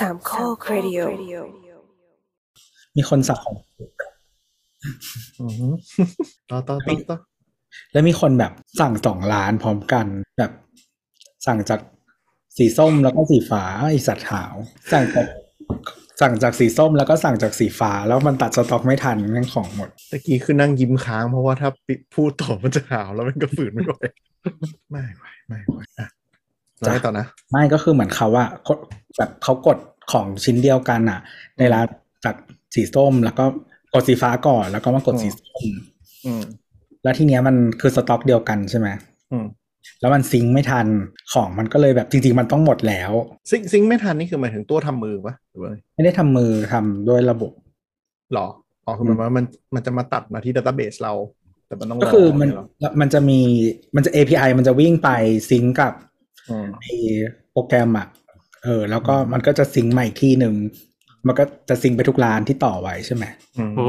[0.00, 1.00] สามข้อครดิโอ
[2.96, 3.56] มีคนสั่งของ
[5.40, 5.72] อือหือ
[6.50, 7.18] ต่อต่อต่อต่อ
[7.92, 10.06] แล้วมีคนแบบสั่งสองล้านพร้อมกัน
[10.38, 10.52] แบบ
[11.46, 11.80] สั่งจาก
[12.56, 14.54] สีส้มแล้วก็สีฟ้าไอสัตว์หาว
[14.92, 15.26] สั่งจาก
[16.20, 23.94] สั่งจากสีส้มแล้วก็สั่งจากสีฟ้า แล้วมันตัดสต็อกไม่ทันเรื่องของหมดตะกี้คือนั่งยิ้มค้างเพราะว่าถ้าปิพูดต่อมันจะหาวแล้วมันก็ฝืนไม่ไหว
[24.90, 26.08] ไม่ไหวไม่ไหวอะ
[26.78, 28.44] แล้วไงต่อนะ ไม่ก็คือเหมือนเขาว่า
[29.18, 29.78] แบบเขากด
[30.12, 31.20] ของชิ้นเดียวกันอะ
[31.58, 31.86] ในร้าน
[32.24, 32.36] จาก
[32.74, 33.44] สีส้ม แล้วก็
[33.94, 35.64] กดสีฟ้าก่อน แล้วก็มากดสีส้ม
[36.26, 36.42] อืม
[37.02, 38.88] แล้วทีเนี้ยมันคือสต็อกเดียวกันใช่ไหม
[39.32, 39.46] อืม
[40.00, 40.86] แล้วมันซิงค์ไม่ทัน
[41.32, 43.12] ของมันก็เลยแบบจริง ๆ มันต้องหมดแล้ว
[43.50, 47.52] ซิงซิงค์ไม่ทันนี่คือหมายถึงตัวทำมือปะหรือว่าไงไม่ได้ทำมือทำด้วยระบบ
[48.34, 48.46] หรอ
[48.84, 49.44] อ๋อคือหมายว่ามัน
[49.74, 51.12] มันจะมาตัดมาที่ดัตต้าเบสเรา
[51.66, 52.64] แต่มันต้องรก็คือมันเยเหรอ
[53.00, 53.40] มันจะมี
[53.96, 55.08] มันจะ API มันจะวิ่งไป
[55.50, 55.92] ซิงก์กับ
[56.50, 56.92] อืมไอ้
[57.52, 58.06] โปรแกรมอะ
[58.66, 60.54] เออ แล้วก็มันก็จะซิงก์มาอีกที่หนึ่ง
[61.26, 63.24] มันก็จะซิงก์ไปทุกร้านที่ต่อไว้ใช่ไหม
[63.58, 63.86] อืมโอ้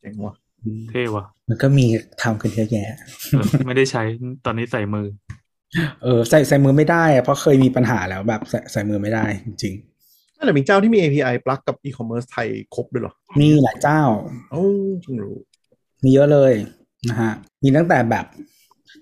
[0.00, 0.34] เจ๋งว่ะ
[0.90, 1.86] เท่ว่ะ มันก็มี
[2.22, 2.86] ทำกันเยอะแยะ
[3.30, 4.02] เออไม่ได้ใช้
[4.44, 5.06] ตอนนี้ใส่มือ
[6.02, 9.74] เออใส่ใส่มือไม่ได้อะเพราะเคยมีปัญหาแล้วแบบใส่ใส่มือไม่ได้จริง
[10.36, 14.02] นั่นแหละมีเจ้าที่มี API ปลักกับ e-commerce ไทยครบด้วยเหรอๆมีหลายเจ้า
[14.50, 14.64] โอ้
[15.04, 15.36] จริงรู้
[16.04, 16.52] มีเยอะเลย
[17.08, 18.26] นะฮะ มีตั้งแต่แบบ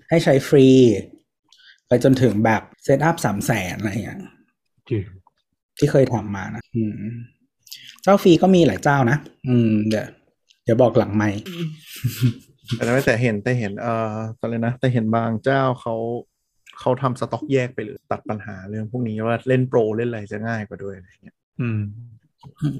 [0.09, 0.67] ให้ใช้ฟรี
[1.87, 4.21] ไปจนถึงแบบเซตอัพสามแสนอะไรอย่างเงี้ย
[5.77, 6.93] ที่เคยทำมานะอืม
[8.03, 10.07] เจ้าฟรีก็มีหลายเจ้านะอืมเดี๋ยว
[10.63, 11.29] เดี๋ยวบอกหลังไม่
[12.75, 15.95] แต่ไม่แต่เห็นแต่เห็นเอ่ออะไรนะ แต่เห็นบางเจ้าเขา
[16.79, 21.79] เขาทำสต็อกแยกไปเลยตัดปัญหาเรื่องพวกนี้ว่าเล่นโปรเล่นอะไรจะง่ายกว่าด้วยอะไรอย่างเงี้ยอืม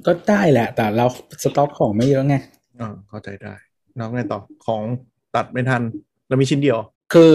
[0.06, 1.06] ก็ได้แหละ แต่เรา
[1.42, 2.36] สต็อกของไม่เยอะไง
[2.80, 3.54] อ่าเข้าใจได้
[3.98, 4.82] น้องไงต่อของ
[5.36, 5.82] ตัดไม่ทัน
[6.28, 6.78] แล้วมีชิ้นเดียว
[7.14, 7.34] คือ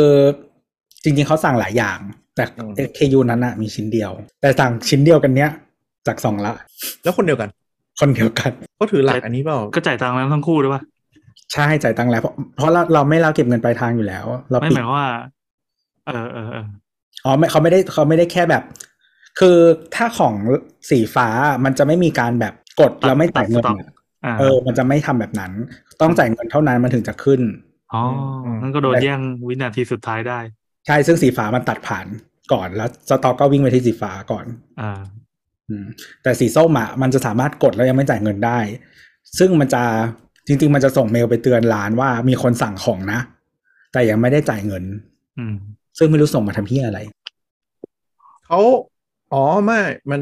[1.03, 1.97] จริงๆเขาสั่งหลายอย่าง
[2.39, 5.49] แต่อืม KU นั้นอะมีชิ้นเดียว แต่สั่งชิ้นเดียวกันเนี้ย
[6.07, 6.53] จากสองละ
[7.03, 7.49] แล้วคนเดียวกัน
[7.99, 10.81] คนเดียวกันเขาถือหลักอันนี้เปล่าก็จ่ายตังค์แล้วทั้งคู่ด้วยป่ะ
[11.53, 15.07] ใช่จ่ายตังค์แล้วเพราะเพราะเราเราไม่เราเก็บเงินปลายทางอยู่แล้ว เราไม่ปิหดมายความว่า
[16.07, 16.65] เออเออเออ
[17.25, 18.63] อ๋อไม่เขาไม่ได้เขาไม่ได้แค่แบบ
[19.39, 19.57] คือ
[19.95, 20.35] ถ้าของ
[20.89, 21.27] สีฟ้า
[21.65, 23.91] มันจะไม่มีการแบบกดแล้วไม่จ่ายเงินตัดสต็อกอะ
[24.25, 25.51] อ่าเออ มันจะไม่ทำแบบนั้น
[26.01, 27.41] ต้องจ่ายเงินเท่านั้นมันถึงจะขึ้น
[27.93, 28.03] อ๋อ
[28.61, 30.39] นั่นก็โดนแย่งวินาทีสุดท้ายได้
[30.87, 32.05] ใช่ซึ่งสีฟ้ามันตัดผ่าน
[32.53, 34.45] ก่อนแล้วสต็อกก็วิ่งไปที่สีฟ้าก่อน
[34.81, 34.91] อ่า
[35.69, 35.85] อืม
[36.23, 38.59] แต่สีส้มอะมันจะสามารถกดแล้วยังไม่จ่ายเงินได้
[39.39, 39.83] ซึ่งมันจะ
[40.47, 43.19] จริง ๆ มันจะส่งเมลไปเตือนร้านว่ามีคนสั่งของนะ
[43.93, 44.83] แต่ยังไม่ได้จ่ายเงิน
[45.39, 45.55] อืม
[45.97, 46.99] ซึ่งไม่รู้ส่งมาทำที่อะไร
[48.45, 48.59] เขา
[49.33, 49.79] อ๋อไม่
[50.11, 50.21] มัน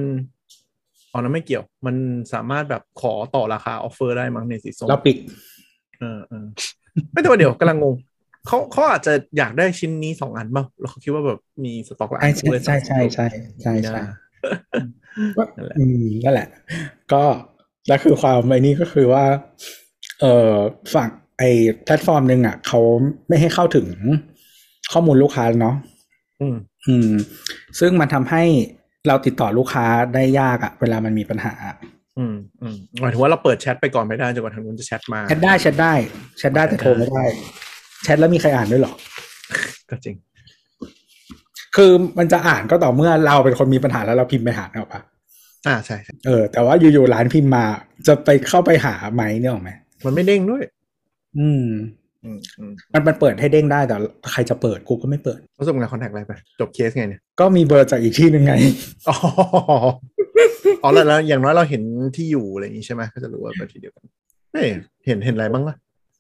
[1.12, 1.96] อ๋อนั้นไม่เกี่ยว มัน
[2.34, 5.18] สามารถแบบขอต่อราคาออฟเฟอร์ได้มั้งในสีส้มแล้วปิด
[6.00, 6.46] เออเออ
[7.12, 7.96] ไม่แต่ว่าเดี๋ยวกำลังงง
[8.48, 13.26] เขาเขาอาจจะอยากได้ชิ้นนี้สองอันเปล่าแล้วเขาคิดว่าแบบมีสต็อกหลายใช่อันใช่เลยใช่ใช่ใช่
[13.62, 14.06] ใช่มีใช่หน้า
[15.38, 16.48] ก็นั่นแหละอืมนั่นแหละ
[17.14, 17.24] ก็
[17.88, 19.26] แล้วคือความไอ้นี่ก็คือว่า
[20.22, 20.54] เออ
[20.94, 21.10] ฝั่ง
[21.40, 21.50] ไอ้
[21.84, 22.80] แพลตฟอร์มหนึ่งอะเขา
[23.28, 23.88] ไม่ให้เข้าถึง
[24.92, 25.76] ข้อมูลลูกค้าเนาะ
[26.42, 27.12] อืม อืม
[27.80, 28.44] ซึ่งมันทำให้
[29.08, 31.54] เราติดต่อลูกค้าได้ยากอะเวลามันมีปัญหา
[32.18, 35.94] อืมอืมหมายถึงว่าเราเปิดแชทไปก่อนไม่ได้จนกว่าทางนู้นจะแชทมาแชทได้แชทได้
[36.38, 37.24] แชทได้แต่โทรไม่ได้
[37.67, 38.94] แชทแล้วมีใครอ่านด้วยเหรอ
[39.90, 40.16] ก็จริง
[41.76, 45.02] คือมันจะอ่านก็ต่อเมื่อเราเป็นคนมีปัญหาแล้วเราพิมพ์ไปหาเอาปะ
[45.68, 47.66] อ่าใช่ใช่เออ แต่ว่าอยู่ๆร้านพิมพ์มา
[48.08, 49.72] จะไปเข้าไปหาไหมเนี่ยหรอกไหม
[50.06, 50.64] มันไม่เด้งด้วย
[51.38, 51.68] อืม
[52.24, 53.96] อืมอืมมันมันเปิดให้เด้งได้แต่
[54.32, 58.54] ใครจะเปิดกูก็ไม่เปิดแล้วส่งงานคอนแทคอะไรไปจบเคสไงเนี่ยก็มีเบอร์จากอีกที่หนึ่งไง
[59.10, 59.18] อ๋อ
[60.84, 61.82] อ๋อแล้วแล้วอย่างน้อยเราเห็น
[62.16, 64.06] ที่อยู่อะไรอย่างนี้ใช่ไหมก็จะรู้ว่าเป็นที่เดียวกัน
[64.54, 64.68] เฮ้ย
[65.06, 65.76] เห็นเห็นอะไรบ้างล่ะ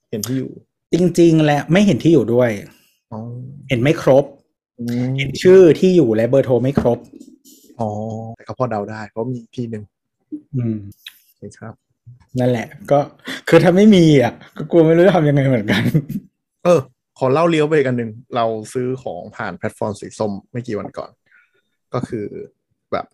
[0.09, 0.51] เห็นที่อยู่
[0.93, 2.49] จริง ๆ และไม่เห็นที่อยู่ด้วย
[3.11, 3.19] อ๋อ
[3.69, 4.25] เห็นไม่ครบ
[4.79, 6.99] อืมเห็นชื่อที่อยู่และเบอร์โทรไม่ครบ
[7.79, 7.89] อ๋อ
[8.35, 9.83] แต่ก็พอเดาได้เพราะมีที่หนึ่ง
[10.55, 10.77] อืม
[11.37, 11.73] ใช่ครับ
[12.39, 12.99] นั่นแหละ ก็
[13.49, 15.83] คือถ้าไม่มีอะ ก็กลัวไม่รู้จะทำยังไงเหมือนกัน
[16.63, 16.79] เออ
[17.19, 21.11] ขอเล่าเลี้ยวไปอันหนึ่ง เราซื้อของผ่านแพลตฟอร์มสีส้มไม่กี่วันก่อน
[21.93, 22.25] ก็คือ
[22.91, 23.05] แบบ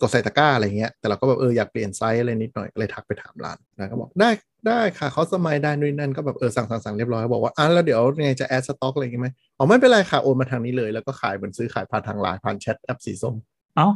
[0.00, 4.30] กดใส่ตะกร้าอะไรเงี้ย แต่เราก็แบบเอออยากเปลี่ยนไซส์อะไรนิดหน่อยก็เลยทักไปถามร้านร้านก็บอกได้
[4.68, 9.28] ได้ค่ะเขาสมัยได้นู่นนนั่นก็แบบเออสั่งสั่งสั่งเรียบร้อยบอกว่าอะแล้วเดี๋ยวไงจะ add สต็อกอะไรอย่างงี้ไหม
[9.58, 13.34] อ๋อไม่เป็นไรค่ะโอนมาทางนี้เลยแล้วก็ขายเหมือนซื้อขายผ่านทางไลน์ผ่านแชทแอปสีส้ม
[13.76, 13.88] เอ้า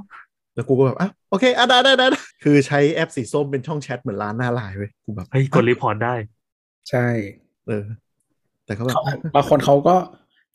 [0.55, 6.15] แล้วกูก็แบบอะโอเคอะได้ได้ได้ได้คือใช้แอปสีส้มเป็นช่องแชทเหมือนร้านหน้าไลน์เว้ยกูแบบเฮ้ยกด report ได้
[6.91, 7.07] ใช่
[7.67, 7.85] เออ
[8.65, 9.03] แต่ก็แบบเขา
[9.35, 9.97] บางคนเขาก็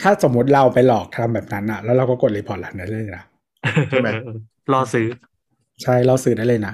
[0.02, 3.24] ถ้าสมมุติเราไปหลอกทำแบบนั้นอะแล้วเราก็กด report ร้านนั้นเลยนะ
[3.90, 4.10] ใช่ไหม
[4.74, 5.08] รอซื้อ
[5.84, 6.74] ใช่เราซื้อได้เลยนะ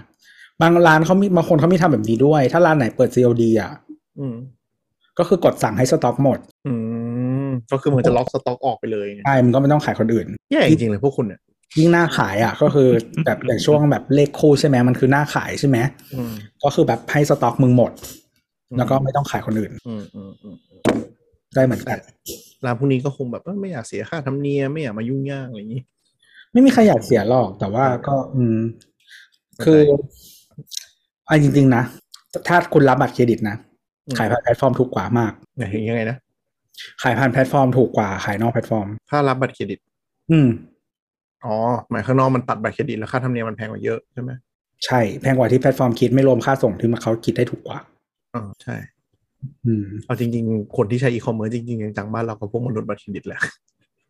[0.62, 3.72] บางร้านเขามีบางคนเขามีทำแบบนี้ด้วย ถ้าร้านไหนเปิด COD อะ
[4.20, 4.36] อืม
[5.20, 6.74] ก็คือกดสั่งให้สต็อกหมด อื
[7.48, 11.40] มก็คือมันจะล็อกสต็อกออกไปเลยไงใช่มันก็ไม่ต้องขายคนอื่นแย่จริงๆเลยพวกคุณเนี่ย
[11.80, 12.88] ยิ่งหน้าขายอะ ก็คือ
[13.26, 15.78] แบบอย่างช่วงแบบเลขคู่ใช่ไหมมันคือหน้าขายใช่ไหม
[16.14, 16.34] อืม
[16.64, 17.92] ก็คือแบบให้สต็อกมึงหมด
[18.78, 20.56] แล้วก็ไม่ต้องขายคนอื่นอืมอืมอืม
[21.56, 21.98] ได้เหมือนกัน
[22.66, 25.84] ร้านพวกนี้ก็คงแบบเอ้ยไม่อยากเสียค่าธรรมเนียมไม่อยากมายุ่งยากอะไรอย่างนี้
[26.52, 28.58] ไม่มีใครอยากเสียหรอกแต่ว่าก็ อืม
[29.66, 29.82] คือ
[31.32, 31.84] อันจริง ๆ นะ
[32.48, 33.56] ถ้าคุณรับบัตรเครดิตนะ
[34.08, 36.18] อืมขายผ่านแพลตฟอร์มถูกกว่ามากไหนยังไงนะ
[37.04, 39.80] ขายผ่านแพลตฟอร์มถูกกว่าขายนอกแพลตฟอร์ม ถ้ารับบัตรเครดิต
[40.32, 40.48] อืม
[41.46, 41.56] อ๋อ
[41.90, 44.32] หมายข้างนอกมันตัดบัตรเครดิตแล้วค่าธรรมเนียมมันแพงกว่าเยอะใช่ไหม
[44.86, 47.80] ใช่ แพงกว่าที่แพลตฟอร์มคิดไม่รวมค่าส่งที่มันเขาคิดได้ถูกกว่า
[48.36, 48.76] อ๋อใช่
[49.66, 53.40] อืมเอาจริง ๆ คนที่ใช้อีคอมเมิร์ซจริงๆจังๆบ้านเราก็พวกมนุษย์บัตรเครดิตแหละ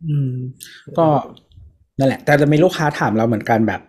[0.08, 0.32] อืม
[0.98, 1.08] ก็
[2.00, 3.82] นั่นแหละ แต่จะมีลูกค้าถามเราเหมือนกันแบบ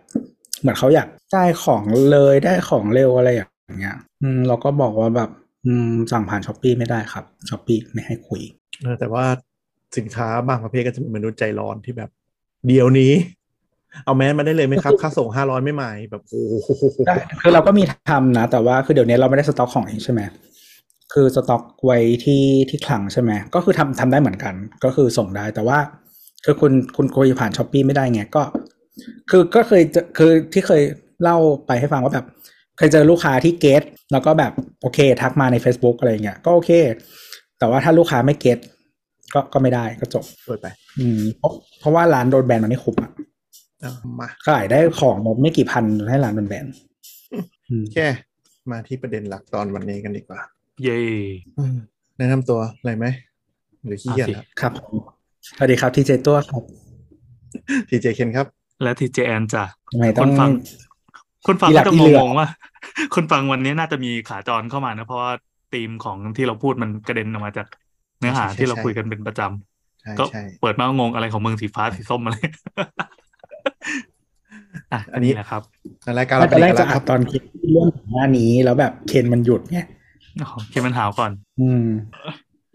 [0.63, 5.29] เหมือนเขาอยากได้ของเลยได้ของเร็วอะไรอย่างเงี้ย อืมเราก็บอกว่าแบบ
[5.65, 8.41] อืมสั่งผ่าน Shopee ไม่ได้ครับ Shopeeไม่ให้คุย
[8.81, 9.25] เออแต่ว่า
[9.97, 12.09] สินค้าบางประเภทก็จะมีมนุษย์ใจร้อนที่แบบ
[12.67, 13.13] เดี๋ยวนี้
[14.05, 16.67] เอาแมสมาได้เลยไหมครับ ค่าส่งห้าร้อยไม่ใหม่แบบโอ้โห
[17.07, 20.21] ได้คือเราก็มีทำนะ แต่ว่าคือเดี๋ยวนี้เราไม่ได้สต็อกของเองใช่ไหม
[21.13, 25.77] คือสต็อกไว้ที่ที่คลังใช่ไหมก็คือทำทำได้เหมือนกัน ก็คือส่งได้แต่ว่า
[26.45, 28.41] คือคุณคุณคุยผ่านช้อปปีไม่ได้ไงก็
[29.29, 30.81] คือก็เคยเจอคือที่เคย
[31.21, 31.37] เล่า
[31.67, 32.25] ไปให้ฟังว่าแบบ
[32.77, 34.51] เคยเจอลูกค้าที่เกตแล้วก็แบบ
[34.81, 36.71] โอเค ทักมาใน Facebook อะไรเงี้ยก็โอเค
[37.59, 38.59] แต่ว่าถ้าลูกค้าไม่เกต
[39.33, 40.67] ก็ก็ไม่ได้ก็จบเปิดไป
[40.99, 43.11] อืมเพราะเพราะว่าร้านโดนแบนมันไม่คุ้มอะ
[43.81, 46.65] เอามาขายได้ของไม่กี่พันให้ร้านโดนแบน
[47.69, 48.07] อืมแค่
[48.71, 50.39] มาที่ประเด็นหลักตอนวันนี้กันดีกว่า
[50.83, 50.99] เย่
[51.57, 51.77] อืม
[52.17, 53.05] แนะนำตัวอะไรไหม
[53.85, 54.93] หรือขี้เกียจเอาสิครับครับผม
[55.57, 56.63] สวัสดีครับทีเจตัวครับ
[57.89, 58.47] ทีเจเคนครับ
[58.83, 60.49] และทีเจแอนจ้ะทำไมคต้องนฟัง
[61.47, 62.47] คนฟังอีหลัก็กจะอีงเหลืองๆว่า
[63.15, 65.31] คนฟังวันนี้น่าจะมีขาจรเข้ามานะเพราะว่า
[65.73, 67.67] ธีมของที่เราพูดมันกระเด็นออกมาจาก
[68.19, 69.41] เนื้อหาใช่ใช่ที่เราใช่คุยกันเป็นประจ
[70.01, 72.35] ใช่ำก็ใช่เปิดมาก็งงอะไรของเมืองสีฟ้าสีส้มอะไร
[74.91, 75.61] อะอันนี้แหละครับ
[76.19, 77.41] รายการตเราอนแรเป็นกจะคอัรัดบตอนคิด
[77.71, 79.79] เรื่องหน้านี้แล้วแบบเคนมันหยุดไง
[80.41, 81.85] อ๋อเคมันหาวก่อน อืม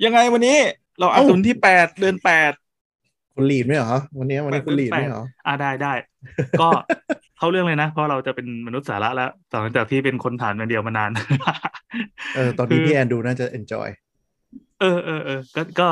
[0.05, 0.57] ยังไงวันนี้
[0.99, 2.53] เราอัดวันที่แปดเดือนแปด
[3.39, 5.93] คุณลีดไหมเหรอวันนี้วันนี้คุณลีดไหมเหรออ่าได้ได้
[6.61, 6.69] ก็
[7.39, 11.11] เข้าเรื่องเลยนะ เพราะเราจะเป็นมนุษย์สาระแล้วหลังจากที่เป็นคนฐานมาเดียวมานาน
[12.37, 13.89] เออตอนนี้คืพี่แอนดูน่าจะ enjoy
[14.81, 15.89] เออเออเออก็ก็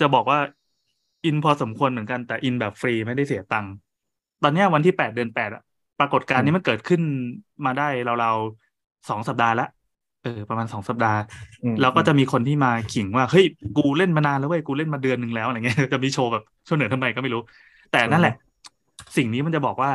[0.00, 0.38] จะบอกว่า
[1.24, 3.72] อินพอสมควรเหมือนกันแต่อินแบบฟรีไม่ได้เสียตังค์
[4.42, 5.62] ตอนเนี้ยวันที่แปดเดือนแปดอะ
[6.00, 7.02] ปรากฏการณ์นี้มันเกิดขึ้น
[7.66, 7.88] มาได้
[8.20, 9.66] เราๆสองสัปดาห์ละ
[10.22, 11.20] เออประมาณสองสัปดาห์
[11.62, 13.44] อืมแล้วก็จะมีคนที่มาขิงว่าเฮ้ย
[13.78, 17.42] กูเล่นมานานแล้วเว้ยกูเล่นมาเดือนหนึ่งแล้วอะไรเงี้ยจะมีโชว์แบบโชว์เหนือทำไมก็ไม่รู้
[17.92, 18.34] แต่นั่นแหละ
[19.16, 19.90] สิ่งนี้มันจะบอกว่า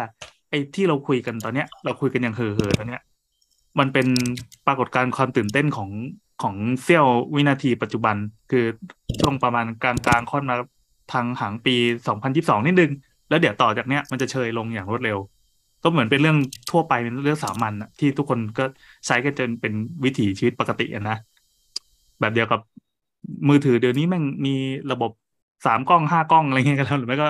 [0.49, 3.01] ไอ้ที่เราคุยกันตอนเนี้ย เราคุยกันอย่างเห่อๆตอนเนี้ย
[3.79, 4.07] มันเป็น
[4.67, 5.89] ปรากฏการณ์ความตื่นเต้นของ
[6.43, 8.15] ของเสี้ยววินาทีปัจจุบัน
[8.51, 8.65] คือ
[9.19, 10.55] ช่วงประมาณกลางกลางๆค่อนมา
[11.13, 11.75] ทางหางปี
[12.21, 12.91] 2022นิดนึง
[13.29, 15.17] แล้วเดี๋ยวต่อจากเนี้ยมันจะเชยลงอย่างรวดเร็ว
[15.83, 16.37] ก็เหมือนเป็นเรื่อง
[16.71, 18.63] ทั่วไปเป็นเรื่องสามัญอะที่ทุกคนก็
[19.07, 21.17] ใช้กันจนเป็นวิถีชีวิตปกติอะนะ
[22.19, 22.61] แบบเดียวกับ
[23.49, 24.55] มือถือเดี๋ยวนี้แม่งมี
[24.91, 25.11] ระบบ
[25.65, 27.27] สามกล้องห้ากล้องอะไรเงี้ยกันแล้วหรือไม่ก็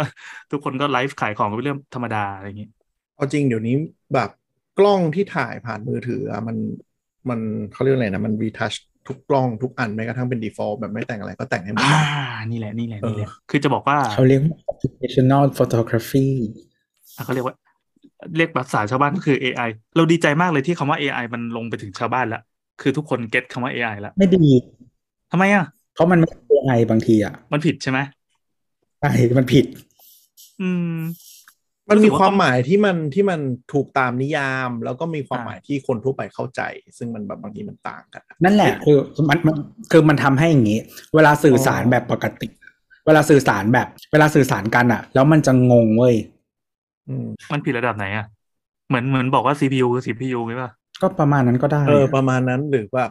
[0.51, 2.69] ทุกคนก็ไลฟ์ขายของเป็นเรื่องธรรมดาอะไรอย่างงี้
[3.15, 3.75] เอาจริงเดี๋ยวนี้
[4.13, 4.29] แบบ
[4.79, 6.57] กล้องที่ถ่ายผ่านมือถืออะมัน
[7.29, 7.39] มัน
[7.71, 8.73] เขาเรียกอะไรนะ มันรีทัช
[9.07, 12.01] ทุกกล้องทุกอันแม้กระทั่งเป็น default แบบไม่แต่งอะไรก็แต่งให้หมดอ่า
[12.51, 16.27] นี่แหละนี่แหละนี่แหละเออคือจะบอกว่าเขาเรียกว่า computational photography
[17.15, 17.55] อะเขาเรียกว่า
[18.37, 22.41] เรียกภาษาชาวบ้านก็คือ AI เราดีใจมากเลยที่คำว่า AI มันลงไปถึงชาวบ้านแล้ว
[22.81, 24.45] คือทุกคนเก็ตคำว่า AI แล้ว ไม่ดี
[25.31, 27.99] ทำไมอะ เพราะมันไม่ใช่ AI บางทีอะ มันผิดใช่ไหม
[28.99, 29.65] ใช่มันผิด
[30.61, 30.97] อืม
[31.89, 33.39] มันมีรู้สึกว่าความหมายที่มันที่มัน
[33.73, 36.61] ถูกตามนิยาม แล้วก็มีความอ่าหมายที่คนทั่วไปเข้าใจ
[36.97, 38.97] ซึ่งมันแบบบางทีมันต่างกัน นั่นแหละ คือ
[39.29, 39.55] มันมัน
[39.91, 40.79] คือมันทำให้อย่างนี้
[41.15, 42.47] เวลาสื่อสารแบบปกติ
[43.05, 46.36] เวลาสื่อสารแบบ เวลาสื่อสารกันอะ แล้วมันจะงงเว้ยอื
[47.25, 48.25] มมันผิดระดับไหนอะ
[48.87, 50.69] เหมือนเหมือนบอกว่า CPU คือ CPU ไหมป่ะ
[51.01, 53.05] ก็ประมาณนั้นก็ได้ เออ ประมาณนั้นหรือว่า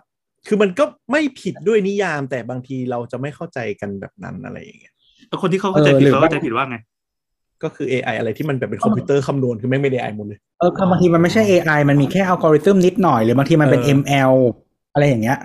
[0.46, 4.94] คือมันก็ไม่ผิดด้วยนิยาม แต่บางทีเราจะไม่เข้าใจกันแบบนั้นอะไรอย่างเงี้ย
[5.28, 6.76] แล้วคนที่เขาเข้าใจผิดเขาเข้าใจผิดว่าไง
[7.62, 14.32] ก็คือ AI อะไรที่มันแบบเป็นคอมพิวเตอร์คำนวณคือไม่งไม่ได้ AI หมดเลย เออคือบางทีมันไม่ใช่ AI มันมีแค่อัลกอริทึมนิดหน่อย หรือบางทีมันเป็นเออ ML
[14.94, 15.38] อะไรอย่างเงี้ย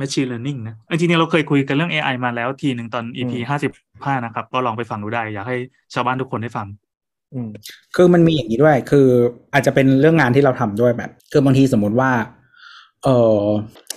[0.00, 3.72] Machine Learning นะจริงๆเราเคยคุยกันเรื่อง AI มาแล้วทีหนึ่งตอน EP อืมห้าสิบ
[4.06, 5.56] ห้านะครับ ก็ลองไปฟังดูได้ อยากให้
[5.94, 6.85] ชาวบ้านทุกคนได้ฟังอืม
[7.96, 9.06] คือมันมีอย่างนี้ด้วย คือ
[9.52, 12.10] อาจจะเป็นเรื่องงานที่เราทำด้วยแบบ คือบางทีสมมุติว่า
[13.04, 13.42] เออ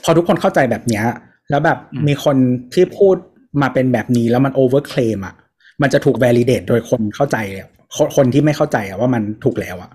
[0.03, 1.05] พอทุกคนเข้าใจแบบเนี้ย
[1.50, 2.38] แล้วแบบอืมมีคน
[2.74, 3.15] ที่พูด
[3.62, 5.36] มาเป็นแบบนี้แล้วมัน overclaim อะ
[5.81, 9.91] มันจะถูก validate โดยคนเข้าใจอะคนคนที่ไม่เข้าใจอะว่ามันถูกแล้วอะ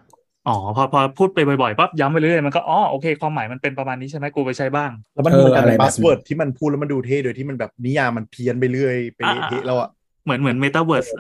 [0.49, 9.89] อ๋อ พอพอพูดไปบ่อยๆปั๊บย้ำไปเรื่อยๆมันก็อ๋อโอเค ความหมายมันเป็นประมาณนี้ใช่ไหมกูไปใช้บ้าง แล้วมันเออเหมือนกันอะไรเป็นแบบ buzzword ที่มันพูดแล้วมันดูเท่โดยที่มันแบบนิยามมันเพี้ยนไปเรื่อยไปอ่าเทะแล้วอะ
[10.25, 11.11] เหมือนเหมือน Metaverse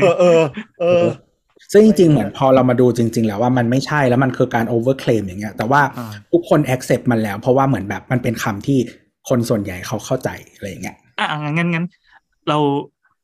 [0.00, 0.40] เออเออ
[0.80, 1.04] เออ
[1.72, 5.80] ซึ่งจริงๆ เหมือนพอเรามาดูจริง ๆ แล้วว่ามันไม่ใช่แล้วมันคือการ overclaim อย่างเงี้ย แต่ว่า
[6.32, 8.78] ทุกคน accept มันแล้ว เพราะว่าเหมือนแบบมันเป็นคำที่
[9.28, 11.86] คนส่วนใหญ่เขาเข้าใจอะไรอย่างเงี้ยอะงั้นงั้น
[12.48, 12.58] เรา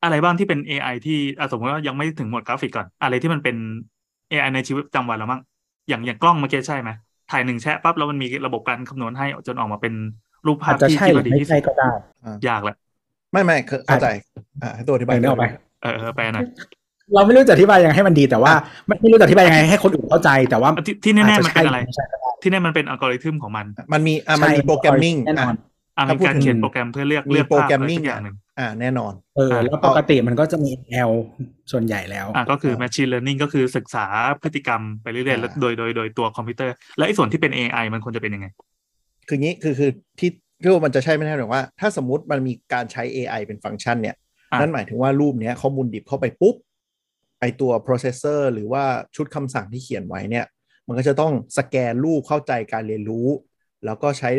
[0.03, 1.19] อะไรบ้างที่เป็น AI ที่
[1.51, 3.57] สมมติว่ายังไม่ถึงหมวดกราฟิกก่อน อะไรที่มันเป็น
[4.31, 5.41] AI ในชีวิตประจำวันแล้วมั้ง
[5.89, 6.91] อย่างอย่างกล้องเมื่อกี้ใช่ไหม
[7.31, 9.95] ถ่ายหนึ่งแชะปั๊บแล้วมันมีระบบการคำนวณให้จนออกมาเป็น
[10.47, 11.89] รูปภาพที่ที่ดีที่สุดก็ได้
[12.49, 12.77] ยากแหละ
[13.33, 14.09] ไม่ไม่เข้าใจ
[14.63, 15.45] อ่าให้ตัวอธิบายเนื้อไป
[15.83, 16.47] เออแปลหน่อย
[17.13, 18.53] เราไม่รู้จะอธิบายยังไงให้มันดี แต่ว่า
[19.03, 20.71] ไม่รู้จะอธิบายยังไงให้คนอื่นเข้าใจแต่ว่า
[21.05, 21.79] ที่แน่ๆมันเป็นอะไร
[22.43, 25.55] ที่แน่มันเป็นอัลกอริทึมของมัน มันมีอ่ามันมี programming แน่นอน
[26.11, 30.71] มีการเขียนโปรแกรมเพื่อเลือกเลือก programming อย่างหนึ่งอ่าแน่นอนเออแล้วปกติมันก็จะมี
[31.11, 31.13] ML
[31.73, 34.07] ส่วนใหญ่แล้วอ่าก็คือ machine learning ก็คือศึกษา
[34.43, 38.47] พฤติกรรมไปเรื่อยๆโดยโดยโดยตัวคอมพิวเตอร์ แล้วไอ้ส่วนที่เป็น AI มันควรจะเป็นยังไง
[39.29, 40.31] คืองี้คือคือที่
[40.61, 44.17] ที่มันจะใช่ไม่ใช่หรือว่า ถ้าสมมติมันมีการใช้ AI เป็นฟังก์ชันเนี่ย
[44.61, 46.55] นั่นหมายถึงว่ารูปเนี้ยข้อมูลดิบเข้าไปปุ๊บ
[47.45, 48.85] ไอตัว processor หรือว่า
[49.17, 50.47] ชุดคำสั่งที่เขียนไว้เนี่ย
[50.87, 53.29] มันก็จะต้องสแกนรูปเข้าใจการเรียนรู้
[53.85, 54.31] แล้วก็ใช้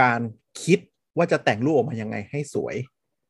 [0.00, 0.20] การ
[0.62, 0.78] คิด
[1.16, 2.74] ว่าจะแต่งรูปออกมายังไงให้สวย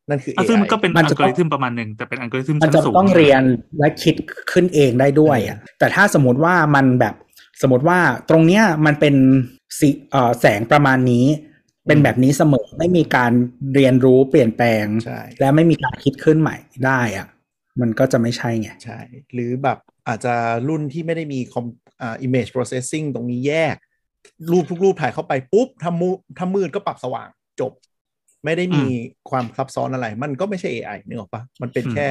[0.09, 3.43] นั่นคือ AI ซึ่งมันก็เป็นอัลกอริทึมประมาณหนึ่งแต่เป็นอัลกอริทึมมันจะต้องเรียน
[3.79, 4.17] และคิด
[4.53, 7.15] ขึ้นเองได้ด้วยอะแต่ถ้าสมมติว่ามันแบบ
[7.63, 7.99] สมมติว่า
[8.31, 9.15] ตรงเนี้ยมันเป็น
[9.79, 9.89] สี
[10.41, 11.27] แสงประมาณนี้
[11.87, 13.33] เป็นแบบนี้เสมอไม่มีการ
[13.75, 14.85] เรียนรู้เปลี่ยนแปลง
[15.41, 17.27] และไม่มีการคิดขึ้นใหม่ได้อะ
[17.81, 18.99] มันก็จะไม่ใช่ไง ใช่
[19.33, 20.35] หรือแบบอาจจะ
[20.69, 21.67] รุ่นที่ไม่ได้มีคอม
[22.03, 23.77] อ่า image processing ตรงนี้แยก
[24.53, 27.29] รูปทุกรูปถ่ายเข้าไปปุ๊บทำมืดทำมืดก็ปรับสว่าง
[27.61, 27.73] จบ
[28.45, 28.85] ไม่ได้มี
[29.31, 32.09] ความซับซ้อนอะไร มันก็ไม่ใช่ AI นึกออกปะมันเป็นแค่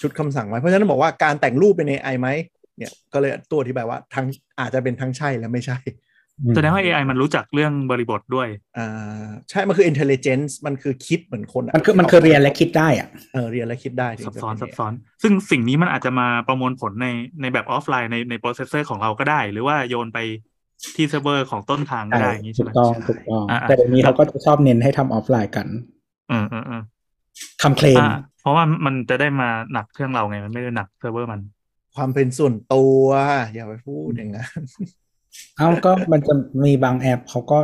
[0.00, 2.28] ชุดคำสั่งไว้ เพราะฉะนั้นบอกว่าการแต่งรูปเป็น AI ไหม
[2.76, 4.26] เนี่ยก็เลยตัวที่แบบว่าทั้ง
[4.60, 5.78] อาจจะเป็นทั้งใช่และไม่ใช่
[6.54, 8.48] แสดงว่า AI มันรู้จักเรื่องบริบทด้วย
[8.78, 17.06] อ่าใช่ มันคือ intelligence มันคือคิดเหมือนคนมันคือมันคือเรียนและคิดได้อะเออเรียนและคิดได้ซับซ้อนซับซ้อน ซึ่งสิ่งนี้มันอาจจะมาประมวลผลใน
[17.40, 20.18] ในแบบออฟไลน์ในใน processor ของเราก็ได้ หรือว่าโยนไป
[20.96, 25.66] ที่เซิร์ฟเวอร์ของต้นทางก็ได้อย่างนี้ใช่ไหมถูกต้องถูกต้องแต่เดี๋ยวนี้เขาก็จะชอบเน้นให้ทำออฟไลน์กัน
[26.30, 26.82] อืมอืมอืม
[27.62, 28.02] คำเคลม
[28.40, 31.40] เพราะว่ามันจะได้มาหนักเครื่องเราไงมันไม่ได้หนักเซิร์ฟเวอร์มัน
[31.96, 33.04] ความเป็นส่วนตัว
[33.54, 34.60] อย่าไปพูดอย่างนั้น
[35.56, 37.58] เอ้าก็มันจะมีบางแอปเขาก็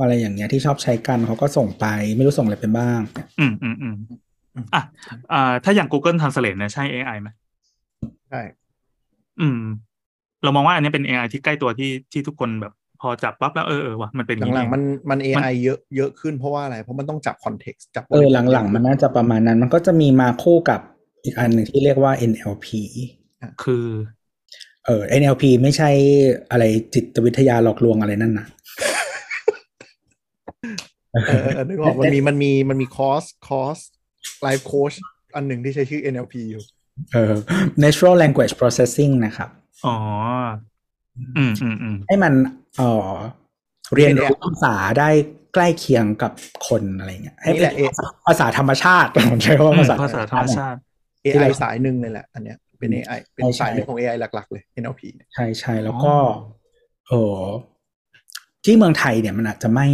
[0.00, 1.86] อะไรอย่างเงี้ยที่ชอบใช้กันเขาก็ส่งไป
[2.16, 3.00] ไม่รู้ส่งอะไรไปบ้าง
[3.38, 3.94] อืมอืมอืม
[4.74, 4.82] อะ
[5.32, 7.28] อ่าถ้าอย่าง Google Translate เนี่ยใช่ AI ไหม
[8.28, 8.40] ใช่
[9.40, 9.60] อืม
[10.42, 20.80] เรามองว่าอันนี้เป็น AI ที่ใกล้ตัวที่ที่ทุกคนแบบพอจับปั๊บแล้วเออเออว่ะมันเป็นหลังๆมันมัน AI เยอะเยอะขึ้นเพราะว่าอะไร เพราะมันต้องจับคอนเท็กซ์จับเออหลังๆ มันน่าจะประมาณนั้น มันก็จะมีมาคู่กับ
[21.24, 22.66] อีกอันหนึ่งที่เรียกว่า NLP
[23.62, 23.86] คือ
[24.86, 25.90] เออ NLP ไม่ใช่
[26.50, 28.46] อะไรจิตวิทยาหลอกลวงอะไรนั่นนะ
[31.12, 33.78] เออนึกออกมันมีมันมีมันมีคอร์สคอร์ส
[34.42, 34.92] ไลฟ์โค้ช
[35.34, 36.62] อันหนึ่งที่ใช้ชื่อ NLP อยู่
[37.12, 37.32] เออ
[37.84, 39.48] natural language processing นะครับ
[39.86, 39.96] อ๋อ
[41.36, 42.32] อืมอืมอืมให้มัน
[42.78, 43.10] เออ
[43.94, 45.10] เรียนรู้ภาษาได้
[45.54, 46.32] ใกล้เคียงกับ
[46.68, 47.70] คนอะไรเงี้ย ให้เป็น
[48.26, 50.78] ภาษาธรรมชาติผมใช้คำว่าภาษาภาษาธรรมชาติ
[51.24, 55.00] AI สายหนึ่งเลยแหละ อันเนี้ย เป็น AI เป็นสายหนึ่งของ AI หลัก ๆ เลย NLP
[55.34, 56.14] ใช่ใช่แล้วก็
[57.08, 57.40] เออ
[58.64, 59.88] ที่เมืองไทยเนี่ยมันอาจจะไม่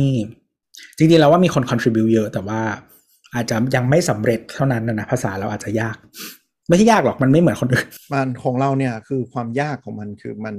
[0.97, 2.61] จริงๆแล้วว่ามีคน contribu เยอะ แต่ว่า
[3.35, 5.97] อาจจะยังไม่สำเร็จเท่านั้นนะภาษาเราอาจจะยาก
[6.69, 10.55] ไม่ใช่ยากหรอกมันไม่เหมือนคนอื่นมันของเราเนี่ยคือความยากของมันคือมัน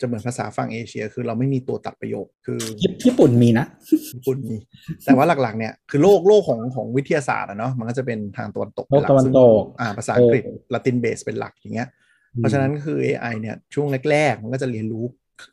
[0.00, 2.60] จะเหมือนภาษาฝั่งเอเชีย คือเราไม่มีตัวตัดประโยคคือ
[3.04, 3.66] ญี่ปุ่นมีนะ
[4.14, 4.56] ญี่ปุ่นมี
[5.04, 10.42] แต่ว่าหลักๆเนี่ยคือโลกโลกของของวิทยาศาสตร์อะเนาะมันก็จะเป็นทางตะวันตกโลกตะวันตกอ่าภาษาอังกฤษ
[10.74, 11.88] ละตินเบสเป็นหลักอย่างเงี้ย
[12.36, 15.04] เพราะฉะนั้นคือ AI เนี่ยช่วงแรกๆ มันก็จะเรียนรู้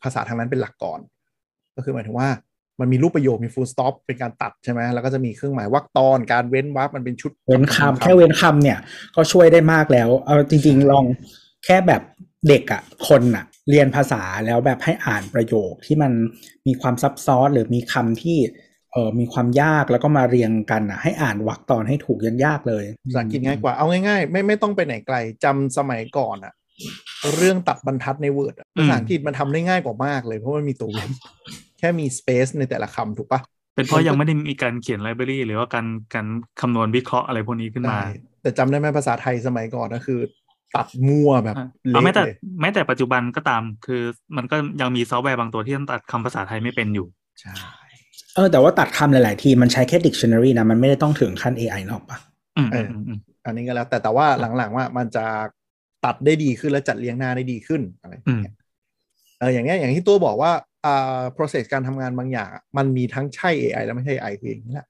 [0.02, 1.00] ภาษาทางนั้นเป็นหลักก่อน
[1.76, 2.28] ก็คือหมายถึงว่า
[2.80, 8.78] มันมีรูปประโยคมี full stop เป็นการตัดใช่ไหมแล้วก็จะมีเครื่องหมายวรรคตอนการเว้นวรรคมันเป็นชุดเว้นคำแค่เว้นคำเนี่ย
[9.16, 11.04] ก็ช่วยได้มากแล้ว เอาจริง ๆ ลอง
[11.64, 12.02] แค่แบบ
[12.48, 16.12] เด็กอะคนอะ เรียนภาษาแล้วแบบให้อ่านประโยคที่มัน
[16.66, 18.38] มีความซับซ้อนหรือมีคำที่
[18.92, 26.52] เออมีความยากแล้วก็มาเรียงกันอะให้อ่านวรรคตอนให้ถูกยังยากเลยภาษาอังกฤษง่ายกว่าเอาง่ายๆ ไม่ไม่ต้องไปไหนไกลจำสมัยก่อนอะ
[27.36, 31.10] เรื่องตัดบรรทัดใน Word ภาษาอังกฤษมันทำได้ง่ายกว่ามากเลยเพราะมันมีตัวเว้น
[31.78, 33.40] แค่มีสเปซในแต่ละคำถูกปะ
[33.74, 36.26] เป็นเพราะยังไม่ได้มีการเขียนไลบรารีหรือว่าการการ
[36.60, 37.98] คำนวณวิเคราะห์อะไรพวกนี้ขึ้นมา
[38.42, 40.20] แต่จำได้ไหมภาษาไทยสมัยก่อนก็คือ
[40.76, 41.56] ตัดมั่วแบบ
[41.90, 42.22] เละแม้แต่
[42.60, 44.02] แม้แต่ปัจจุบันก็ตาม คือ
[44.36, 47.06] มันก็ยังมีซอฟต์แวร์บางตัวที่ตัดคำภาษาไทยไม่เป็นอยู่
[47.40, 47.54] ใช่
[48.34, 52.18] เออแต่ว่าตัดคำหลาย ๆ ทีมันใช้แค่ dictionary นะ มันไม่ได้ต้องถึงขั้น AI นอกปะ
[52.56, 52.58] อ
[53.46, 54.26] อันนี้ก็แล้ว แต่แต่ว่า
[54.56, 55.26] หลัง ๆ ว่ามันจะ
[56.04, 58.54] ตัดได้ดีขึ้นและจัดเรียงหน้าได้ดีขึ้นอะไรอย่างเงี้ย
[59.38, 60.52] เอออย่างเงี้ยอย่างที่ตัวบอกว่า
[60.86, 64.86] อ่า process การทำงานบางอย่าง มันมีทั้งใช่ AI และไม่ใช่ AI คืออย่างนี้แหละ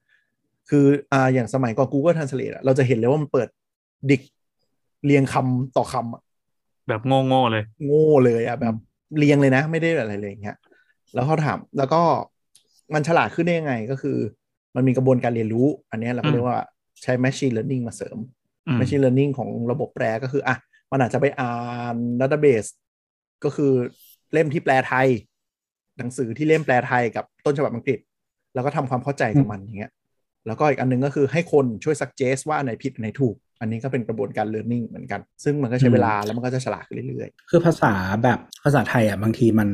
[0.69, 3.47] คืออ่าอย่างสมัยก่อน Google Translate เราจะเห็นเลยว่ามันเปิด
[4.09, 4.21] ดิก
[5.05, 8.75] เรียงคำต่อคำแบบโง่โง่เลย โง่เลยอะแบบ
[9.17, 10.57] เรียงเลยนะ ไม่ได้อะไรเลยอย่างเงี้ย
[11.13, 12.01] แล้วเขาถามแล้วก็
[12.93, 14.17] มันฉลาดขึ้นได้ยังไงก็คือ
[14.75, 16.59] มันมีกระบวนการเรียนรู้ อันนี้เราเรียกว่า
[17.01, 18.17] ใช้ machine learning มาเสริม
[18.79, 20.55] machine learning ของระบบแปลก็คืออะ
[20.91, 21.53] มันอาจจะไปอ่า
[21.93, 22.69] น database
[23.43, 23.71] ก็คือ
[24.33, 25.07] เล่มที่แปลไทย
[25.97, 27.99] หนังสือที่เล่มแปลไทยกับต้นฉบับอังกฤษ
[28.53, 29.91] แล้วก็ทำความเข้าใจกับมันอย่างเงี้ย
[30.47, 37.93] แล้วก็อีกอันนึงก็คือให้คนช่วย suggest ว่าอันไหนผิดอันไหนถูก อันนี้ก็เป็นกระบวนการ learning เหมือนกัน ซึ่งมันก็ใช้เวลาแล้วมันก็จะฉลาดขึ้นเรื่อยๆ คือภาษา
[38.23, 39.69] แบบภาษาไทยอะบางทีมัน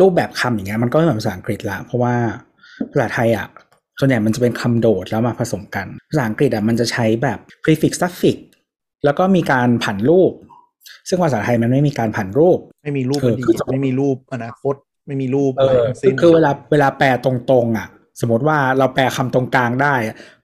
[0.00, 2.14] รูปแบบคำอย่างเงี้ยมันก็ไม่เหมือนภาษาอังกฤษละ เพราะว่า
[2.92, 3.46] ภาษาไทยอะ
[3.98, 8.36] ส่วนใหญ่มันจะเป็นคำโดดแล้วมาผสมกัน ภาษาอังกฤษอะมันจะใช้แบบ prefix suffix
[9.04, 10.32] แล้วก็มีการผันรูป
[11.08, 13.42] ซึ่งภาษาไทยมันไม่มีการผันรูป ไม่มีรูปอดีต
[13.72, 14.74] ไม่มีรูปอนาคต
[15.06, 15.70] ไม่มีรูปอะไร
[16.02, 17.88] ทั้งคือเวลาเวลาแปลตรงๆ อะ
[18.20, 19.94] สมมติว่าเราแปลคำตรงกลางได้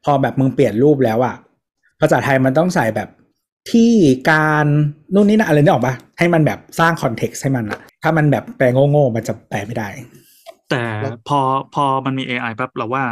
[0.04, 1.34] พอแบบมึงเปลี่ยนรูปแล้วอะ
[2.00, 3.08] ภาษาไทยมันต้องใส่แบบ
[3.70, 3.90] ที่
[4.30, 4.66] การ
[5.14, 9.88] นู่นนี่นะอะไรนี่ออกปะให้มันแบบสร้าง context ให้มันอะถ้ามันแบบแปลโง่ๆมันจะแปลไม่ได้
[10.70, 10.82] แต่
[11.28, 11.40] พอ
[11.74, 13.04] พอมันมี AI ปั๊บเราว่า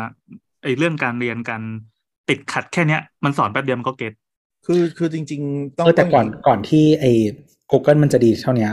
[0.62, 1.62] ไอ้เรื่องการเรียนการ
[2.28, 4.12] ติดขัดแค่เนี้ยมันสอนแป๊บเดียวมันก็ get
[4.66, 7.10] คือคือจริง ๆ ต้องแต่ก่อนก่อนที่ไอ้
[7.70, 8.68] Google มันจะดีเท่านี้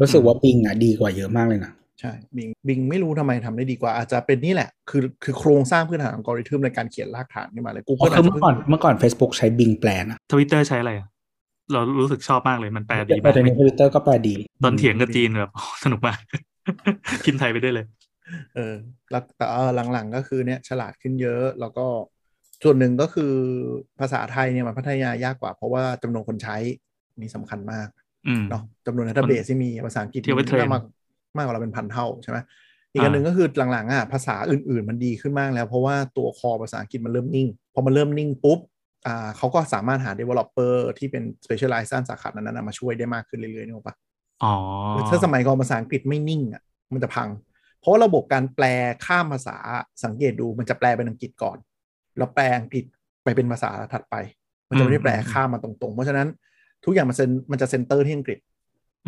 [0.00, 11.08] รู้สึกว่าบิงอะดีกว่าเยอะมากเลยนะ ใช่บิงบิงไม่รู้ทำไมทำได้ดีกว่า อาจจะเป็นนี่แหละ คือคือโครงสร้างพื้นฐานอัลกอริทึมในการเขียนรากฐานขึ้นมาเลย Google เมื่อก่อนเมื่อก่อน Facebook ใช้บิงแปลนะทวิตเตอร์ใช้อะไรอะ
[11.72, 15.50] เรารู้สึกชอบมากเลยมันแปลดีมากแต่ในทวิตเตอร์ก็แปลดี ตอนเถียงกับจีนแบบ
[15.84, 16.18] สนุกมาก
[17.24, 17.86] พิมพ์ไทยไปได้เลย
[18.54, 18.74] เออ
[19.10, 19.46] แล้วแต่
[19.92, 21.86] หลังๆก็คือเนี้ยฉลาดขึ้นเยอะแล้วก็
[22.64, 23.34] ส่วนหนึ่งก็คือ
[24.00, 26.56] ภาษาไทยเนี่ยมันพัฒนายากกว่า เพราะว่าจำนวนคนใช้
[27.20, 27.88] มีสำคัญมาก
[28.50, 30.20] เนาะจำนวน database ที่มีภาษาอังกฤษ
[30.74, 30.82] มาก
[31.36, 32.38] มากกว่าเราเป็นพันเท่าใช่ไหม
[32.92, 38.58] อีกอันหนึ่งก็คือหลังๆอะภาษาอื่น ๆ มันดีขึ้นมากแล้ว เพราะว่าตัว core ภาษาอังกฤษมันเริ่มนิ่ง พอมันเริ่มนิ่งปุ๊บ
[39.06, 43.96] อ่าเขาก็สามารถหา developer ที่เป็น specialize สาขานั้นมาช่วยได้มากขึ้นเรื่อยๆนี่ปะ
[44.44, 44.54] อ๋อ
[45.08, 46.62] ถ้าสมัยก่อนภาษาอังกฤษไม่นิ่งอะ
[46.92, 47.28] มันจะพัง
[47.80, 48.64] เพราะว่าระบบการแปล
[49.06, 49.56] ข้ามภาษา
[50.04, 51.58] สังเกตดูมันจะแปลเป็นอังกฤษก่อน
[52.18, 52.84] แล้วแปลอังกฤษ
[53.24, 54.14] ไปเป็นภาษาถัดไป
[54.68, 56.28] มันจะไม่ได้แปลข้ามมาตรงๆ เพราะฉะนั้น
[56.84, 58.38] ทุกอย่างมันเซนมันจะเซนเตอร์ที่อังกฤษ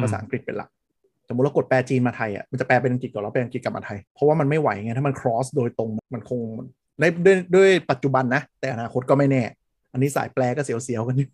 [0.03, 0.71] ภาษาอังกฤษเป็นหลัก
[1.29, 6.41] สมมติเรากดแปลจีนมาไทยอะมันจะแปลเป็นอังกฤษก่อนแล้วแปลอังกฤษกลับมาไทย เพราะว่ามันไม่ไหวไงถ้ามัน cross โดยตรงมันคง
[7.01, 9.43] ได้ด้วยด้วยปัจจุบันนะ แต่อนาคตก็ไม่แน่
[9.93, 11.31] อันนี้สายแปลก็เสียวๆกันอยู่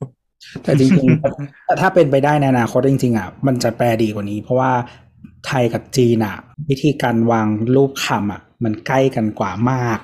[0.63, 4.71] แต่จริงๆถ้าเป็นไปได้ในอนาคตจริงๆอะมันจะแปลดีกว่านี้ เพราะว่า
[5.47, 6.37] ไทยกับจีนอะ
[6.71, 9.99] วิธีการวางรูปคำอะ มันใกล้กันกว่ามาก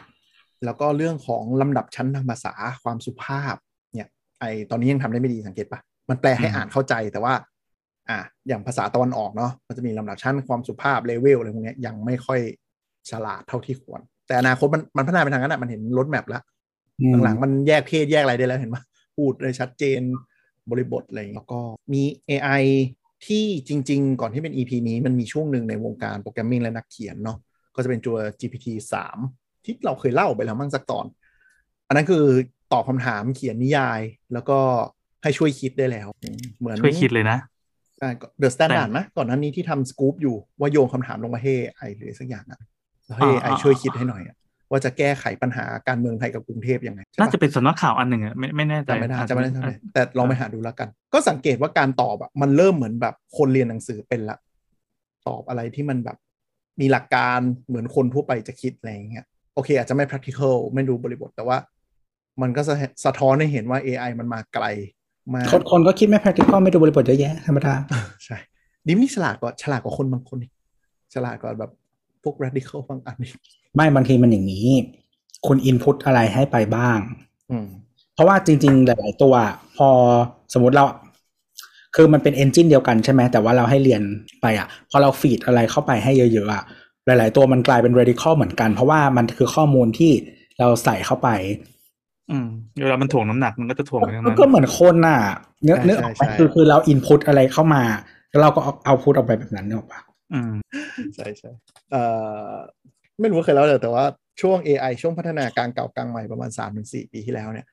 [0.64, 3.54] แล้วก็เรื่องของลำดับชั้นทางภาษาความสุภาพ
[3.94, 4.08] เนี่ย
[4.40, 7.32] ไอตอนนี้ยังทำได้ไม่ดีสังเกตปะมันแปลให้อ่านเข้าใจแต่ว่า
[8.10, 12.40] อะอย่างภาษาตะวันออกเนาะมันจะมีลำดับชั้นความสุภาพเลเวลอะไรพวกนี้ยังไม่ค่อย
[13.10, 16.42] ฉลาดเท่าที่ควร แต่อนาคตมันมันพัฒนาไปทางนั้นอะมันเห็นรถแมพแล้ว
[17.24, 18.76] หลังๆมันแยกเพศแยกอะไรได้แล้วเห็นไหม
[19.16, 20.00] พูดเลยชัดเจน
[20.70, 21.60] บริบทอะไรแล้วก็
[21.92, 22.64] มี AI
[23.26, 27.38] ที่จริง ๆ ก่อนที่เป็น EP นี้มันมีช่วงหนึ่งในวงการ programming และนักเขียนเนาะ
[27.74, 28.66] ก็จะเป็นตัว GPT
[29.16, 31.06] 3 ที่เราเคยเล่าไปแล้วมั่งสักตอน
[31.88, 32.24] อันนั้นคือ
[32.72, 34.00] ตอบคำถามเขียนนิยาย
[34.32, 34.58] แล้วก็
[35.22, 36.08] ให้ช่วยคิดได้แล้ว
[36.58, 37.38] เหมือนช่วยคิดเลยนะ
[38.38, 42.60] THE STANDARD ไหมก่อนหน้านี้ที่ทำสกู๊ปอยู่ว่าโยงคำถามลงมาให้ AI หรือสักอย่างอะ
[43.16, 44.36] ให้ AI ช่วยคิดให้หน่อยอะ
[44.70, 54.36] ว่าจะแก้ไขปัญหาการเมืองไทยกับกรุงเทพยังไง น่าจะเป็นสำนักข่าวอันหนึ่งอะไม่ไม่แน่ใจไม่ได้จะไม่ได้ใช่แต่ลองไปหาดูแล้วกัน ก็สังเกตว่าการตอบอะมันเริ่มเหมือนแบบคนเรียนหนังสือเป็นละ
[55.28, 56.16] ตอบอะไรที่มันแบบ
[56.80, 61.58] มีหลักการเหมือนคนทั่วไปจะคิดอะไรอย่างเงี้ยโอเค อาจจะไม่ practical ไม่ดูบริบทแต่ว่า
[62.42, 62.62] มันก็
[63.04, 64.64] สะท้อนให้เห็นว่า AI มันมาไกล
[65.32, 67.72] มาคนคนก็คิดไม่ practical ไม่ดูบริบทเยอะแยะธรรมดา
[68.24, 68.36] ใช่
[68.86, 70.38] ดิมนี่ฉลาดกว่าฉลาดกว่าคนบางคน
[71.14, 71.70] ฉลาดกว่าแบบ
[72.22, 73.30] พวก radical บางอันนี้
[73.74, 74.68] ไม่บางทีมันอย่างนี้
[75.46, 76.98] คุณอินพุตอะไรให้ไปบ้าง
[78.14, 79.34] เพราะว่าจริง ๆ หลาย ๆ ตัว
[79.76, 79.88] พอ
[80.52, 80.84] สมมติเรา
[81.96, 84.02] คือมันเป็นเอนจินเดียวกันใช่ไหมแต่ว่าเราให้เรียน
[84.42, 86.62] ไปอะ พอเราฟีดอะไรเข้าไปให้เยอะๆอะ
[87.06, 90.12] หลาย ๆ ตัวมันกลายเป็น radical เหมือนกัน เพราะว่ามันคือข้อมูลที่
[90.58, 91.28] เราใส่เข้าไป
[92.30, 92.48] อืม
[92.82, 95.20] เวลามันถ่วงน้ำหนักมันก็จะถ่วงไปทั้งนั้นก็เหมือนคนน่ะ
[95.62, 95.98] เนื้อเนื้อ
[96.38, 97.82] คือคือเราอินพุตอะไรเข้ามา
[98.30, 100.00] แล้วเราก็เอาเอาพุตออกไปแบบนั้นเนอะปะ
[100.32, 100.52] อืม
[101.14, 101.50] ใช่ใช่
[101.90, 102.02] เอ่
[102.48, 102.52] อ
[103.20, 104.04] ไม่รู้เคยแล้วเลยแต่ว่า
[104.40, 107.66] ช่วง AI ช่วงพัฒนาการเก่ากลางใหม่ประมาณ3-4ปีที่แล้วเนี่ย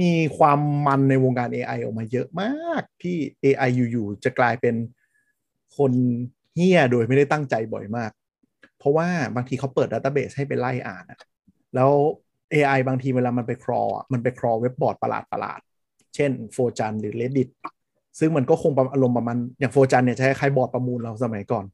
[0.00, 4.74] มีความมันในวงการ AI ออกมาเยอะมากที่ AI อยู่ๆจะกลายเป็น
[5.76, 5.92] คน
[6.54, 8.10] เฮี้ยโดยไม่ได้ตั้งใจบ่อยมาก
[8.78, 11.18] เพราะว่าบางทีเขาเปิดดัตเตอร์เบสให้ไปไล่อ่านอะ
[11.74, 11.90] แล้ว
[12.52, 13.82] AI บางทีเวลามันไปครอ
[14.12, 15.60] มันไปครอเว็บบอร์ดประหลาดประหลาด
[16.14, 17.48] เช่นโฟจันหรือ Reddit
[18.18, 21.64] ซึ่งมันก็คงอารมณ์ประมาณอย่างโฟจันเนี่ยใช้คล้ายบอร์ดประมูลเราสมัยก่อน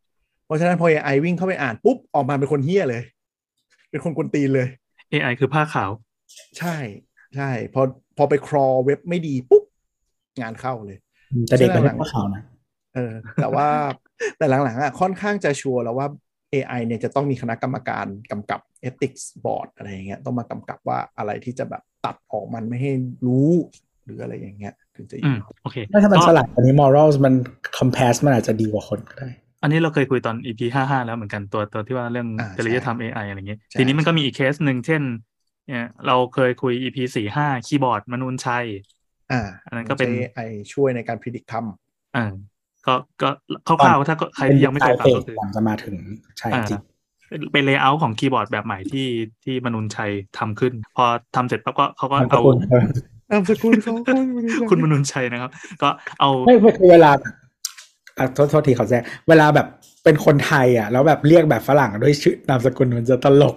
[0.46, 3.02] เพราะฉะนั้นพอ AI วิ่งเข้าไปอ่านปุ๊บ ออกมาเป็นคนเฮี้ยเลย
[3.90, 4.68] เป็นคนกวนตีนเลย
[5.12, 5.90] AI คือผ้าขาว
[6.58, 6.76] ใช่
[7.36, 7.82] ใช่พอ
[8.16, 9.64] พอไปครอเว็บไม่ดีปุ๊บ
[10.40, 10.98] งานเข้าเลย
[11.46, 12.42] แต่เด็กเป็นผ้าขาวนะ
[12.94, 13.66] เออแต่ว่า
[14.38, 16.06] แต่หลังๆอะค่อนข้างจะชัวร์แล้วว่า
[16.54, 22.92] AI เนี่ยจะต้องมีคณะกรรมการกำกับ ethics board อะไรอย่างเงี้ยต้องมากำกับว่าอะไรที่จะแบบตัดออกมันไม่ให้
[23.26, 23.50] รู้
[24.04, 27.34] หรืออะไรอย่างเงี้ยถึงจะอยู่โอเคถ้ามันฉลาดอันนี้ morals มัน
[27.76, 29.30] compass มันอาจจะดีกว่าคนก็ได้
[29.62, 35.02] อันนี้เราเคยคุยตอน EP ห้าห้าแล้วเหมือนกันตัวตัวที่ว่าเรื่องจริยธรรม AI อะไรเงี้ยทีนี้มันก็มีอีกเคสหนึ่งเช่น
[35.66, 38.66] เนี่ยเราเคยคุย EP สี่ห้าคีย์บอร์ดมนุนชัย
[39.32, 40.40] อ่า อันนั้นก็เป็นไอ
[40.72, 42.24] ช่วยในการพิจิตรทำอ่า
[42.86, 43.28] ก็ก็
[43.66, 45.94] คร่าวๆถ้าใครที่ยังไม่เคยฟังก็คือจะมาถึง
[46.38, 46.80] ใช่จริง
[47.52, 49.08] เป็น layer ของคีย์บอร์ดแบบใหม่ที่
[49.44, 51.04] ที่มนูญชัยทำขึ้น พอ
[51.36, 52.42] ทำเสร็จปั๊บก็เขาก็เอา
[53.30, 53.94] นามสกุลเขา
[54.70, 55.50] คุณมนุนชัยนะครับ
[55.82, 55.88] ก็
[56.20, 57.10] เอาไม่คือเวลา
[58.34, 59.66] โทษโทษทีเขาแจ้เวลาแบบ
[60.04, 63.56] เป็นคนไทย อะ แล้วแบบเรียกแบบฝรั่งด้วยชื่อนามสกุลมันจะตลก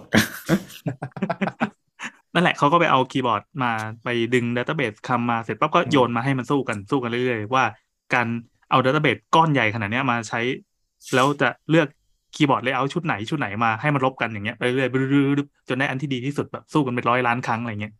[2.34, 3.72] นั่นแหละเขาก็ไปเอาคีย์บอร์ดมา
[4.04, 7.64] ไปดึง database คำมาเสร็จปั๊บก็โยนมาให้มันสู้กันสู้กันเรื่อยๆว่า
[8.14, 8.26] การ
[8.70, 10.40] เอา database ก้อนใหญ่ขนาดนี้มาใช้
[11.14, 11.88] แล้วจะเลือก
[12.34, 17.94] คีย์บอร์ด layout ชุดไหนชุดไหนมาให้มันลบกันอย่างเงี้ยไปเรื่อยๆจนได้อันที่ดีที่สุดแบบสู้กันเป็นร้อยล้านครั้งอะไรเงี้ย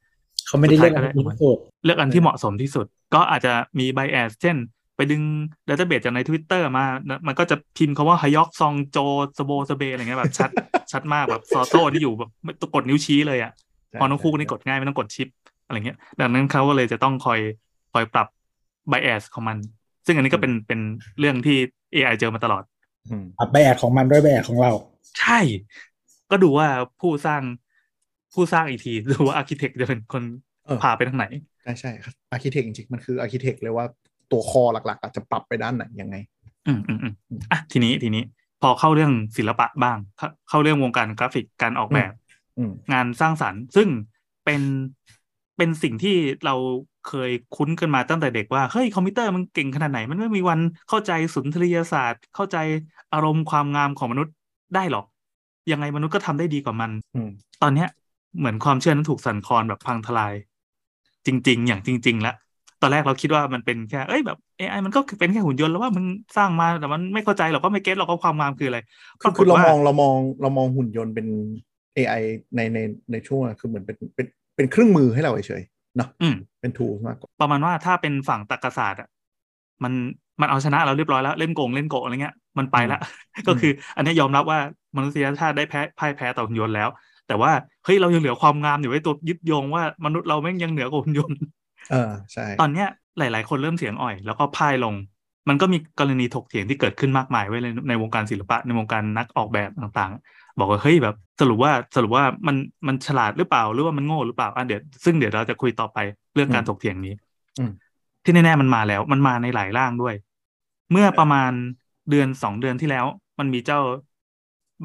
[0.46, 4.56] เขาไม่ได้เลือกอันที่สุดเลือกอันที่เหมาะสมที่สุด ก็อาจจะมี bias เช่น
[4.96, 5.22] ไปดึง
[5.68, 6.84] database จากในทวิตเตอร์มา
[7.26, 8.98] มันก็จะพิมพ์คำว่าฮยอกซองโจ
[9.38, 10.50] สโบสเบอะไรเงี้ยแบบชัด
[10.92, 13.52] ชัดมากแบบซอโซ่ที่อยู่แบบไม่ต้องกดนิ้วชี้เลยอะ
[14.00, 15.28] พอน้องคู่นี่กดง่ายไม่ต้องกด shift
[15.66, 17.40] อะไรเงี้ย ดังนั้นเขาก็เลยจะต้องคอย
[17.92, 18.28] คอยปรับ
[18.88, 19.56] bias ของมัน
[20.06, 20.80] ซึ่งอันนี้ก็เป็นเป็น
[21.18, 21.56] เรื่องที่
[21.94, 22.62] AI เจอมาตลอด
[23.38, 24.72] ปรับ bias ของมันด้วย bias ของเรา
[25.20, 25.40] ใช่
[26.30, 26.68] ก็ดูว่า
[27.00, 27.42] ผู้สร้าง
[28.34, 30.22] ผู้สร้างอีกทีหรือว่า architect จะเป็นคน
[30.82, 31.26] พาไปทางไหน
[31.62, 33.86] ใช่ใช่ครับ architect จริงๆมันคือ architect เลยว่า
[34.30, 36.16] ตัว core หลักๆอาจจะปรับไปด้านไหนยังไง
[36.66, 37.12] อืมอืมอืม
[37.52, 38.22] อะทีนี้ทีนี้
[38.62, 39.98] พอเข้าเรื่องศิลปะบ้าง
[40.48, 42.12] เข้าเรื่องวงการกราฟิกการออกแบบ
[42.92, 43.88] งานสร้างสรรค์ ซึ่ง
[44.44, 44.62] เป็น
[45.56, 46.54] เป็นสิ่งที่เรา
[47.08, 52.56] เคยคุ้นกันมาตั้งแต่เด็กว่าเฮ้ยคอมพิวเตอร์มันเก่งขนาดไหน มันไม่มีวันเข้าใจสุนทรียศาสตร์ เข้าใจ
[53.14, 54.34] อารมณ์ความงามของมนุษย์
[54.74, 55.04] ได้หรอก
[55.72, 56.90] ยังไงมนุษย์ก็ทำได้ดีกว่ามัน
[57.62, 57.88] ตอนเนี้ย
[58.38, 60.34] เหมือนความเชื่อนั้นถูกสั่นคลอนแบบพังทลาย
[61.26, 62.36] จริง ๆ อย่างจริงๆแล้ว
[62.82, 66.04] ตอนแรกเราคิดว่ามันเป็นแค่เอ้ยแบบ AI มันก็เป็นแค่หุ่นยนต์แล้วว่ามัน
[66.36, 68.78] สร้างมาแต่มันไม่เข้าใจหรอกก็ไม่เก็ตหรอกว่าความงามคืออะไร
[69.36, 71.26] คือเรามองเรามองเรามองหุ่นยนต์เป็น
[71.96, 72.22] AI
[72.56, 72.78] ในใน
[73.12, 76.08] ในช่วงคือเหมือนเป็นเป็น เป็นเครื่องมือให้เราเฉยๆเนาะ
[76.60, 79.08] เป็นทูมากกว่าประมาณว่าถ้าเป็นฝั่งตรรกศาสตร์อะ
[79.84, 79.92] มัน
[80.40, 82.98] มันเอาชนะเราเรียบร้อยแล้วเล่นโกงเล่นโกอะไรเงี้ยมันไปละ
[83.48, 84.58] ก็คือ อันนี้ยอมรับว่า
[84.96, 86.88] มนุษยชาติได้แพ้พ่ายแพ้ต่อหุ่นยนต์แล้ว
[87.28, 87.52] แต่ว่า
[87.84, 91.38] เฮ้ยเรายังเหลือความงามอยู่ไว้ตัวยึดโยงว่ามนุษย์เราแม่งยังเหนือกว่าหุ่นยนต์
[91.90, 92.88] เออใช่ตอนเนี้ย
[93.18, 94.94] หลาย ๆ คนเริ่มเสียงอ่อย แล้วก็พ่ายลง
[95.48, 105.98] มันก็มีกรณีถกเถียงที่เกิดขึ้นมากมายไว้ในในวงการศิลปะในวงการนักออกแบบต่างๆ บอกว่าเฮ้ยแบบสรุปว่าสรุปว่ามันมันฉลาดหรือเปล่าหรือว่ามันโง่หรือเปล่าอะเดี๋ยวซึ่งเดี๋ยวเราจะคุยต่อไป
[106.34, 107.14] เรื่องการถกเถียงนี้
[108.24, 110.14] ที่แน่ๆมันมาแล้ว มันมาในหลายร่างด้วย
[110.92, 111.50] เมื่อประมาณ
[112.10, 113.04] เดือนสองเดือนที่แล้ว
[113.38, 113.80] มันมีเจ้า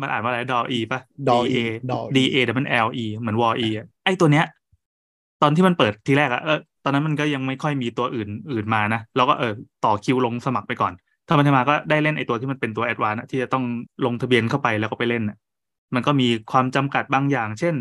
[0.01, 1.55] มันอ่านว่าอะไรดออีป่ะ D A
[2.15, 3.67] D A แต่มัน L E เหมือนวอ E
[4.05, 4.45] ไอตัวเนี้ย
[5.41, 9.53] ตอนที่มันเปิดทีแรกอะเออตอนนั้นมันก็ยังไม่ค่อยมีตัวอื่นอื่นมานะเราก็เออ
[9.85, 10.93] ต่อคิวลงสมัครไปก่อน
[11.27, 13.63] ถ้ามันจะมาก็ได้เล่นไอตัวที่มันเป็นตัว advance ที่จะต้อง
[14.05, 15.23] ลงทะเบียนเข้าไปแล้วก็ไปเล่น
[15.95, 17.75] มันก็มีความจำกัดบางอย่าง เช่น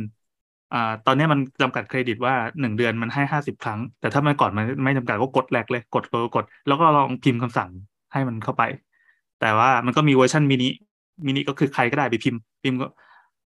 [0.75, 7.71] อ่าตอนนี้มันจำกัดเครดิตว่าหนึ่งเดือนมันให้ห้าสิบครั้ง แต่ถ้ามันก่อนมันไม่จำกัดก็กดแหลกเลยกดกดกด แล้วก็ลองพิมพ์คำสั่ง
[8.13, 8.63] ให้มันเข้าไป
[9.41, 12.87] แต่ว่ามันก็มีเวอร์ชัน mini mini ก็คือใครก็ได้ไปพิมพ์พิมพ์ก็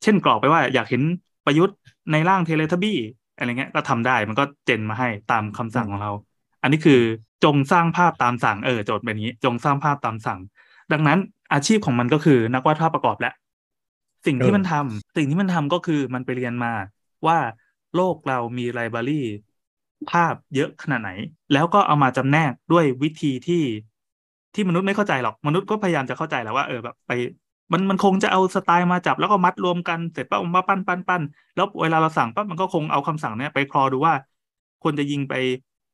[0.04, 1.02] เช่นกรอกไปว่าอยากเห็น
[1.46, 1.78] ประยุทธ์
[2.12, 2.98] ในร่างเทเลทับบี้
[3.38, 6.12] อะไรเงี้ยก็ทำได้มันก็ gen มาให้ตามคำสั่งของเรา
[6.62, 7.00] อันนี้คือ
[7.44, 10.40] จงสร้างภาพตามสั่งเออโจทย์แบบนี้ จงสร้างภาพตามสั่ง
[10.92, 11.20] ดังนั้น
[11.54, 13.32] อาชีพของมันก็คือนักวาดภาพประกอบและ
[14.26, 16.74] สิ่งที่มันทำสิ่งที่มันทำก็คือมันไปเรียนมา
[17.28, 17.38] ว่า
[17.96, 19.22] โลกเรามีไลบรารี
[20.10, 21.12] ภาพเยอะขนาดไหน
[21.54, 23.64] แล้วก็เอามาจำแนกด้วยวิธีที่
[24.54, 27.12] ที่มนุษย์ไม่เข้าใจหรอกมนุษย์ก็พยายามจะเข้าใจแล้วว่าเออแบบไป
[27.72, 31.22] มันมันคงจะเอาสไตล์มาจับแล้วก็มัดรวมกันเสร็จปั๊บมาปั้นปั้นปั้น
[31.56, 34.14] แล้วเวลาเราสั่งปั๊บมันก็คงเอาคำสั่งเนี้ยไปคลอดูว่า
[34.82, 35.34] ควรจะยิงไป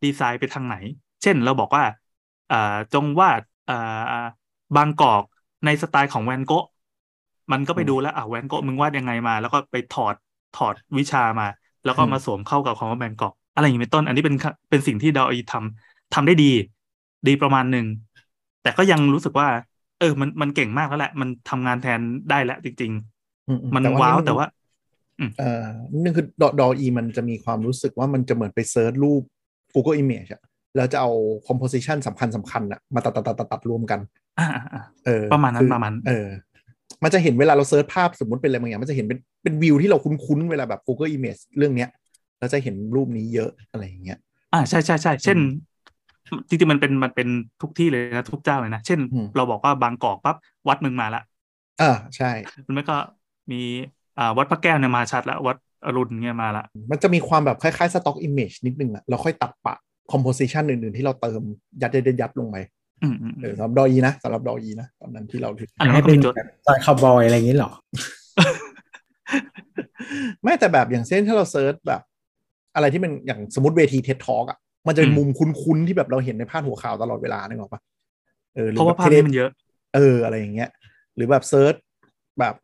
[0.03, 0.75] ดีไซน์ไปทางไหน
[1.21, 1.83] เช่นเราบอกว่า
[2.51, 2.55] อ่า
[2.93, 3.73] จงวาดอ่า
[4.75, 5.23] บางกอก
[5.65, 6.65] ในสไตล์ของแวนโกะ
[7.51, 10.15] มันก็ไปดูแล้วอ่าแวนโกะมึงวาดยังไงมา แล้วก็ไปถอด
[10.57, 11.47] ถอดวิชามา
[11.85, 14.35] แล้วก็มาสวมเข้ากับคำว่าแบงกอกอะไรอย่างนี้เป็นต้น อันนี้เป็น
[14.69, 16.51] เป็นสิ่งที่ดาวอีทำทำได้ดี
[17.27, 17.85] ดีประมาณหนึ่ง
[18.63, 19.47] แต่ก็ยังรู้สึกว่า
[19.99, 22.91] เออ มันมันเก่งมากแล้วแหละ มันทำงานแทนได้แล้วจริง
[23.35, 24.45] ๆ มันว้าวแต่ว่า
[25.39, 25.65] เออ
[26.01, 29.21] นี่คือดอดออีมันจะมีความรู้สึกว่ามันจะเหมือนไปเซิร์ชรูป
[29.73, 30.41] Google Image อะ
[30.75, 31.11] แล้วจะเอา
[31.47, 33.99] composition สำคัญสำคัญอะมาตัดตัดตัดตัดรวมกัน
[35.05, 36.27] เออ ประมาณนั้นประมาณเออ
[37.03, 41.89] มันจะเห็นเวลาเราเซิร์ชภาพสมมติเป็นอะไรบางอย่างมันจะเห็นเป็นเป็นวิวที่เราคุ้นๆเวลาแบบ Google Image เรื่องเนี้ย
[42.39, 44.17] เราจะเห็นรูปนี้เยอะอะไรอย่างเงี้ย
[44.53, 45.37] อ่าใช่ใช่ใช่เช่น
[46.47, 47.27] จริงๆมันเป็นมันเป็น
[47.61, 48.99] ทุกที่เลยนะทุกเจ้าเลยนะ เช่น
[49.35, 50.35] เราบอกว่าบางกอกปั๊บ
[50.67, 51.21] วัดมึงมาละ
[51.81, 52.31] อ่าใช่
[52.67, 52.97] มันไม่ก็
[53.51, 53.61] มี
[54.19, 59.75] อ่าวัดพระแก้วเนี่ยมาชัดแล้ววัดอรุณเนี่ยมาละมันจะมีความแบบคล้ายๆสต็อกอิมเมจนิดนึงอะเราค่อยตัดปะ
[60.11, 61.41] คอมโพสิชันอื่นๆ ที่เราเติม
[61.81, 62.57] ยัดยัดยัดลงไป
[63.41, 66.19] เออสำหรับดอีนะสำหรับดอีนะตอนนั้นที่เราถึงอันนี้เป็น
[66.65, 67.71] จอยคาวบอยอะไรอย่างนี้หรอ
[70.43, 72.01] ไม่แต่แบบอย่างเช่นถ้าเราเซิร์ชแบบ
[72.75, 77.81] อะไรที่มันอย่างสมมติเวทีเท็ดทอกอะมันจะเป็นมุมคุ้นๆที่แบบเราเห็นในภาพหัวข่าวตลอดเวลานึกออกปะ
[78.55, 79.49] เออเพราะว่าภาพนี้มันเยอะ
[79.95, 80.69] เอออะไรอย่างเงี้ย
[81.15, 81.75] หรือแบบ search
[82.39, 82.55] แบบ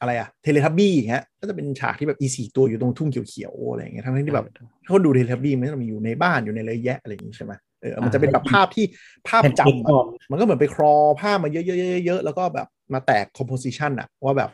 [0.00, 4.46] อะไรอะเทเลทับบี้อย่างเงี้ยก็จะเป็นฉากที่แบบอีสี่ตัวอยู่ตรงทุ่งเขียวๆอะไรอย่างเงี้ยทั้งที่แบบ
[4.84, 8.86] ถ้าคนดูเทเลทับบี้มันจะมีอยู่ในบ้านอยู่ในเลยแยะอะไรอย่างงี้ใช่ไหม เออมันจะเป็นแบบภาพที่
[9.28, 14.50] ภาพจำมันก็เหมือนไป crawl ภาพมาเยอะๆๆแล้วก็แบบมาแตก composition อะว่าแบบ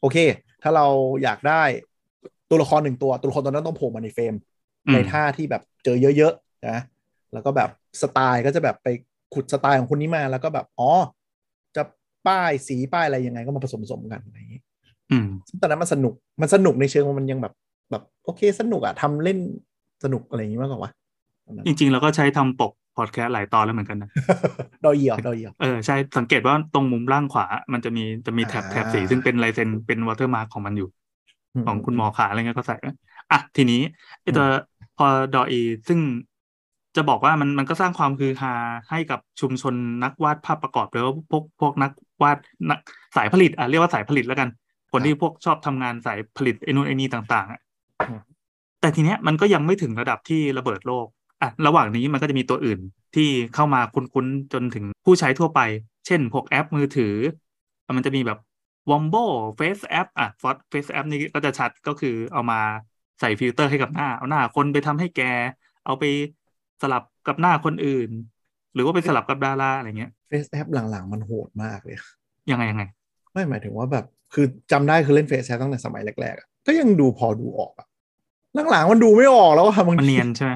[0.00, 0.16] โอเค
[0.62, 0.86] ถ้าเรา
[1.22, 1.62] อยากได้
[2.50, 4.34] ตัวละครหนึ่งตัว ตัวละครตัวนั้นต้องโผล่มาใน frame
[4.92, 6.78] ในท่าที่แบบเจอเยอะๆนะ
[7.32, 8.88] แล้วก็แบบสไตล์ก็จะแบบไป
[9.34, 10.90] ขุดสไตล์ของคนนี้มาแล้วก็แบบอ๋อ
[11.76, 11.82] จะ
[12.26, 14.60] ป้ายสีป้ายอะไรยังไงก็มาผสมผสมกันอะไรอย่างนี้
[15.10, 15.26] อืม
[15.62, 17.52] ตอนนั้นมันสนุกมันสนุกในเชิงว่ามันยังแบบ
[17.90, 19.38] แบบโอเคสนุกอะทำเล่น
[20.04, 20.92] สนุกอะไรอย่างนี้มากกว่า
[21.66, 24.10] จริง ๆ เราก็ใช้ทำปกพอดแคสต์หลายตอนแล้วเหมือนกันนะ
[24.84, 30.88] ดอยเหี่ยวดอยเหี่ยวเออใช่สังเกตว่าตรงมุมล่างขวา มันจะมีจะมีแถบแถบสี ซึ่งเป็นลายเซ็นเป็น watermark ของมันอยู่
[31.66, 32.76] ของคุณหมอขาอะไรเงี้ยก็ใส่
[33.32, 33.80] อะทีนี้
[34.22, 34.46] ไอตัว
[34.98, 36.00] พอดออีซึ่ง
[36.96, 38.52] จะบอกว่ามันมันก็สร้างความคือฮา
[38.90, 42.38] ให้กับชุมชนนักวาดภาพประกอบหรือว่าพวกพวกนักวาด
[42.70, 42.78] นัก
[43.16, 44.48] สายผลิตอะเรียกว่าสายผลิตแล้วกัน
[44.92, 47.60] คนที่พวกชอบทำงานสายผลิตไอ้นู่นไอ้นี่ต่าง ๆอะ
[48.80, 51.06] แต่ทีเนี้ยมันก็ยังไม่ถึงระดับที่ระเบิดโลก
[51.44, 52.80] อะระหว่างนี้มันก็จะมีตัวอื่น
[53.14, 55.60] ที่เข้ามาคุ้นๆ จนถึงผู้ใช้ทั่วไป
[56.06, 57.14] เช่นพวกแอปมือถือ
[57.96, 58.38] มันจะมีแบบ
[58.90, 59.24] Wombo
[59.58, 60.28] Face App อะ
[60.72, 62.60] Face App นี่ก็จะชัดก็คือเอามา
[63.20, 65.22] ใส่ฟิลเตอร์ให้กับหน้า เอาหน้าคนไปทำให้แก
[65.86, 66.04] เอาไป
[66.82, 68.10] สลับกับหน้าคนอื่น
[68.74, 71.96] หรือว่าไปสลับกับดาราอะไรเงี้ย Face App หลังๆ มันโหดมากเลย
[72.50, 72.84] ยังไงยังไง
[73.32, 74.04] ไม่หมายถึงว่าแบบ
[74.34, 77.88] คือจำได้คือเล่น Face App ตั้งแต่สมัยแรกๆก็ยังดูพอดูออกอะ
[78.70, 80.52] หลังๆมันดูไม่ออกแล้วอะมันเนียนใช่ไหม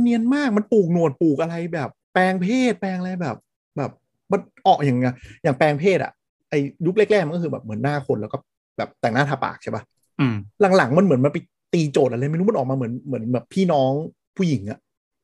[0.00, 3.36] เนียนมากมันปลูกหนวดปลูกอะไรแบบ แปลงเพศแปลงอะไรแบบ
[3.76, 3.90] แบบ
[4.32, 6.12] มันออกอย่างเงี้ยอย่างแปลงเพศอะ
[6.50, 8.38] ไอ้ยุคแรกๆมันก็คือแบบเหมือนหน้าคนแล้วก็
[8.78, 11.38] แบบแต่งหน้าทาปากใช่ปะ่ะหลังๆมันเหมือนมาไป
[11.72, 13.92] ตีโจทย์อะไรไม่รู้มันออกมาเหมือนเหมือนแบบพี่น้อง
[14.36, 14.78] ผู้หญิงอะ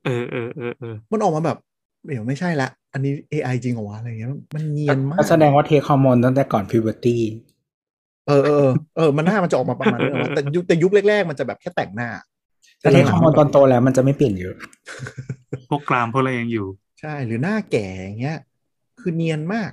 [0.05, 1.59] เออเออเออเออมันออกมาแบบ
[2.07, 7.23] เดี๋ยวไม่ใช่ละ อันนี้ AI จริงเหรอวะอะไรเงี้ยมันเนียนมากแสดงว่าเทคฮอร์โมนตั้งแต่ก่อนพิวเบอร์ตี้
[8.27, 12.11] เออเออเออมันหน้ามันจะออกมาประมาณนี้แต่ยุคแต่ยุคแรกๆมันจะแบบแค่แต่งหน้า
[12.81, 14.55] แต่เทคฮอร์โมนตอนโตแล้วมันจะไม่เปลี่ยนเยอะ
[15.71, 16.67] พวกกรามพวกอะไรยังอยู่
[17.01, 18.39] ใช่หรือหน้าแก่อย่างเงี้ย
[19.01, 19.71] คือเนียนมาก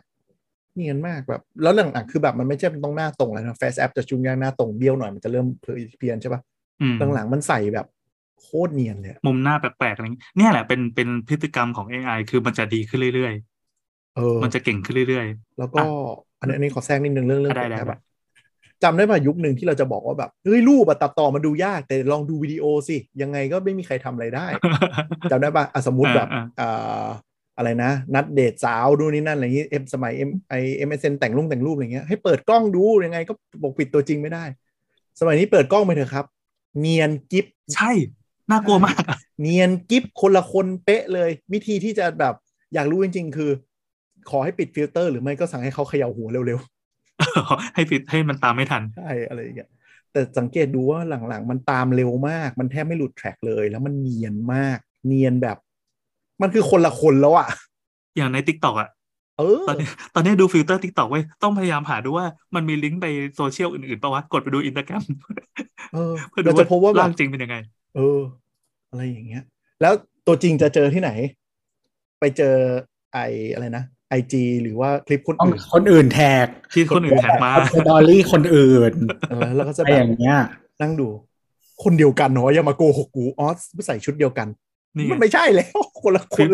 [0.76, 5.48] เนียนมากแบบ แล้วหลังๆคือแบบมันไม่ใช่เป็นต้องหน้าตรงแล้วนะแฟชแอปจะจุงยางหน้าตรงเบี้ยวหน่อยมันจะเริ่ม
[5.98, 6.42] เพี้ยนใช่ปะ
[7.14, 7.88] หลังๆมันใส่แบบ
[8.42, 15.84] โคตรเนียนเลยมุมหน้าแปลกๆอะไรนี้เนี่ยแหละเป็นเป็นพฤติกรรมของ AI คือมันจะดีขึ้นเรื่อยๆเออมันจะเก่งขึ้นเรื่อยๆ แล้วก็
[16.40, 17.54] อันนี้อันนี้ขอแทรกนิดนึงเรื่องเรื่อง
[17.90, 18.02] แบบ
[18.84, 24.48] จำได้ป่ะยุคหนึ่งที่เราจะบอกว่าแบบเฮ้ยรูปตัดต่อมาดูยาก แต่ลองดูวิดีโอสิ ยังไงก็ไม่มีใครทำอะไรได้
[25.32, 26.28] จำได้ป่ะสมมติแบบ
[26.60, 27.06] อ่า
[27.58, 34.44] อะไรนะ นัดเดทสาวดูนี่นั่นอะไรอย่างนี้เอ็มสมัยเอ็มไอ MSN แต่งรูปแต่งรูปอะไรเงี้ยให้เปิดกล้องดูยังไงก็ปกปิดตัวจริงไม่ได้
[35.20, 36.26] สมัยนี้เปิดกล้องไปเถอะครับ
[36.80, 37.92] เนียนกริบใช่
[38.50, 39.02] น่ากลัวมาก
[39.42, 42.34] เนียนกริบคนละคนเป๊ะเลย วิธีที่จะแบบ
[42.74, 43.52] อยากรู้จริง ๆ คือ
[44.30, 46.73] ขอให้ปิดฟิลเตอร์ หรือไม่ก็สั่งให้เขาเขย่าหัวเร็วๆ
[47.76, 49.70] ให้ปิดให้มันตามไม่ทันใช่อะไรอย่างเงี้ย
[50.12, 51.00] แต่สังเกตดูว่า
[51.30, 55.58] หลังๆ มันตามเร็วมาก มันแทบไม่หลุด track เลย แล้วมันเนียนมาก เนียนแบบ
[56.42, 57.48] มันคือคนละคนแล้วอะ
[58.18, 58.90] อย่างใน TikTok อะ
[59.40, 65.04] เออตอนนี้ตอนนี้ดูฟิลเตอร์ TikTok ไว้ต้องพยายามหาดูว่ามันมีลิงก์ไปโซเชียลอื่นๆป่าวะ กดไปดูอินสตาแกรม
[65.94, 67.56] เออเพื่อจะพบว่าร่างจริงเป็นยังไง
[67.96, 68.20] เออ
[68.90, 69.44] อะไรอย่างเงี้ย
[69.82, 69.94] แล้ว
[70.28, 71.12] ตัวจริงจะเจอที่ไหน
[72.20, 72.56] ไปเจอ
[73.14, 73.18] ไอ
[73.54, 78.94] อะไรนะ IG หรือว่าคลิปคนอื่นคนอื่น tagที่คนอื่น tag มา story คนอื่น
[79.56, 80.40] แล้วก็จะแบบอย่างเงี้ย
[80.82, 81.08] นั่งดู
[81.84, 83.48] คนเดียวกันเนาะอย่ามาโกหกกูอ๋อ
[83.88, 84.48] ใส่ชุดเดียวกัน
[85.12, 86.48] มันไม่ใช่แล้วคนละคน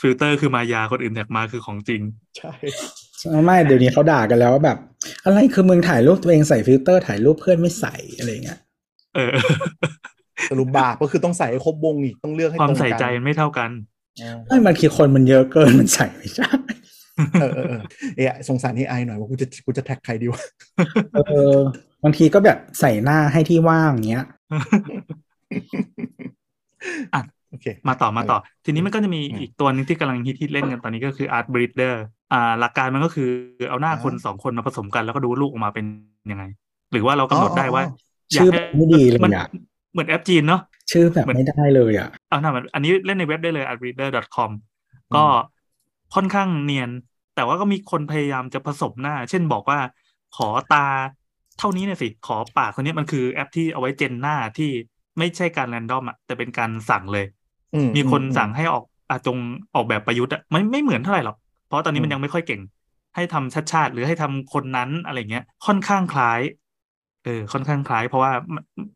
[0.00, 2.00] ฟิลเตอร์คือมายาคนอื่น tag มาคือของจริง
[2.36, 2.52] ใช่
[3.44, 4.78] ไม่เดี๋ยวนี้เขาด่ากันแล้วว่าแบบ
[5.24, 8.58] อะไรคือมึงถ่ายรูปตัวเองใส่ฟิลเตอร์ถ่ายรูปเพื่อนไม่ใส่อะไรเงี้ย
[9.14, 9.32] เออ
[10.50, 13.70] สรุปบาปก็คือต้องใส่ครบวงอีกต้องเลือกให้ความใส่ใจไม่เท่ากัน
[14.46, 16.50] ไม่มันคือคนมันเยอะเกินมันใส่ไม่ได้
[17.40, 17.66] เออเออ
[18.16, 20.42] เออสงสารนี่ไอหน่อยว่ากูจะกูจะแท็กใครดีวะ
[21.28, 21.56] เออ
[22.04, 24.24] บางทีก็แบบใส่หน้าให้ที่ว่างเงี้ย
[27.14, 31.94] อะโอเค มาต่อมาต่อ ทีนี้มันก็จะมีอีกตัวนึงที่กำลังฮิตเล่นกันตอนนี้ก็คือ Art Breeder
[32.32, 33.28] อ่า หลักการมันก็คือ
[33.68, 35.86] เอาหน้าคนสองคนมาผสมกันแล้วก็ดูลูกออกมาเป็น
[36.30, 36.44] ยังไง
[36.92, 37.82] หรือว่าเรากำหนดได้ว่า
[38.34, 39.48] ชื่อไม่ดีเลยอะ
[39.92, 40.60] เหมือนแอปจีนเนาะ
[40.92, 44.50] ชื่อแบบไม่ได้เลยอะเอาหน้ามันอันนี้เล่นในเว็บได้เลย artbreeder.com
[45.14, 45.24] ก็
[46.14, 46.90] ค่อนข้างเนียน
[47.34, 49.78] แต่ว่าก็มีคนพยายามจะผสมหน้า เช่นบอกว่า
[50.36, 50.86] ขอตา
[51.58, 54.70] เท่านี้เนี่ยสิ ขอปากคนนี้มันคือแอปที่เอาไว้เจนหน้าที่
[55.18, 57.24] ไม่ใช่การแรนดอมอะแต่เป็นการสั่งเลย
[57.94, 59.38] มีคนสั่งให้ออกอาจง
[59.74, 62.60] ออกแบบประยุทธ์อะไม่ไม่เหมือนเท่าไหร่หรอก เพราะตอนนี้มันยังไม่ค่อยเก่ง
[63.14, 66.40] ให้ทำชัดชาติหรือให้ทำคนนั้นอะไรเงี้ย ค่อนข้างคล้าย
[67.24, 68.32] เออ ค่อนข้างคล้าย เพราะว่า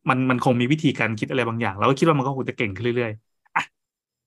[0.08, 3.62] มันมันคงมีวิธีการคิดอะไรบางอย่าง แล้วก็คิดว่ามันก็คงจะเก่งขึ้นเรื่อยๆอะ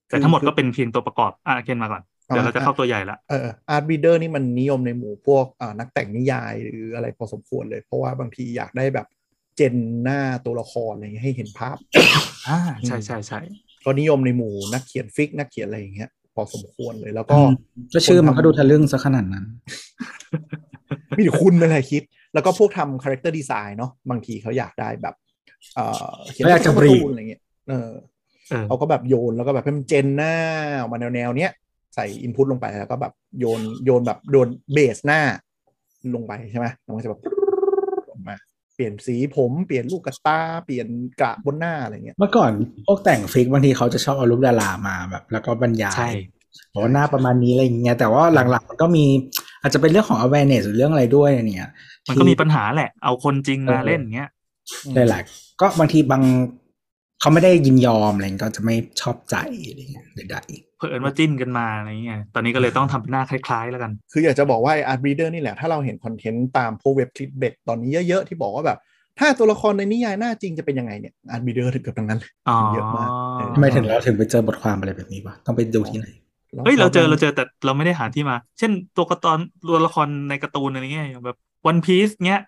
[0.09, 9.07] แต่ทั้งหมดก็เป็นเพียงตัวประกอบอะเคนมาก่อน เดี๋ยวเราจะเข้าตัวใหญ่ละเออ Artbreeder นี่มันนิยมในหมู่พวกอ่านักแต่งนิยายหรืออะไรพอสมควรเลย เพราะว่าบางทีอยากได้แบบ
[9.55, 11.77] gen หน้าตัวละครอะไรเงี้ยให้เห็นภาพ
[12.49, 13.39] อ่าใช่ใช่ใช่
[13.85, 17.37] ก็นิยมในหมู่นักเขียน fic นักเขียนอะไรอย่างเงี้ยพอสมควรเลยแล้วก็
[17.93, 19.45] ก็ชื่อมันก็ดูทะลึ่งซะขนาดนั้น
[21.17, 25.15] มีแต่คุณอะไรคิด แล้วก็พวกทำ character design เนาะบางทีเขาอยากได้แบบ
[25.75, 27.91] เอ่อเขียนการ์ตูนอะไรเงี้ยเออ
[28.67, 30.35] เขาก็แบบโยนแล้วก็แบบให้มันเจนหน้า
[30.79, 31.51] ออกมาแนวแนวเนี้ย
[31.95, 35.21] ใส่อินพุตลงไปแล้วก็แบบโยนโยนแบบโดนเบสหน้า
[36.15, 37.21] ลงไปใช่ไหมมันจะแบบ
[38.09, 38.35] ออกมา
[38.75, 40.87] เปลี่ยนสีผมเปลี่ยนลูกกระตาเปลี่ยน
[41.21, 42.51] กระบนหน้าอะไรเงี้ยเมื่อก่อน
[42.87, 46.13] พวกแต่งฟิกบางทีเขาจะชอบเอารูปดารามาแบบ แล้วก็บรรยาย
[46.71, 49.05] บอกว่าหน้าประมาณนี้อะไรอย่างเงี้ยแต่ว่าหลังๆมันก็มี
[49.61, 51.71] อาจจะเป็นเรื่องของ awareness หรือเรื่องอะไรด้วยเนี่ย
[52.07, 54.29] มันก็มีปัญหาแหละ เอาคนจริงมาเล่นเงี้ย
[54.95, 55.21] ได้แหละ
[55.61, 56.23] ก็บางทีบาง
[57.19, 59.35] เขาไม่ได้ยินยอมอะไรก็จะไม่ชอบใจ
[59.67, 68.77] อะไรเงี้ยใดๆ เพื่อนว่าจิ้นกันมาอะไรเงี้ย ตอนนี้ก็เลยต้องทำเป็นหน้าคล้ายๆ แล้วกัน คืออยากจะบอกว่า Artbreeder นี่แหละ ถ้าเราเห็น content ตามพวกเว็บ clickbait ตอนนี้เยอะๆ ที่บอกว่าแบบ
[69.19, 72.19] ถ้าตัวละครในนิยายหน้าจริงจะเป็นยังไงเนี่ย Artbreeder ถึงกับทั้งนั้น
[72.73, 73.09] เยอะมาก
[73.55, 76.07] ทำไมถึงเราถึงไปเจอบทความอะไรแบบนี้วะ ต้องไปดูที่ไหน
[76.65, 82.41] เฮ้ยเราเจอเราเจอแต่เราไม่ได้หาที่มา เช่นตัวกระตอนตัวละครในการ์ตูนอะไรเงี้ยแบบวันพีซเงี้ย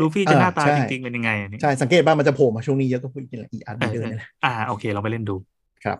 [0.00, 1.30] ลูฟี่จะหน้าตาจริงๆเป็นยังไง
[1.62, 5.36] ใช่สังเกตบ้างมันจะโผล่มาช่วงนี้เยอะก็พูดอีกอีอาร์ตเดินนี่แหละอ่าโอเคเราไปเล่นดู
[5.84, 5.98] ครับ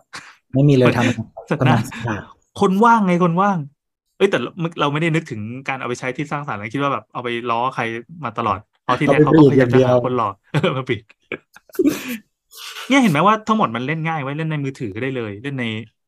[0.53, 1.79] ไม่มีเลยทำนะ
[2.59, 3.57] คนว่างไงคนว่าง
[4.17, 4.39] เอ้ยแต่
[4.79, 7.83] เราไม่ได้นึกถึงการเอาไปใช้ที่สร้างสรรค์เลยคิดว่าแบบเอาไปล้อใคร
[8.23, 10.33] มาตลอดเพราะที่แรกเขาก็พยายามจะหาคนหลอก
[10.77, 10.99] มาปิด
[12.87, 15.65] เนี่ยเห็นไหมว่าทั้งหมดมันเล่นง่ายไว้เล่นในมือถือก็ได้เลย เล่นใน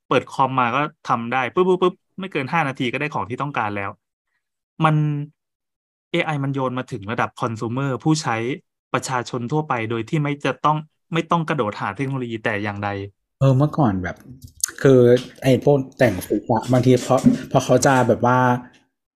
[0.09, 3.89] เปิดคอมมาก็ทำได้ปุ๊บปุ๊บปุ๊บไม่เกินห้านาทีก็ได้ของที่ต้องการแล้ว
[4.85, 4.95] มัน
[6.13, 8.35] AI มันโยนมาถึงระดับคอน sumer ผู้ใช้
[8.93, 10.77] ประชาชนทั่วไปโดยที่ไม่จะต้อง
[11.13, 12.89] ไม่ต้องกระโดดหาเทคโนโลยีแต่อย่างใด
[13.41, 14.17] เออเมื่อก่อนแบบ
[14.81, 14.99] คือ
[15.43, 18.37] ไอ้พวกแต่งฟิคอะบางทีเพราะเพราะเขาจะแบบว่า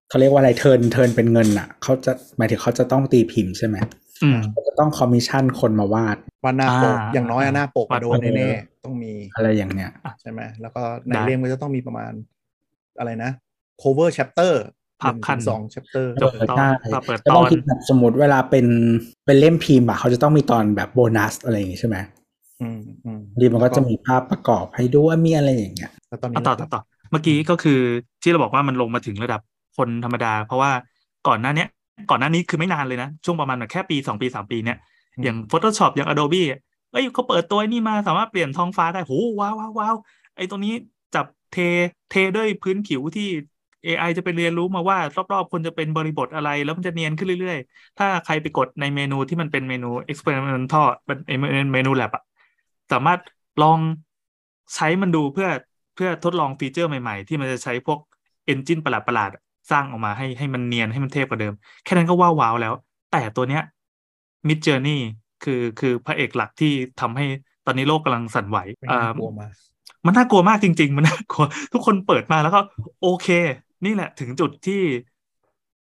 [0.10, 3.78] เขาเรียกว่าอะไร turn turn เป็นเงินอะเขาจะหมายถึงเขาจะต้องตีพิมพ์ใช่ไหม
[4.68, 12.12] จะต้องคอมมิชชั่นคนมาวาดวาดหน้าปกอย่างน้อยหน้าปกโดนแน่ๆต้องมีอะไรอย่างเนี้ยใช่ไหมแล้วก็ในเรื่องมันจะต้องมีประมาณ
[13.00, 13.32] อะไรนะ
[13.82, 14.54] cover chapter
[15.02, 16.60] พับคันสอง chapter จบตอน
[17.06, 18.66] เปิดตอนแบบสมมติเวลาเป็น
[19.26, 22.25] เป็นเล่มพิมพ์อะเขาจะต้องมีตอนแบบโบนัสอะไรอย่างงี้ใช่ไหมอืมอืม
[23.39, 25.91] ดีมันก็จะมีภาพประกอบให้ด้วยมีอะไรอย่างเงี้ย
[26.22, 27.80] ตอนนี้ต่อต่อต่อเมื่อกี้ก็คือ
[28.22, 29.41] ที่เราบอกว่ามันลงมาถึงระดับ
[29.78, 30.72] คนธรรมดา เพราะว่า
[31.28, 31.65] ก่อนหน้านี้
[32.10, 34.78] ก่อนหน้านี้คือไม่นานเลยนะ ช่วงประมาณแบบแค่ปีสองปีสามปีเนี้ย
[35.24, 36.44] อย่าง Photoshop อย่าง Adobe
[36.91, 39.96] เอ้ยเขาเปิดตัวนี่มาสามารถเปลี่ยนท้องฟ้าได้โหว้าวว้าว
[40.36, 40.74] ไอ้ตรงนี้
[41.15, 41.58] จับเท
[42.12, 43.28] เทด้วยพื้นผิวที่
[43.86, 44.98] AI จะไปเรียนรู้มาว่า
[45.34, 51.18] รอบๆคนจะเป็นบริบทอะไร แล้วมันจะเนียนขึ้นเรื่อยๆ ถ้าใครไปกดในเมนูที่มันเป็นเมนู experimental เป็น
[51.74, 52.24] เมนู lab อะ
[52.91, 53.19] สามารถ
[53.63, 53.80] ลอง
[54.76, 55.50] ใช้มันดูเพื่อ
[55.95, 58.00] เพื่อทดลองฟีเจอร์ใหม่ๆ ที่มันจะใช้พวก
[58.45, 62.74] เอนจินประหลาดๆสร้างออกมาให้ให้มันเนียนให้มันเทพกว่าเดิม แค่นั้นก็ว้าวแล้ว
[63.12, 63.63] แต่ตัวเนี้ย
[64.48, 65.00] Mid Journey
[65.43, 67.26] คือคือพระเอกหลักที่ทำให้
[67.65, 68.58] ตอนนี้โลกกำลังสั่นไหว
[68.91, 69.12] อ่า
[70.06, 72.60] มันน่ากลัวมากจริง ๆ มันน่ากลัว ทุกคนเปิดมาแล้วก็
[73.02, 73.28] โอเค
[73.86, 74.82] นี่แหละ ถึงจุดที่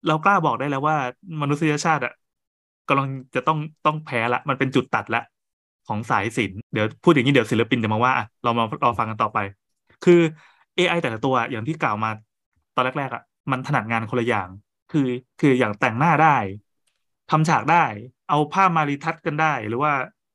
[0.07, 0.97] เรากล้าบอกได้แล้วว่า
[1.41, 2.13] มนุษยชาติอะ
[2.89, 5.23] กำลังจะต้องต้องแพ้ละ มันเป็นจุดตัดละ
[5.91, 9.39] ของสายศิลป์เดี๋ยวพูดอย่างนี้เดี๋ยวศิลปินจะมาว่าเรามารอฟังกันต่อไป
[10.05, 10.21] คือ
[10.77, 12.11] AI แต่ละตัวอย่างที่กล่าวมา
[12.75, 14.49] ตอนแรกๆอะมันถนัดงานคนละอย่าง
[14.93, 15.09] คือ
[15.41, 16.37] คืออย่างแต่งหน้าได้
[17.31, 17.85] ทำฉากได้
[18.29, 19.93] เอาภาพมา retouch กันได้ หรือว่า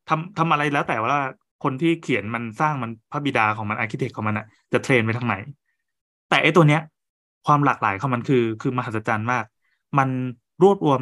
[0.10, 1.18] ทำทำอะไรแล้วแต่ว่า
[1.64, 5.36] คนที่เขียนมันสร้างมันพระบิดาของมัน architect ของมันอะจะ train ไปทางไหน
[6.30, 6.82] แต่ไอ้ตัวเนี้ย
[7.46, 9.46] ความหลากหลายของมันคือ คือมหัศจรรย์มาก
[9.98, 10.10] มัน
[10.64, 11.02] รวบรวม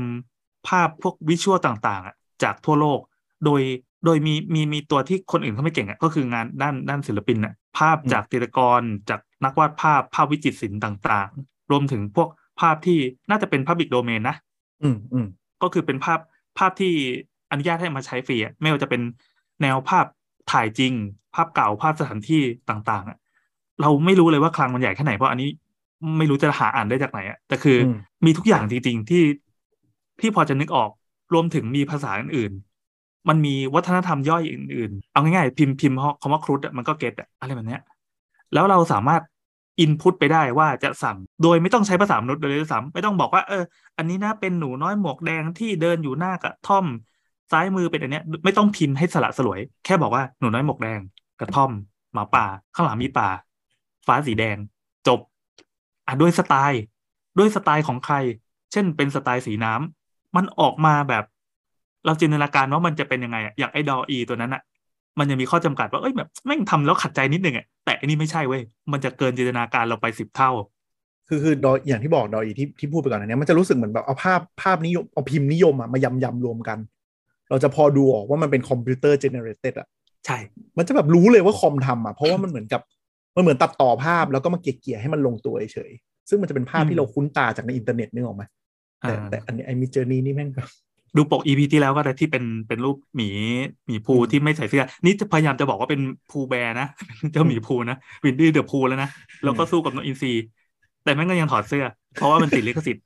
[0.67, 2.99] ภาพพวก visual ต่างๆ จากทั่วโลก
[3.45, 3.61] โดย
[4.05, 12.29] โดยมีมีมีตัวที่คนอื่นเขาไม่เก่งอะก็คืองานด้านด้านศิลปินอะภาพจากจิตรกรจากนักวาดภาพภาพวิจิตรศิลป์ต่าง ๆ รวมถึงพวก
[12.59, 12.99] ภาพที่
[13.29, 14.35] น่าจะเป็นพับบิกโดเมนนะ
[14.83, 15.27] อืมอืม
[15.61, 16.19] ก็คือเป็นภาพ
[16.57, 16.93] ภาพที่
[17.51, 19.01] อนุญาตให้มาใช้ฟรีอะไม่ว่าจะเป็น
[19.61, 20.05] แนวภาพ
[20.51, 20.93] ถ่ายจริง
[21.35, 23.17] ภาพเก่าภาพสถานที่ต่างๆอะ
[23.81, 25.49] เราไม่รู้เลยว่าคลังมันใหญ่แค่ไหนเพราะอันนี้
[26.17, 27.77] ไม่รู้จะหาอ่านได้จากไหนอะแต่คือ
[28.25, 29.23] มีทุกอย่างจริงๆที่
[30.19, 30.89] ที่พอจะนึกออก
[31.33, 32.72] รวมถึงมีภาษาอื่นๆ
[33.29, 37.81] มันมีวัฒนธรรมย่อยอื่นๆ เอาง่ายๆ พิมพ์พิมพ์คำว่าครุฑมันก็เก็ตอะไรแบบเนี้ย
[38.53, 39.21] แล้วเราสามารถ
[39.79, 43.63] อินพุตไปได้ว่าจะสั่ง โดยไม่ต้องใช้ภาษามนุษย์เลยซ้ำไม่ต้องบอกว่าเออ
[43.97, 46.85] อันนี้นะเป็นหนูน้อยหมวกแดงที่เดินอยู่หน้ากระท่อม
[47.51, 50.99] ซ้ายมือเป็นอันเนี้ย ไม่ต้องพิมพ์ให้สละสลวย แค่บอกว่าหนูน้อยหมวกแดง
[51.39, 51.71] กระท่อม
[52.13, 52.45] หมาป่า
[52.75, 53.29] ข้างหลังมีป่า
[54.07, 54.57] ฟ้าสีแดง
[55.07, 55.19] จบ
[56.07, 56.81] อะด้วยสไตล์
[57.37, 58.15] ด้วยสไตล์ของใคร
[58.71, 61.23] เช่นเป็นสไตล์สีน้ำมันออกมาแบบ
[62.05, 64.61] เราจินตนาการว่ามันจะเป็นยังไงอะอย่างไอ้ DALL-E ตัวนั้นอะ
[65.19, 70.51] มันยังมีข้อจำกัดว่าเอ้ยแบบแม่งทำแล้วขัดใจนิดนึงอะแต่อันนี้ไม่ใช่เว้ยมันจะเกินจินตนาการเราไปสิบเท่า
[71.27, 76.77] คือคือดออย่างที่บอก DALL-E ที่ที่พูดไปก่อนอันนี้มันจะรู้สึกเหมือนแบบเอาภาพภาพนิยมเอาพิมพ์นิยมอะมายำยำรวมกัน
[77.49, 79.87] เราจะพอดูออกว่ามันเป็น computer generated อะ
[80.25, 80.37] ใช่
[80.77, 82.81] มันจะแบบรู้เลยว่าคอมทำอะเพราะว่ามันเหมือนกับ
[83.35, 88.43] มันเหมือนตัดต่อภาพแล้วก็มาเกลี่ยๆให้มันลงตัวเฉยๆซึ่งมันจะเป็นภาพที่เราคุ้นตาจากในอินเทอร์เน็ตนึกออกไหม
[89.01, 90.69] แต่แต่อันนี้ไอ้ Midjourney นี่แม่งแบบ
[91.17, 93.29] ดูปก EP ที่แล้วก็ได้ที่เป็นเป็นรูปหมี
[93.87, 96.87] หมีพูห์ที่ไม่ใส่เสื้อ นี่จะพยายามจะบอกว่าเป็น Pooh Bear นะ
[97.31, 99.09] เจ้าหมีพูห์นะ Winnie the Pooh แล้วนะ
[99.43, 100.33] แล้วก็สู้กับนกอินทรี
[101.03, 101.85] แต่แม่งก็ยังถอดเสื้อ
[102.15, 103.03] เพราะว่ามันติดลิขสิทธิ์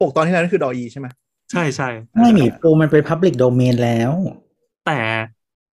[0.00, 1.06] ปกตอนที่แล้วนั่นคือ DALL-E ใช่ไหม
[1.52, 1.88] ใช่ใช่
[2.20, 4.12] ไม่หมีพูห์มันเป็น Public Domain แล้ว
[4.86, 4.98] แต่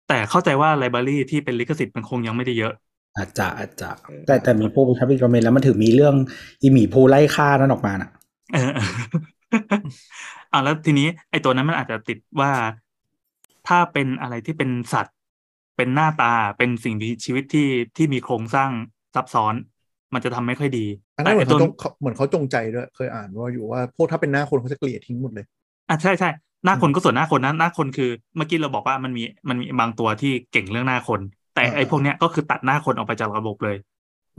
[0.10, 2.74] แต่เข้าใจว่าไลบรารีที่เป็นลิขสิทธิ์มันคงยังไม่ได้เยอะ
[3.18, 3.89] อาจจะอาจจะ
[4.28, 6.16] แต่แต่หมีปูเป็น Public Domain แล้วมันถึงมีเรื่อง
[6.62, 8.10] อีหมีภูไล่ฆ่านั้นออกมาน่ะ
[8.52, 12.52] เอออ่าแล้วทีนี้ไอ้ตัวนั้นมันอาจจะติดว่า
[13.68, 15.16] ถ้าเป็นอะไรที่เป็นสัตว์
[15.78, 18.70] เป็นหน้าตาเป็นสิ่งมีชีวิตที่ที่มีโครงสร้าง
[19.16, 19.54] ซับซ้อน
[20.14, 20.86] มันจะทำไม่ค่อยดี
[21.18, 25.45] อันนั้นเหมือนเขาจงเหมือนเขาจงใจด้วยเคยอ่านว่าอยู่ว่าพวกถ้าเป็นหน้าคนเขาจะเกลี่ยทิ้งหมดเลย
[25.89, 26.30] อะใช่ใช่
[26.66, 31.20] หน้าคนก็ส่วนหน้าคนนะหน้าคนคือเมื่อกี้เราบอกว่ามันมีมันมีบางตัวที่เก่งเรื่องหน้าคน
[31.56, 33.78] แต่อ่าไอ้พวกเนี้ยก็คือตัดหน้าคนออกไปจากระบบเลย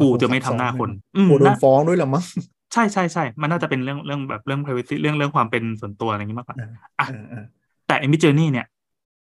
[0.01, 2.25] กูจะไม่ทำหน้าคนอืมโหโดนน่าฟ้องด้วยเหรอมั้ง
[2.73, 6.57] ใช่ใช่ใช่มันน่าจะเป็นเรื่องเรื่องแบบเรื่อง privacy เรื่องเรื่องความเป็นส่วนตัวอะไรอย่างงี้มากกว่า
[7.01, 7.45] อะเออเออ
[7.87, 8.67] แต่ e m i j o u r n e y เนี่ย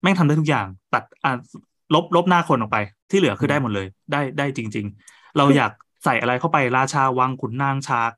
[0.02, 1.32] แม่งทำได้ทุกอย่าง ตัดอะ
[1.94, 2.78] ลบลบหน้าคนออกไป
[3.10, 5.72] ที่เหลือคือได้หมดเลย ได้ได้จริง ๆ เราอยาก
[6.06, 8.12] ใส่อะไรเข้าไปราชาวังขุนนางฉาก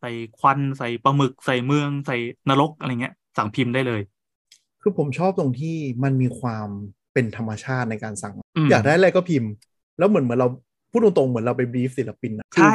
[0.00, 2.16] ใส่ควันใส่ปลาหมึกใส่เมือง ใส่
[2.48, 4.00] นรกอะไรเงี้ย สั่งพิมพ์ได้เลย
[4.82, 6.68] คือผมชอบตรงที่มันมีความ
[7.12, 9.50] เป็นธรรมชาติในการสั่งอืมอยากได้อะไรก็พิมพ์
[9.98, 10.48] แล้วเหมือนเหมือนเรา
[10.90, 12.74] พูดตรงๆเหมือนเราไป brief ศิลปินอะคือใช่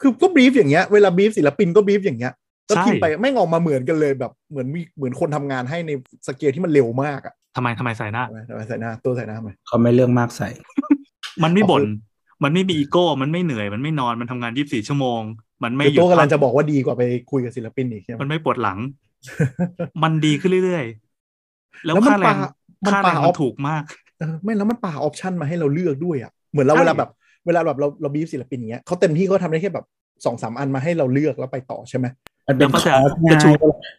[0.00, 2.32] คือก็ brief อย่างเงี้ยเวลา brief ศิลปินก็ brief อย่างเงี้ย
[2.66, 5.90] แล้วใช่พิมพ์ไปแม่งออกมาเหมือนกันเลยแบบเหมือนมีเหมือนคนทำงานให้ใน
[6.26, 10.48] สเกลที่มันเร็วมากอะทำไมทำไมใส่หน้าทำไมทำไมใส่หน้าตัวใส่หน้าไหมเขาไม่เรื่องมากใส่
[11.42, 11.88] มันไม่อ๋อบ่นคือ
[12.44, 15.20] มันไม่มีอีโก้มันไม่เหนื่อยมันไม่นอนมันทำงาน24ชั่วโมง
[15.64, 18.78] มันไม่คือหยุดตัวกำลังพัจะบอกว่าดีกว่าไปคุยกับศิลปินอีกใช่ไหมมันไม่ปวดหลัง
[20.02, 22.34] มันดีขึ้นเรื่อยๆ แล้วแล้วมันค่าแรงปา
[22.86, 23.82] มันค่าแรงปามันอถูกมาก
[24.18, 27.10] เออไม่แล้วมันปาออปชันมาให้เราเลือกด้วยอะเหมือนเราใช่เวลาแบบ
[27.46, 29.86] เวลาแบบเราเราบีฟศิลปินอย่างเงี้ยเขาเต็มที่เขาทำได้แค่แบบ
[30.24, 32.06] สองสามอันมาให้เราเลือกแล้วไปต่อใช่ไหม
[32.48, 33.50] มันเป็นแล้วก็คจะอร์สไงจะชู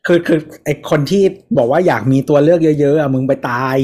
[0.07, 1.23] คือคือไอคนที่
[1.57, 3.77] บอกว่าอยากมีตัวเลือกเยอะๆอะมึงไปตาย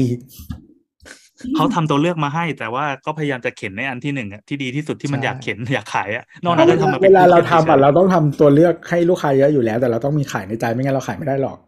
[1.56, 11.58] เขาทำตัวเลือกมาให้ แต่ว่าก็พยายามจะเข็นในอันที่หนึ่งอะที่ดีที่สุดที่มันใช่อยากเข็นอยากขายอะนอกนั้นก็ทำมาป็เวนลาเราทำอะฉยๆเราต้องทำตัวเลือกให้ลูกค้าเยอะอยู่แล้ว แต่เราต้องมีขายในใจไม่งั้นเราขายไม่ได้หรอก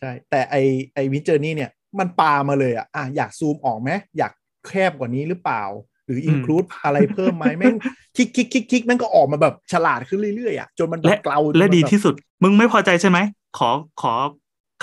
[0.00, 0.56] ใช่ แต่ไอ
[0.94, 4.32] ไอวิจอร์นี่เนี่ย มันปามาเลยอะอะอยากซูมออกไหมอยาก
[4.66, 5.62] แคบกว่านี้หรือเปล่า
[6.06, 7.74] หรืออินคลูดอะไรเพิ่มไหมแม่ง
[8.16, 13.18] คลิกคลิกคลิกคลิกแม่งก็ออกมาแบบฉลาดขึ้นเรื่อยๆอะจนมันแบบและเกลาจนและมันดีแบบที่สุด มึงไม่พอใจใช่ไหม
[13.58, 14.12] ขอขอ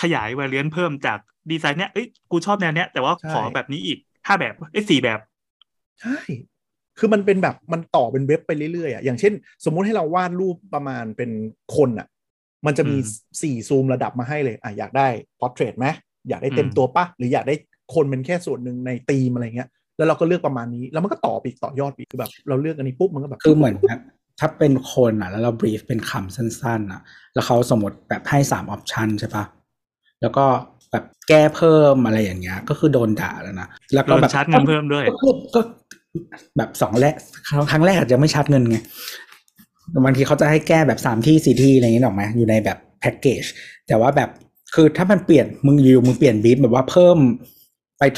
[0.01, 1.19] ขยายวาเลียนเพิ่มจาก
[1.51, 3.97] ดีไซน์เนี้ยเอ้ยกูชอบแนวเนี้ยแต่ว่าขอแบบนี้อีก
[4.27, 5.19] ห้าแบบเอ้ยสี่แบบ
[6.01, 6.19] ใช่
[6.97, 9.33] คือมันเป็นแบบมันต่อเป็นเว็บไปเรื่อยๆอะอย่างเช่น
[9.65, 11.31] สมมุติให้เราวาดรูปประมาณเป็น
[11.75, 12.07] คนอะ
[12.65, 13.03] มันจะมีอืม
[13.41, 15.07] สี่ซูมระดับมาให้เลยอะอยากได้
[15.39, 15.85] พอร์เทรตไหม
[16.29, 17.55] อยากได้เต็มอืมตัวปะหรืออยากได้
[17.95, 19.69] คนเป็นแค่ส่วนหนึ่งในธีมอะไรเงี้ย
[20.03, 23.99] แล้วเราก็เลือกประมาณนี้ แล้วมันก็ต่อไปอีกต่อยอดไปอีกคือแบบ เราเลือกอันนี้ปุ๊บมันก็แบบคือเหมือนแบบ
[24.39, 27.01] ถ้าเป็นคนอะ แล้วเราบรีฟเป็นคำสั้นๆอะ
[27.33, 29.43] แล้วเขาสมมติแบบให้สามออปชันใช่ปะ
[30.21, 30.45] แล้วก็
[30.91, 35.61] แบบแก้เพิ่มอะไรอย่างเงี้ย ก็คือโดนด่าแล้วนะแล้วโดก็นแบบชาร์จเงินเพิ่มด้วยก็ก็ก็
[36.57, 37.15] แบบสองแรก
[37.71, 38.77] ครั้งแรกอาจจะไม่ชาร์จเงินไง
[40.05, 43.43] บางทีเขาจะให้แก้แบบสามที่สี่ที่อะไรอย่างเงี้ยหรอกไหมอยู่ในแบบแพ็กเกจ
[43.87, 44.29] แต่ว่าแบบ
[44.75, 47.17] คือถ้ามันเปลี่ยนมึงอยู่มึงเปลี่ยนบีฟแบบว่าเพิ่ม
[47.59, 47.62] ไป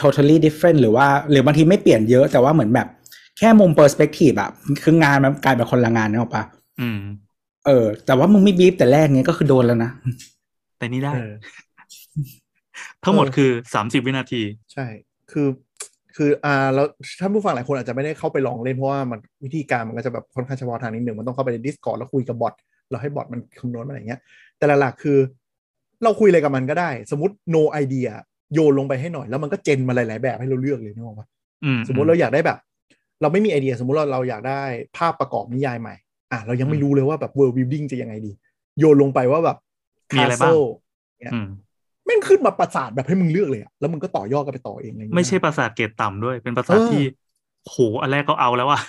[0.01, 2.87] totally different หรือว่าหรือบางทีไม่เปลี่ยนเยอะแต่ว่าเหมือนแบบ
[3.37, 4.49] แค่มุม perspective อะ
[4.83, 6.43] คืองานมันกลายเป็นคนละงานนึกออกปะ
[6.81, 6.99] อืม
[7.65, 9.91] เออ แต่ว่ามึงไม่บีฟแต่แรกเนี้ยก็คือโดนแล้วนะ
[10.77, 11.31] แต่นี่ได้เออ
[13.03, 14.41] ทั้งหมดเออคือสามสิบวินาที
[14.73, 14.85] ใช่
[15.31, 15.47] คือ
[16.15, 16.85] คืออ่าแล้ว
[17.19, 22.53] ท่านผู้ฟังหลายคนอาจจะไม่ได้เข้าไปลองเล่นเพราะว่ามันวิธีการมันก็จะแบบค่อนข้างเฉพาะทางนิดหนึ่งมันต้องเข้าไปใน Discord แล้วคุยกับบอท
[22.89, 24.19] เราให้บอทมันคำนวณมาอะไรเงี้ย
[24.57, 25.17] แต่หลักๆคือ
[26.03, 28.09] เราคุยอะไรกับมันก็ได้ สมมติ no idea
[28.55, 31.27] โยนลงไปให้หน่อยแล้วมันก็เจนมาหลาย ๆ แบบให้เราเลือกเลยนึกออกปะ
[31.63, 32.57] อืมสมมติเราอยากได้แบบ
[33.21, 34.61] เราไม่มีไอเดียสมมติเราเราอยากได้
[34.97, 35.95] ภาพประกอบนิยายใหม่
[36.31, 38.31] อะเรายังไม่รู้เลยว่าแบบ world building จะยังไงดี
[38.79, 39.57] โยนลงไปว่าแบบ
[40.15, 40.65] มีอะไรบ้าง castle
[41.33, 41.47] อืม
[42.05, 47.03] แม่งขึ้นมาประสาทแบบให้มึงเลือกเลยอะแล้วมึงก็ต่อยอดกันไปต่อเองอะไรอย่างเงี้ยไม่ใช่ประสาทเกรดต่ำด้วย เป็นประสาทเออที่
[47.69, 48.79] โหอันแรกก็เอาแล้วว่ะ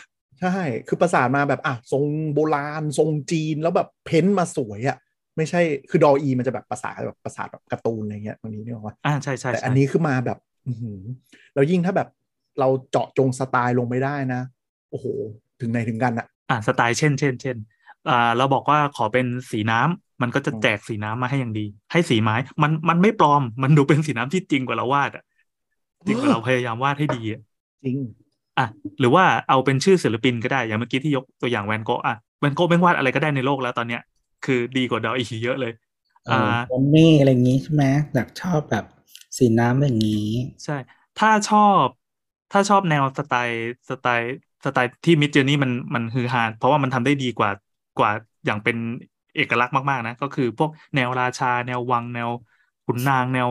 [0.40, 0.56] ใช่
[0.88, 2.04] คือประสานมาแบบอะทรง
[2.34, 4.96] โบราณ ทรงจีนแล้วแบบเพ้นมาสวยอะ่ะ
[5.37, 5.61] ไม่ใช่
[5.91, 10.72] คือดออีมันจะแบบภาษาแบบภาษาแบบการ์ตูนอะไรเงี้ยบางทีนี่หรอว่าอ่าใช่ใช่แต่อันนี้คือมาแบบอื
[11.55, 12.09] แล้วยิ่งถ้าแบบ
[12.61, 14.41] เราเจาะจงสไตล์ลงไปได้นะ
[14.91, 15.07] โอ้โห
[15.61, 17.57] ถึงไหนถึงกันอะอ่าสไตล์เช่นเช่นเช่น
[18.11, 25.24] อ่าเราบอกว่าขอเป็นสีน้ำมันก็จะแจกสีน้ำมาให้อย่างดี ให้สีไม้มันมันไม่ปลอม มันดูเป็นสีน้ำที่จริงกว่าเราวาดอะ
[26.07, 27.41] จริงกว่าเราพยายามวาดให้ดีอะ
[27.84, 27.97] จริง
[28.59, 28.66] อะ
[29.01, 34.03] หรือว่าเอาเป็นชื่อศิลปินก็ได้อย่างเมื่อกี้ที่ยกตัวอย่างแวนโกะอะแวนโกะเป็นวาดอะไรก็ได้ในโลกแล้วตอนเนี้ย
[34.43, 35.72] คือดีกว่าดออีกเยอะเลย
[36.26, 36.34] อ่า
[36.68, 37.84] บอนนี่อะไรอย่างงี้ใช่ไหม
[38.14, 38.84] แบบชอบแบบ
[39.37, 40.30] สีน้ำอย่างนี้
[40.64, 40.72] ใช่
[41.16, 41.89] ถ้าชอบ
[42.51, 43.57] ถ้าชอบแนวสไตล์
[43.91, 44.26] สไตล์
[44.64, 47.51] สไตล์ที่มิดเจอร์นี่มันมันฮือฮาเพราะว่ามันทำได้ดีกว่า
[47.97, 48.11] กว่า
[48.47, 48.76] อย่างเป็น
[49.34, 52.30] เอกลักษณ์มากๆนะ ก็คือพวกแนวราชา แนววังแนว
[52.84, 53.49] ขุนนางแนว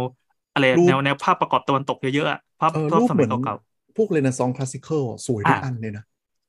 [0.52, 3.54] อะไรแนวแนวภาพประกอบตะวันตกเยอะๆภาพภาพสมัยเก่า
[3.96, 6.04] พวกเรนซองคลาสสิคอลสวยทุกอันเลยนะ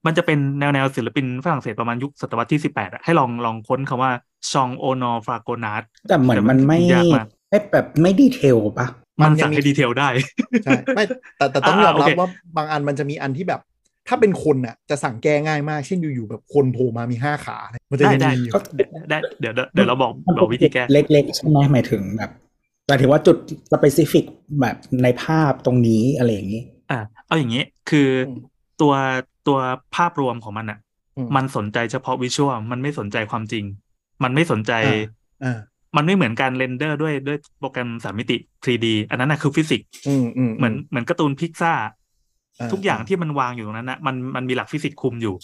[0.07, 4.11] มันจะเป็นแนวแนวศิลปินฝรั่งเศสประมาณยุคศตวรรษที่สิบแปดอะให้ลองลองค้นคำว่า
[4.53, 6.81] Jean-Honoré Fragonardแต่เหมือนมันไม่
[7.51, 8.87] ไม่แบบไม่ detail ปะ
[9.21, 10.09] มันสั่งให้ detail ได้
[10.65, 11.05] ใช่ไม่
[11.39, 13.61] แต่แต่ต้องยอมรับว่าบางอันมันจะมีอันที่แบบ
[14.09, 17.59] ถ้าเป็นคนอะจะสั่งแก้ง่ายมาก เช่นอยู่ๆแบบคนโผล่มามีห้าขา
[17.91, 18.31] มันจะได้ได้
[19.11, 22.31] ได้เดี๋ยวเดี๋ยวเราบอกบอกวิธีแก้เล็กๆใช่ไหมหมายถึงแบบ
[22.89, 23.37] หมายถึงว่าจุด
[23.73, 24.25] specific
[24.61, 28.09] แบบในภาพตรงนี้อะไรอย่างนี้ อ่าเอาอย่างนี้คือ
[28.81, 28.95] ตัว
[29.47, 29.59] ตัว
[29.97, 30.79] ภาพรวมของมันอะ
[31.37, 33.65] มันสนใจเฉพาะ visual มันไม่สนใจความจริง
[34.23, 34.73] มันไม่สนใจ
[35.97, 39.89] มันไม่เหมือนการ render ด้วยด้วยโปรแกรมสามมิติ 3D อันนั้นนะคือฟิสิกส์
[40.57, 41.73] เหมือนเหมือนการ์ตูนพิกซ่า
[42.73, 45.35] ทุกอย่างที่มันวางอยู่ตรงนั้นนะมันมันมีหลักฟิสิกส์คุมอยู่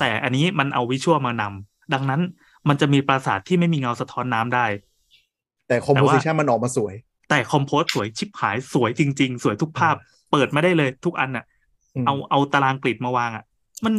[0.00, 2.20] แต่อันนี้มันเอา visual มานำดังนั้น
[2.68, 4.66] มันจะมีปราสาทที่ไม่มีเงาสะท้อนน้ำได้
[5.68, 6.94] แต่ composition มันออกมาสวย
[7.30, 9.94] แต่คอมโพสสวยชิบหายสวยจริง ๆ สวยทุกภาพ
[10.30, 11.44] เปิดมาได้เลยทุกอันอะ
[12.06, 13.44] เอาเอาตารางกริดมาวางอะ
[13.84, 13.94] มัน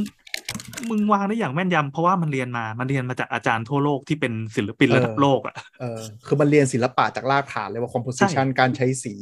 [0.90, 9.14] มึงวางได้อย่างแม่นยำเพราะว่ามันเรียนมามันเรียนมาจากอาจารย์ทั่วโลกที่เป็นศิลปินระดับโลกอะเออคือมันเรียนศิลปะจากรากฐานเลยว่าคอมโพสิชันการใช้สี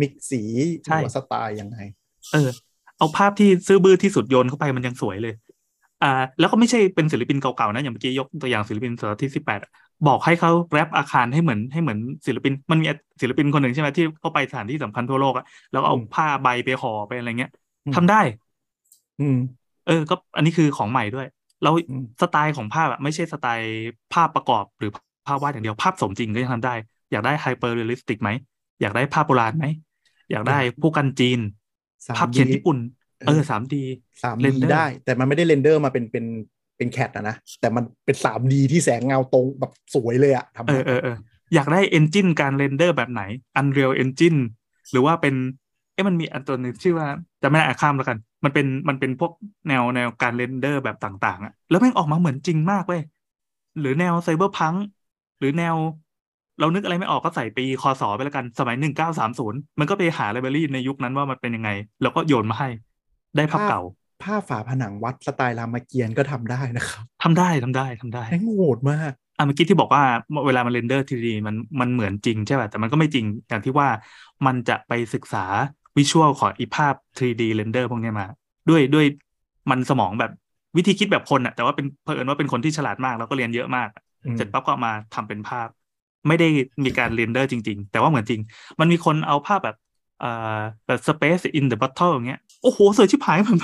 [0.00, 0.42] มิกสี
[0.82, 1.78] หรือว่าสไตล์ยังไง
[2.32, 2.50] เออ
[2.98, 5.34] เอาภาพที่ซื่อบื้อที่สุดโยนเข้าไปมันยังสวยเลย
[6.02, 9.60] อ่า แล้วก็ไม่ใช่เป็นศิลปินเก่าๆนะ อย่างเมื่อกี้ยกตัวอย่างศิลปินศตวรรษที่สิบแปด
[10.08, 12.86] บอกให้เขา wrap อาคารให้เหมือนให้เหมือนศิลปิน มันมี
[13.20, 17.50] ศิลปินคนหนึ่งใช่ไหมที่เข้าไปสถานที่สำคัญทั่วโลกอะแล้วเอาผ้าใบไปห่อไปอะไรเงี้ย
[17.94, 18.20] ทำได้
[19.20, 19.36] อืม
[19.86, 21.26] เออ ก็อันนี้คือของใหม่ด้วย
[21.62, 21.70] เรา
[22.22, 24.90] สไตล์ของภาพอะไม่ใช่สไตล์ภาพประกอบหรือ
[25.26, 26.74] ภาพวาดอย่างเดียวภาพสมจริงก็ยังทำได้
[27.12, 28.30] อยากได้ hyperrealistic ไหม
[28.80, 29.64] อยากได้ภาพโบราณไหม
[30.30, 31.40] อยากได้พู่กันจีน
[32.18, 32.78] ภาพเขียนญี่ปุ่น
[33.28, 33.84] เออสาม D
[34.22, 36.24] สาม D ได้ แต่มันไม่ได้ render มาเป็นเป็น
[36.76, 41.16] เป็น CAD นะนะ แต่มันเป็นสาม D ที่แสงเงาตรงแบบสวยเลยอะทำเออเออเออ
[41.54, 43.22] อยากได้ engine การ render แบบไหน
[43.60, 44.40] Unreal Engine
[44.90, 45.34] หรือว่าเป็น
[45.96, 47.08] เอ้มันมีอันตัวนึงชื่อว่า
[47.42, 49.32] จะไม่ได้อาข้ามแล้วกัน มันเป็นมันเป็นพวก
[49.68, 53.02] แนวแนวการ render แบบต่างๆอะแล้วแม่งออกมาเหมือนจริงมากเว้ย
[53.80, 54.74] หรือแนว cyberpunk
[55.38, 55.76] หรือแนว
[56.60, 61.70] เรานึกอะไรไม่ออกก็ใส่ปีคอสอไปแล้วกันสมัยหนึ่งเก้าสามศูนย์มันก็ไปหา library ในยุคนั้นว่ามันเป็นยังไง
[62.02, 62.68] แล้วก็โยนมาให้
[63.36, 63.80] ได้ภาพเก่า
[64.22, 70.02] ภาพฝาผนังวัดสไตล์รามเกียรติ์ก็ทำได้นะครับทำได้ทำได้ทำได้แม่งโหดมากอะเมื่อกี้ที่บอกว่า
[70.46, 73.88] เวลามัน render 3D มันมันเหมือนจริงใช่ป่ะแต่มันก็ไม่จริงอย่างที่ว่า
[74.46, 75.44] มันจะไปศึกษา
[75.96, 78.26] visual ของอีภาพ 3D render พวกนี้มา
[78.70, 79.06] ด้วยด้วย
[79.70, 80.32] มันสมองแบบ
[80.76, 83.88] วิธีคิดแบบคนอะแต่ว่าเป็นเพอิญว่าเป็นคนที่ฉลาดมากแล้วก็เรียนเยอะมาก
[84.36, 85.68] เสร็จปั๊บก็มาทำเป็นภาพ
[86.28, 86.48] ไม่ได้
[86.84, 88.40] มีการ render จริง ๆ แต่ว่าเหมือนจริง
[88.80, 89.76] มันมีคนเอาภาพแบบ
[90.22, 93.58] อ่าแบบ space in the bottle อย่างเงี้ยโอ้โห สวยชิบหายผม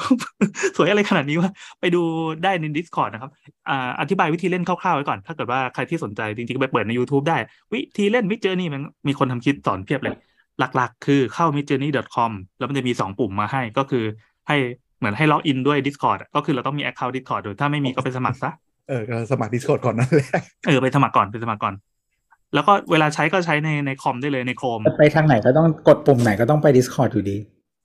[0.77, 2.03] สวยอะไรขนาดนี้วะไปดู
[2.45, 3.31] ได้ใน Discord นะครับ
[3.69, 7.39] อ่าอธิบายวิธีเล่นคร่าวๆไว้ก่อน ถ้าเกิดว่าใครที่สนใจจริงๆ ไปเปิดใน YouTube ได้
[7.73, 10.15] วิธีเล่น Mid Journey มันมีคนทำคลิปสอนเพียบเลย
[10.59, 14.05] หลักๆ คือเข้า midjourney.com แล้วมันจะมีสองปุ่มมาให้ก็คือ
[14.49, 14.57] ให้
[14.99, 18.51] เหมือนให้ล็อกอินด้วย Discord ก็คือเราต้องมี Account Discord ด้วยถ้าไม่มีก็ไปสมัครซะ
[18.89, 20.31] เออสมัคร Discord ก่อนนั่นแหละ
[20.67, 21.75] เออไปสมัครก่อนไปสมัครก่อน
[22.55, 27.37] แล้วก็เวลาใช้ก็ใช้ในในคอมได้เลยในโครมไปทางไหนก็ต้องกดปุ่มไหนก็ต้องไป Discord อยู่ดี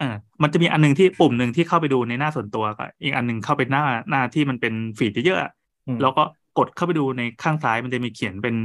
[0.01, 0.09] อ่า
[0.41, 6.23] มันจะมีอันนึงที่ปุ่มหนึ่งที่เข้าไปดูในหน้าส่วนตัวก็อีกอันนึงเข้าไปหน้าหน้าที่มันเป็นฟีดเยอะๆแล้วก็
[6.57, 8.55] กดเข้าไปดูในข้างซ้ายมันจะมีเขียนเป็น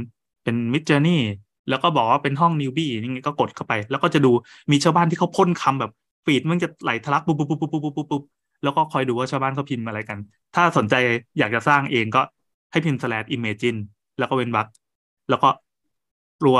[0.43, 1.21] เป็นมิดเจอร์นี่
[1.69, 4.31] แล้วก็บอกว่าเป็นห้องนิวบี้นี่ก็กดเข้าไป แล้วก็จะดู
[4.71, 5.91] มีชาวบ้านที่เขาพ่นคำแบบ
[6.25, 8.23] ฟีดมันจะไหลทะลักปุ๊บปุ๊บปุ๊บปุ๊บปุ๊บปุ๊บปุ๊บ
[8.63, 10.17] แล้วก็คอยดูว่าชาวบ้านเขาพิมพ์อะไรกัน
[10.55, 10.95] ถ้าสนใจ
[11.39, 12.21] อยากจะสร้างเองก็
[12.71, 13.79] ให้พิมพ์ slash imagine
[14.19, 14.67] แล้วก็เว้นวรรค
[15.29, 15.49] แล้วก็
[16.45, 16.59] รัว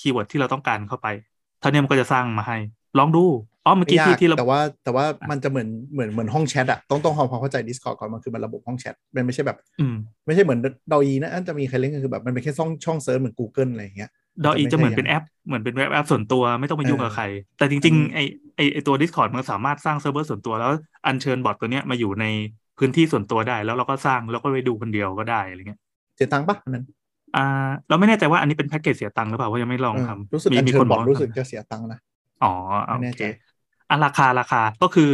[0.00, 1.08] keyword ที่เราต้องการเข้าไป
[1.60, 2.56] เท่านี้มันก็จะสร้างมาให้
[2.98, 3.24] ลองดู
[3.66, 9.58] อ๋อเมื่อกี้ที่ที่เราแต่ว่าแต่ว่ามันจะเหมือนเหมือนเหมือนห้องแชทอะต้องต้องความเข้าใจ Discord ก่อนมันคือมันระบบห้องแชทมันไม่ใช่แบบ
[10.26, 10.60] ไม่ใช่เหมือน
[10.92, 14.10] DALL-E นะจะมีใครเล่นก็คือแบบมันเป็นแค่ช่องช่อง search เหมือน Google อะไรอย่างเงี้ย
[14.42, 17.24] DALL-E จะเหมือนเป็นแอปเหมือนเป็น web app ส่วนตัวไม่ต้องไปยุ่งกับใคร
[17.58, 18.18] แต่จริงๆไอ
[18.56, 20.70] ไอ้ไอ้ตัว Discord มันสามารถสร้างเซิร์ฟเวอร์ส่วนตัวแล้ว
[21.06, 22.24] อัญเชิญบอทตัวเนี้ยมาอยู่ใน
[22.78, 25.80] พื้นที่ส่วนตัวได้ แล้วเราก็สร้างแล้วก็ไปดูคนเดียวก็ได้อะไรเงี้ย
[26.16, 26.84] เสียตังค์ปะนั้น
[27.36, 31.98] อ่า เราไม่แน่ใจว่าอันนี้เป็นแพ็กเกจเสียตังค์หรือเปล่าเพราะยังไม่ลองทำรู้สึกมีคนบอกรู้สึกจะเสียตังค์นะ
[32.42, 32.52] อ๋อ
[32.86, 33.22] โอเค
[33.90, 35.10] อะราคาราคาก็คือ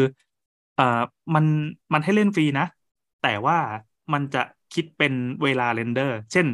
[0.76, 1.00] เอ่อ
[1.34, 1.44] มัน
[1.92, 2.66] มันให้เล่นฟรีนะ
[3.22, 3.56] แต่ว่า
[4.12, 4.42] มันจะ
[4.74, 5.12] คิดเป็น
[5.42, 6.46] เวลา render เช่น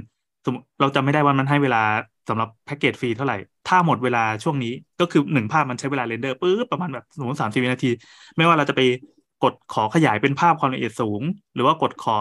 [0.44, 1.82] สมมติเราจะไม่ได้ว่ามันให้เวลา
[2.28, 3.36] สำหรับแพ็กเกจฟรีเท่าไหร่
[3.68, 7.90] ถ้าหมดเวลาช่วงนี้ก็คือหนึ่งภาพมันใช้เวลา render ปุ๊บประมาณแบบสมมติสามสิบวินาที
[8.36, 8.80] ไม่ว่าเราจะไป
[9.44, 11.22] กดขอขยายเป็นภาพความละเอียดสูง
[11.54, 12.18] หรือว่ากดขอ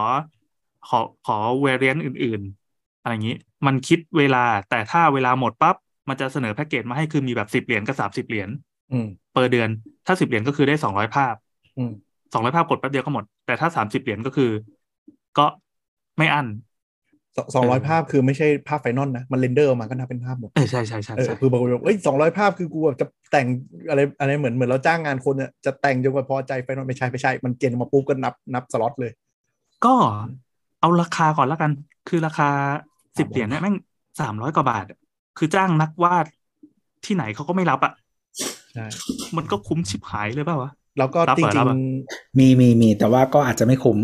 [0.88, 2.42] ขอขอ variant อื่น
[2.72, 5.76] ๆ อะไรอย่างนี้ มันคิดเวลาแต่ถ้าเวลาหมดปั๊บ
[6.10, 8.50] มันจะเสนอแพ็กเกจมาให้คือมีแบบสิบเหรียญกับสามสิบเหรียญ
[9.34, 9.70] ต่อเดือน
[10.06, 11.36] ถ้าสิบเหรียญก็คือได้สองร้อยภาพ
[12.34, 14.52] สองร้อยภาพกดแป๊บเดียวก็หมด แต่ถ้าสามสิบเหรียญก็คือ
[15.38, 15.46] ก็
[16.18, 16.48] ไม่อั้น
[17.56, 23.48] สองร้อยภาพคือไม่ใช่ภาพ final นะ มัน render ออกมาก็นับเป็นภาพหมดเออใช่ใช่ใช่คือบางคนบอกเอ้ยสองร้อยภาพคือกูแบบจะแต่ง
[23.90, 29.12] อะไรอะไรเหมือนเหมือนเราจ้างงานคนเนี่ยจะแต่งจนกว่าพอใจ final ไม่ใช่ไม่ใช่ มัน gen มาปุ๊บก็นับนับสล็อตเลย
[29.86, 29.94] ก็
[30.82, 31.72] เอาราคาก่อนแล้วกัน
[32.10, 32.50] คือราคา
[33.18, 33.76] สิบเหรียญเนี่ยแม่ง
[34.22, 34.86] สามร้อยกว่าบาท
[35.38, 36.26] คือจ้างนักวาด
[37.06, 37.94] ที่ไหนเขาก็ไม่รับอะ
[38.74, 38.86] ใช่
[39.38, 43.98] มันก็คุ้มชิบหายเลยเปล่าวะ แล้วก็จริงๆมีมีมีแต่ว่าก็อาจจะไม่คุ้ม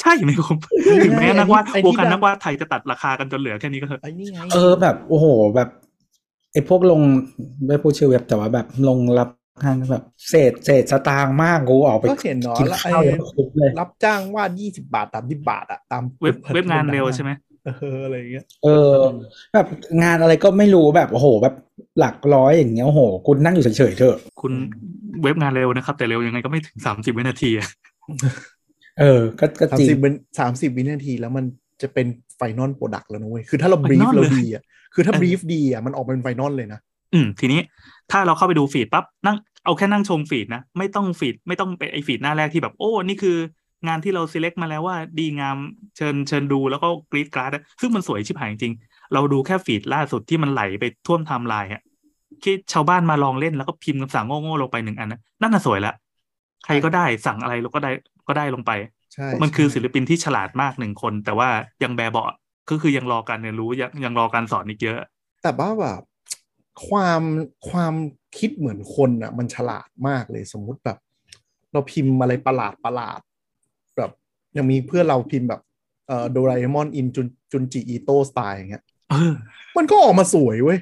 [0.00, 0.56] ใช่ไม่คุ้ม
[1.04, 4.00] ถึงแม้นักวาดวงการนักวาดไทยจะตัดราคากันจนเหลือแค่นี้ก็เถอะ
[4.54, 5.68] เออแบบโอ้โหแบบ
[6.52, 7.00] ไอ้พวกลง
[7.66, 9.28] ไม่พูดชื่อเว็บแต่ว่าแบบลงรับ
[9.64, 12.92] ทางแบบเศษเศษสตางค์มากกูออกไปก็เห็นเนาะแล้วไอ้
[13.80, 18.92] รับจ้างวาดยี่สิบาทตามที่บาทอะตามเว็บเว็บงานเร็วใช่ไหมเอออะไรเงี้ย เออ
[19.54, 19.66] แบบ
[20.02, 21.54] งานอะไรก็ไม่รู้แบบโอ้โห แบบ
[21.98, 24.52] หลักร้อยอย่างเงี้ยโอ้โห คุณนั่งอยู่เฉยๆเถอะ คุณ
[25.22, 27.50] เว็บงานเร็วนะครับ แต่เร็วยังไงก็ไม่ถึงสามสิบวินาที
[29.00, 29.88] เออ ก็ก็จริง
[30.38, 31.44] สามสิบวินาทีแล้วมัน
[31.82, 32.06] จะเป็น
[32.36, 34.62] final product แล้วนะเว้ย คือถ้าเรา brief เราดีอะ
[34.94, 36.80] คือถ้า brief ดีอะมันออกเป็น final เลยนะ
[37.14, 37.60] อืม ทีนี้
[38.10, 43.36] ถ้าเราเข้าไปดู feed ปั๊บนั่งเอาแค่นั่งชม feed นะ ไม่ต้อง feed ไม่ต้องไปไอ้ feed หน้าแรกที่แบบโอ้ นี่คือ
[43.86, 45.56] งานที่เรา select มาแล้วว่าดีงาม
[45.96, 48.74] เชิญเชิญดูแล้วก็กรี๊ดกร๊าดซึ่งมันสวยชิบหายจริง
[49.14, 51.82] เราดูแค่ feed ล่าสุดที่มันไหลไปท่วมไทม์ไลน์ฮะ
[52.42, 55.94] ที่ชาวบ้านมาลองเล่นแล้วก็พิมพ์คำสั่งโง่ๆลงไปหนึ่งอันนะนั่นน่ะสวยละ
[56.64, 57.90] ใครก็ได้สั่งอะไรเราก็ได้
[58.28, 58.70] ก็ได้ลงไป
[59.12, 61.48] ใช่มันคือศิลปินที่ฉลาดมากหนึ่งคน แต่ว่า
[61.82, 62.24] ยังแบบเบา
[62.70, 64.98] ก็คือยังรอการเรียนรู้ยังยังรอการสอนอีกเยอะ
[65.42, 66.00] แต่ว่าแบบ
[66.88, 67.22] ความ
[67.70, 67.94] ความ
[68.38, 70.98] คิดเหมือนคนอะ มันฉลาดมากเลยสมมุติแบบ
[71.72, 73.31] เราพิมพ์อะไรประหลาดประหลาดแบบ
[74.56, 75.60] ยังมีเพื่อนเราพิมพ์แบบ
[76.08, 78.84] เอ่อโดราเอมอนอินจุนจุนจิอีโตสไตล์อย่างเงี้ย
[79.76, 80.78] มันก็ออกมาสวยเว้ย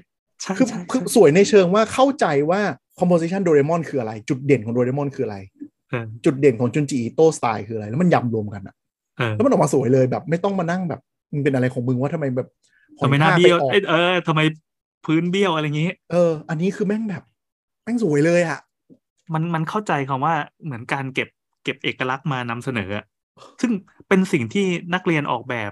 [0.58, 2.60] คือคือสวยในเชิงว่าเข้าใจว่า
[2.98, 5.36] คอมโพสิชันโดเรมอนคืออะไร จุดเด่นของโดเรมอนคืออะไร
[6.24, 8.74] จุดเด่นของจุนจิอีโตสไตล์คืออะไร แล้วมันยำรวมกันอะ
[9.32, 11.00] แล้วมันออกมาสวยเลยแบบ ไม่ต้องมานั่งแบบ
[11.32, 12.48] มันเป็นอะไรของมึงว่าทำไมแบบ
[12.98, 13.58] ทำไมหน้าเบี้ยว
[13.90, 14.40] เออทำไม
[15.04, 17.24] พื้นเบี้ยวอะไรอย่างงี้ เออ อันนี้คือแม่งแบบ
[17.84, 18.60] แม่งสวยเลยอะ
[19.34, 21.28] มันมันเข้าใจคำว่าเหมือนการเก็บ
[21.64, 22.90] เก็บเอกลักษณ์มานำเสนอ
[23.60, 23.72] ซึ่ง
[24.08, 25.70] เป็นสิ่งที่นักเรียนออกแบบ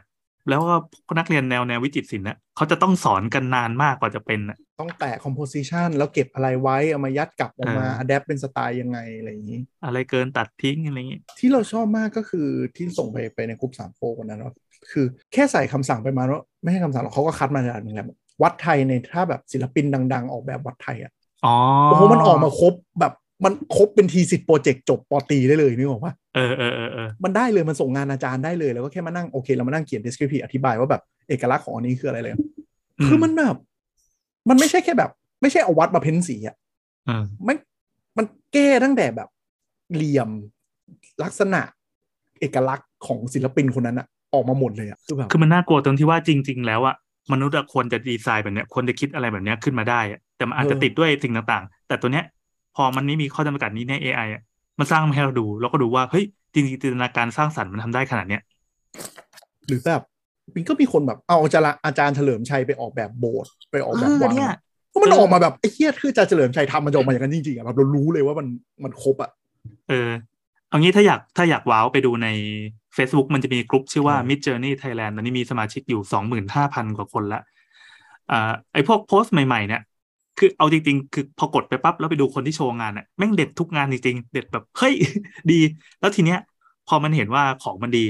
[0.48, 0.74] แล้วก็
[1.18, 14.54] นักเรียนแนวแนววิจิตรศิลป์นะเขาจะต้องสอนกันนานมากกว่าจะเป็นนะต้องแตะคอมโพสิชันแล้วเก็บอะไรไว้ เอามายัดกลับออกมาอัดแอปเป็นสไตล์ยังไง อะไรอย่างนี้ อะไรเกินตัดทิ้งอะไรอย่างนี้ ที่เราชอบมากก็คือที่ส่งไปไปในกลุ่มสามโฟกันนั้นว่า
[14.90, 18.06] คือแค่ใส่คำสั่งไปมาว่าไม่ให้คำสั่งหรอกเขาก็คัดมาจากนึงแล้ว
[18.42, 21.12] วัดไทยในถ้าแบบศิลปินดัง ๆ ออกแบบวัดไทยอะ
[21.46, 23.12] อ๋อโอ้โหมันออกมาครบแบบ
[23.44, 32.34] มันครบเป็นทีสิทธิ์โปรเจกต์จบปอตีได้เลยนึกออกปะเออเออเออมันได้เลยมันส่งงานอาจารย์ได้เลยแล้วก็แค่มานั่งโอเคเรามานั่งเขียน description อธิบายว่าแบบเอกลักษณ์ของอันนี้คืออะไรเลย
[33.06, 33.56] คือมันแบบ
[34.48, 35.10] มันไม่ใช่แค่แบบ
[35.42, 36.56] ไม่ใช่เอาวัดมาเพ้นสีอะ
[37.44, 37.54] ไม่
[38.18, 39.28] มันแก้ตั้งแต่แบบ
[39.94, 40.28] เหลี่ยม
[41.22, 41.60] ลักษณะ
[42.40, 46.96] เอกลักษณ์ของศิลปินคนนั้นอะออกมาหมดเลยอะคือแบบคือมันน่ากลัวตรงที่ว่าจริง ๆ แล้วอะ
[47.32, 50.00] มนุษย์ควรจะดีไซน์แบบเนี้ยควรจะคิดอะไรแบบเนี้ยขึ้นมาได้
[50.36, 52.24] แต่มันอาจจะติดด้วยสิ่งต่าง ๆ แต่ตัวเนี้ย
[52.78, 54.42] พอมันไม่มีข้อจำกัดนี้ใน AI อะ
[54.78, 58.42] มันสร้างมาให้เราดู แล้วก็ดูว่าเฮ้ยจริงๆจินตนาการสร้างสรรค์มันทำได้ขนาดเนี้ย
[59.66, 60.02] หรือแบบ
[60.54, 64.34] มันก็มีคนแบบเอาอาจารย์อาจารย์เฉลิมชัยไปออกแบบโบสถ์ไปออกแบบวัง
[64.92, 68.46] ก็มันออกมาแบบไอ้เฮียคืออาจารย์เฉลิมชัยทำมันจะออกมาอย่างนั้นจริงๆอะแบบเรารู้เลยว่ามัน
[68.84, 69.30] มันครบอะ
[69.88, 70.10] เออ
[70.68, 72.28] เอางี้ถ้าอยากถ้าอยากว้าวไปดูใน
[72.96, 77.40] Facebook มันจะมีกลุ่มชื่อว่า Mid Journey Thailand ตอนนี้มีสมาชิกอยู่สองหมื่นห้าพันกว่าคนละ
[78.30, 79.82] อ่าไอพวกโพสต์ใหม่ๆเนี่ย
[80.38, 84.94] คือเอาจริงๆ คือพอกดไปปั๊บแล้วไปดูคนที่โชว์งานเนี่ยแม่งเด็ดทุกงานจริงๆ เด็ดแบบเฮ้ย
[85.50, 85.60] ดี
[86.00, 86.38] แล้วทีเนี้ย
[86.88, 88.06] พอมันเห็นว่าของมันดี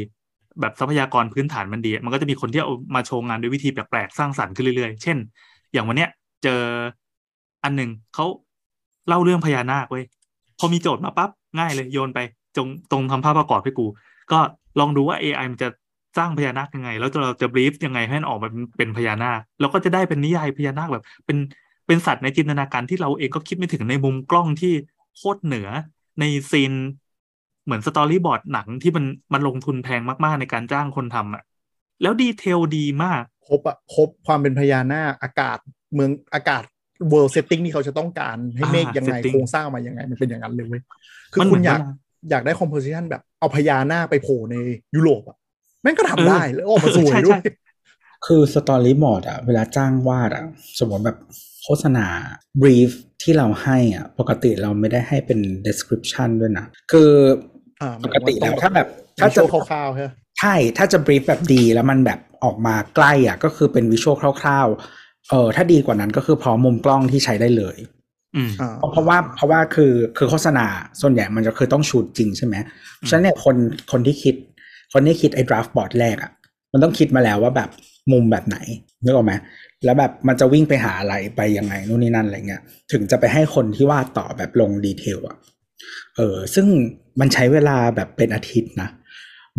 [0.61, 5.17] แบบทรัพยากรพื้นฐานมันดี มันก็จะมีคนที่เอามาโชว์งานด้วยวิธีแปลกๆสร้างสรรค์ขึ้นเรื่อยๆ เช่น
[5.73, 6.11] อย่างวันเนี้ย
[6.43, 6.61] เจอ
[7.65, 8.27] อันหนึ่งเขา
[9.09, 10.05] เล่าเรื่องพญานาคเว้ย
[10.59, 12.19] พอมีโจทย์มาปั๊บง่ายเลยโยนไป
[12.57, 13.87] จงตรงทำภาพประกอบให้กู
[14.33, 14.39] ก็
[14.79, 15.69] ลองดูว่า AI มันจะ
[16.19, 21.39] สร้างพญานาคยังไง แล้วเราจะ brief ยังไงให้มันออกมาเป็นพญานาคแล้วก็จะได้เป็นนิยายพญานาคแบบเป็น
[21.89, 24.73] เป็นสัตว์ในจินตนาการที่เราเองก็คิดไม่ถึงในมุมกล้องที่
[25.17, 25.69] โคตรเหนือ
[26.21, 26.73] ใน scene
[27.65, 31.43] เหมือน storyboard หนังที่มันมันลงทุนแพงมากๆในการจ้างคนทำอะ
[32.03, 35.59] แล้ว detail ดีมากครบอะครบความเป็นพญานาคอากาศ
[35.95, 36.63] เมืองอากาศ
[37.13, 40.83] world setting ที่เขาจะต้องการให้เมฆยังไง setting โครงสร้างมายังไง มันเป็นอย่างนั้นเลยเว้ย
[41.33, 41.83] คือมันเหคุมืณอนอยากว่า
[42.31, 44.57] อยากได้ composition แบบเอาพญานาคไปโผล่ใน
[44.95, 45.37] ยุโรปอะ
[45.83, 47.39] แม่งก็ทำเออได้แล้วออกมาสวยใช่ด้วยใช่
[48.27, 50.45] คือสตอรี่บอร์ดอะเวลาจ้างวาดอะ
[50.79, 52.07] สมมติแบบโฆษณา
[52.63, 52.91] brief
[53.23, 57.11] ที่เราให้อะปกติเราไม่ได้ให้เป็น description ด้วยนะ คือ
[57.81, 58.89] อ่าปกติแล้วถ้าแบบ
[59.21, 60.09] ถ้าถ้าจะจะคร่าวๆใช่ไหม
[60.41, 67.77] ใช่ ถ้าจะ brief แบบดีแล้วมันแบบออกมาใกล้อะก็คือเป็นวิชวลคร่าวๆเออถ้าดีกว่านั้นก็คือพร้อมมุมกล้องที่ใช้ได้เลย
[68.37, 70.67] อืมอ่าเพราะเพราะว่าเพราะว่าคือคือโฆษณา
[71.01, 72.55] ส่วนใหญ่มันจะคือต้องชูดจริงใช่ไหม
[73.09, 73.57] ฉะนั้นเนี่ยคน
[73.93, 74.35] คนที่คิด
[74.93, 76.31] คนที่คิดไอ้ draft board แรกอะ
[76.73, 77.69] มันต้องคิดมาแล้วว่าแบบ
[78.13, 78.59] มุมแบบไหน
[79.05, 79.33] นึกออกไหม
[79.85, 82.63] แล้วแบบมันจะวิ่งไปหาอะไรไปยังไงนู่นนี่นั่นอะไรเงี้ย
[82.93, 85.37] ถึงจะไปให้คนที่วาดต่อแบบลงดีเทลอะ
[86.17, 86.67] เออ ซึ่ง
[87.21, 88.89] มันใช้เวลาแบบเป็นอาทิตย์นะ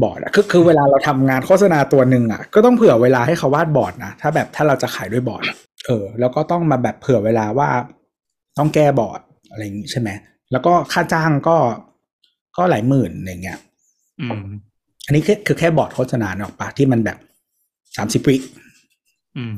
[0.04, 7.70] บอร์ดอะคือคือเวลาเราทำงานโฆษณาตัวหนึ่งอะก็ต้องเผื่อเวลาให้เขาวาดบอร์ดนะถ้าแบบถ้าเราจะขายด้วยบอร์ดอะเออ แล้วก็ต้องมาแบบเผื่อเวลาว่า
[8.58, 10.10] ต้องแก้บอร์ดอะไรอย่างงี้ใช่ไหม
[10.52, 11.58] แล้วก็ค่าจ้างก็
[12.58, 13.60] ก็หลายหมื่นอย่างเงี้ย
[14.22, 14.46] อืม
[15.06, 17.18] อันนี้คือคือแค่บอร์ดโฆษณานึกออกปะที่มันแบบ
[17.98, 18.36] สามสิบวิ
[19.38, 19.56] อืมอืม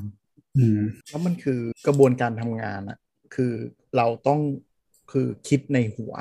[1.09, 2.97] แล้วมันคือกระบวนการทำงานอะ
[3.35, 3.53] คือ
[3.97, 4.39] เราต้อง
[5.11, 6.13] คือคิดในหัว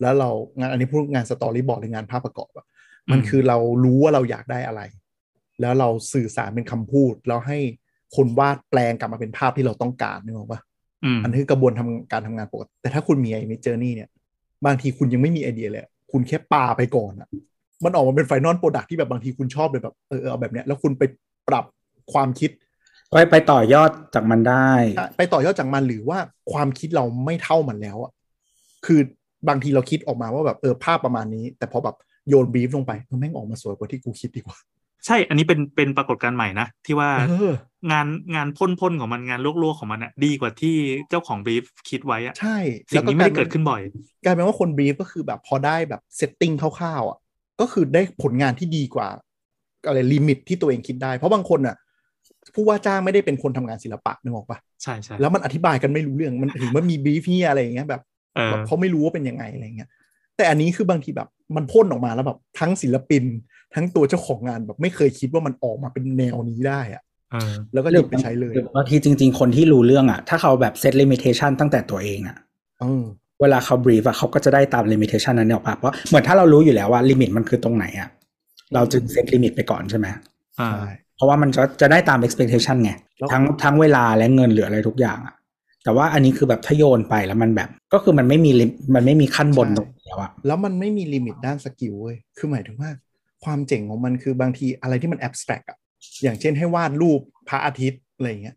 [0.00, 2.66] แล้วเรางานอันนี้พูดงาน storyboard หรืองานภาพประกอบอะ
[3.12, 4.82] มันอืมคือเรารู้ว่าเราอยากได้อะไร
[5.60, 7.58] แล้วเราสื่อสารเป็นคำพูด แล้วให้
[8.16, 10.60] คนวาดแปลงกลับมาเป็นภาพที่เราต้องการนึกออกปะ
[11.04, 14.08] อืมอันนี้คือกระบวนทำการทำงานปกติแต่ถ้าคุณมีไอ้ Midjourney เนี่ย
[14.66, 17.28] บางทีคุณยังไม่มีไอเดียเลยอะคุณแค่ปาไปก่อนอะ
[17.84, 21.02] มันออกมาเป็น final product ที่แบบบางทีคุณชอบเลยแบบเออเอาแบบเนี้ยแล้วคุณไป
[21.48, 21.64] ปรับ
[22.12, 22.50] ความคิด
[23.14, 24.70] ไปไปต่อยอดจากมันได้
[25.18, 26.18] ไปต่อยอดจากมันหรือว่า
[26.52, 28.12] ความคิดเราไม่เท่ามันแล้วอะ
[28.86, 29.00] คือ
[29.48, 31.96] บางทีเราคิดออกมาว่าแบบเออภาพประมาณนี้ แต่พอแบบ
[32.28, 34.56] โยนบีฟลงไปเออแม่งออกมาสวยกว่าที่กูคิดดีกว่า
[35.06, 37.52] ใช่อันนี้เป็นเป็นปรากฏการณ์ใหม่นะ ที่ว่าเออ
[37.90, 38.48] งานงาน
[38.80, 40.76] พ่นๆของมันงานลวกๆของมันอะดีกว่าที่
[41.10, 42.58] เจ้าของ brief คิดไว้อะใช่
[42.90, 43.80] สิ่งนี้ไม่ได้เกิดขึ้นบ่อย
[44.24, 47.18] กลายเป็นว่าคนบีฟก็คือแบบพอได้แบบ setting คร่าวๆอะ
[47.60, 49.08] ก็คือได้ผลงานที่ดีกว่า
[49.86, 51.76] อะไร limit ที่ตัวเองคิดได้ เพราะบางคนอะ
[52.54, 58.02] ผู้ว่าจ้างไม่ได้เป็นคนทำงานศิลปะนึกออกปะใช่ใช่แล้วมันอธิบายกันไม่รู้เรื่องมันถึงมันมีบีฟเนี่ยอะไรอย่างเงี้ยแบบ
[58.36, 59.88] เออแบบเขาไม่รู้ว่าเป็นยังไงอะไรเงี้ย
[60.36, 63.24] แต่อันนี้คือบางทีแบบมันพ่นออกมาแล้วแบบทั้งศิลปิน
[63.74, 72.36] ทั้งตัวเจ้าของงานแบบไม่เคยคิดว่ามันออกมาเป็นแนวนี้ได้อะเออแล้วก็หยิบไปใช้เลยหรือบางทีจริง ๆ คนที่รู้เรื่องอะ ถ้าเขาแบบ set limitation ตั้งแต่ตัวเองอะ
[72.80, 73.04] เออ
[73.40, 78.08] เวลาเขา brief อะเขาก็จะได้ตาม limitation นั้นเนี่ยออกมาเพราะเหมือนถ้าเรารู้อยู่แล้วว่า limit มันคือตรงไหนอะ
[78.74, 80.06] เราจึง set limit ไปก่อนใช่ไหม
[80.60, 80.86] อ่าใช่
[81.16, 85.34] เพราะว่ามันจะจะได้ตาม expectation ไงแล้วทั้งทั้งเวลาและเงินเหลืออะไรทุกอย่างอะ
[85.84, 92.90] แต่ว่าอันนี้คือแบบถ้าโยนไปแล้วมันแบบ ก็คือมันไม่มี lim- มันไม่มีขั้นบนตรงนี้แล้วอะแล้วมันไม่มี limit ด้าน skill เว้ยคือหมายถึงว่า
[93.44, 95.78] ความเจ๋งของมันคือบางทีอะไรที่มัน abstract อะ
[96.22, 98.56] อย่างเช่นให้วาดรูปพระอาทิตย์อะไรอย่างเงี้ย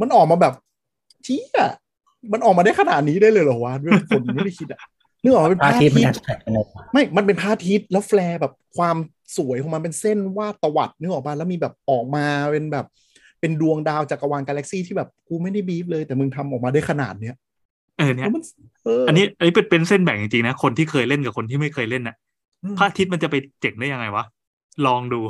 [0.00, 0.54] มันออกมาแบบ
[1.24, 1.60] เชี่ย
[2.32, 4.80] มันออกมาได้ขนาดนี้ได้เลยเหรอวะด้วยคนไม่ได้คิดอะ
[5.22, 8.96] นึกออกมาเป็นพพระระอาอาทิทิตตย์มันย์แอบแตรกกันเลยไม่มันเป็นพระอาทิตย์แล้วแฟลร์แบบความ
[9.36, 12.86] สวยของมันเป็นเส้นวาดตวัดนึกออกป่ะแล้วมีแบบออกมาเป็นแบบ
[13.40, 17.36] เป็นดวงดาวจักรวาลกาแล็กซี่ที่แบบกูไม่ได้บีฟเลย แต่มึงทำออกมาได้ขนาดเนี้ย
[17.98, 18.42] เออเนี่ยแล้วมัน
[18.84, 22.16] เอออัอันนี้อันนี้เป็นเป็นเส้นแบ่งจริงๆนะคนที่เคยเล่นกับคนที่ไม่เคยเล่นน่ะ
[22.64, 24.24] อืมพระอาทิตย์มันจะไปเจ๋งได้ยังไงวะ
[24.86, 25.20] ลองดู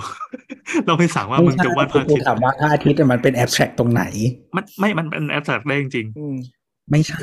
[0.88, 4.02] ลองไปสั่งว่ามึงจะวาดพระอากูทิตย์ถามว่าพระอาทิตย์อะมันเป็นแอบแทรกตรงไหน
[4.56, 6.36] มันไม่มันเป็นแอบสแตรกได้จริงอืม
[6.90, 7.20] ไม่ใช่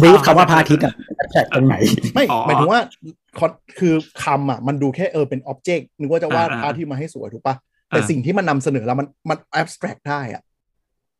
[0.00, 1.76] บรีฟคำว่าพระอาทิตย์อะแอบแทรกตรงไหน
[2.14, 2.80] ไม่อ๋อหมายถึงว่า
[3.38, 7.54] คอนคือคำอะ มันดูแค่เออเป็นอ็อบเจกต์นึกว่าจะวาดอ่าพระอาทิตย์มาให้สวยถูกปะ
[7.88, 10.42] แต่อ่าสิ่งที่มันนำเสนอแล้วมันมันแอบสแตรกได้อะ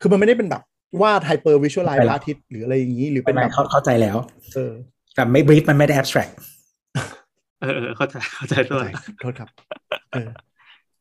[0.00, 0.62] คือมันไม่ได้เป็นแบบ
[1.02, 4.16] วาดไฮเปอร์วิชวลไลไปพละระอาทิตย์หรืออะไรอย่างนี้ หรือเป็เป็นนไหมแบบเขาเข้าใจแล้ว
[4.54, 4.72] เออ
[5.14, 8.88] แต่ไม่บรีฟมันไม่ได้แอบแทรกๆเออเออเข้าใจเข้าใจด้วย
[9.20, 9.48] โทษครับ
[10.12, 10.30] เออ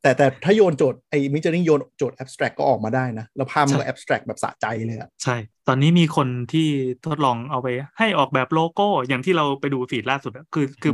[0.01, 6.67] แต่แต่ถ้าโยนโจทย์ไอ้ Midjourney โยนโจทย์ abstract ก็ออกมาได้นะ แล้วภาพมันก็ใช่ abstract แบบสะใจเลยอะใช่ต อนนี้มีคนที่
[7.05, 7.67] ทดลองเอาไป
[7.97, 10.93] ให้ออกแบบโลโก้อย่างที่เราไปดูฟีดล่าสุดอะคือ คือ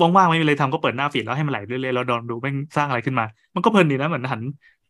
[0.00, 4.40] ว่างๆไม่มีอะไรทำก็เปิดหน้าฟีดแล้วให้มันไหลเรื่อยๆเรานอนดูแม่งสร้างอะไรขึ้นมา มันก็เพลินดีนะเหมือนหัน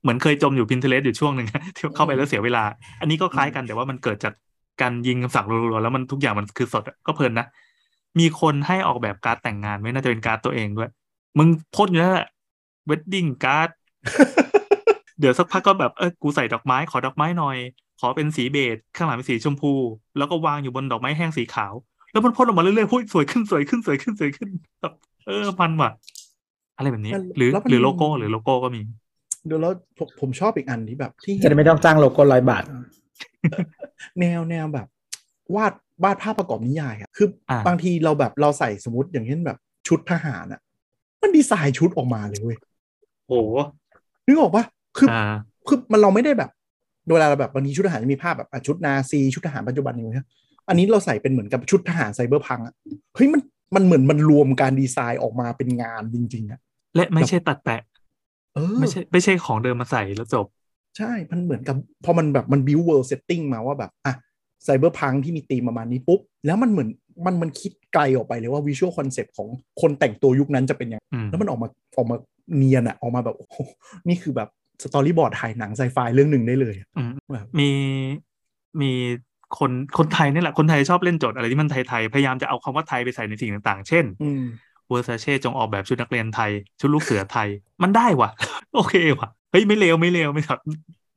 [0.03, 2.64] เหมือนเคยจมอยู่ Pinterest อยู่ช่วงหนึ่งที่เข้าไปแล้วเสียเวลา
[3.01, 4.35] อันนี้ก็คล้ายกันแต่ว่ามันเกิดจาก
[4.81, 7.47] การยิงคำสั่งรัวๆแล้วมันทุกอย่างมันคือสดอะก็เพลินนะ
[8.18, 10.91] มีคนให้ออกแบบการ์ดแต่งงานไว้น่าจะเป็นการ์ดตัวเองด้วย
[11.39, 12.28] มึงพ่นอยู่นั่นแหละ
[12.86, 13.68] wedding card
[15.20, 17.57] เดี๋ยวสักพักก็แบบเออกูใส่ดอกไม้ขอดอกไม้หน่อย
[18.01, 19.72] ขอเป็นสีเบจข้างหลังเป็นสีชมพู
[20.18, 21.72] แล้วก็วางอยู่บนดอกไม้แห้งสีขาว
[22.12, 24.48] แล้วมันพ่นออกมาเรื่อยๆหุ้ยสวยขึ้นสวยขึ้นสวยขึ้นสวยขึ้น
[24.80, 24.92] แบบ
[25.26, 25.90] เออมันว่ะ
[26.76, 28.80] อะไรแบบนี้ หรือหรือโลโก้หรือโลโก้ก็มี
[29.46, 32.64] เดี๋ยวแล้วผมผมชอบอีกอันที่แบบ ที่จะได้ไม่ต้องจ้างโลโก้ร้อยบาท
[34.20, 34.86] แนวแนวแบบ
[35.57, 35.72] วาด
[36.05, 40.61] วาดภาพประกอบนิยายอะคืออาบางทีเราแบบเราใส่สมมติอย่างเช่นแบบชุดทหารอะ
[41.22, 42.59] มันดีไซน์ชุดออกมาเลยเว้ย
[43.28, 43.38] โอ้
[44.26, 44.64] นึกออกปะ
[44.98, 45.22] คืออ่า
[45.68, 46.51] คือมันเราไม่ได้แบบ
[47.12, 50.26] เวลาเราแบบบางทีชุดทหารจะมีภาพแบบอะชุดนาซีชุดทหารปัจจุบันอย่างเงี้ย
[50.68, 52.74] อันนี้เราใส่เป็นเหมือนกับชุดทหารไซเบอร์พังอะ
[53.14, 53.40] เฮ้ยมัน
[53.74, 56.61] มันเหมือนมันรวมการดีไซน์ออกมาเป็นงานจริง ๆอะ
[56.96, 57.82] และไม่ใช่ตัดแปะ
[58.55, 60.46] เออไม่ใช่ไม่ใช่ของเดิมมาใส่แล้วจบ
[60.98, 64.14] ใช่ มันเหมือนกับพอมันแบบมันบิวเวิร์ d เซตติ้งมาว่าแบบอะ
[64.64, 66.88] cyberpunk ที่มีธีมประมาณนี้ปุ๊บ แล้วมันเหมือน
[67.26, 69.48] มันมันคิดไกลออกไปเลยว่า visual concept ของ
[69.80, 72.16] คนแต่งตัวยุคนั้นจะเป็นยังไงอืมแล้วมันออกมาออกมา
[72.57, 73.57] เนียนอะออกมาแบบโอ้โห
[74.09, 74.48] นี่คือแบบ
[74.82, 77.70] storyboard ถ่ายหนังไซไฟเรื่องหนึ่งได้เลยอะอืมแบบมี
[78.81, 78.93] มี
[79.59, 84.43] คนคนไทยนี่แหละคนไทยชอบเล่นโจทย์อะไรที่มันไทยๆ พยายามจะเอาคำว่าไทยไปใส่ในสิ่งต่างๆ เช่นอืม
[84.88, 86.51] Versace จงออกแบบชุดนักเรียนไทย
[86.81, 87.49] ชุดลูกเสือไทย
[87.83, 88.31] มันได้ว่ะ
[88.76, 90.59] โอเคว่ะเฮ้ยไม่เลวไม่เลวไม่ครับ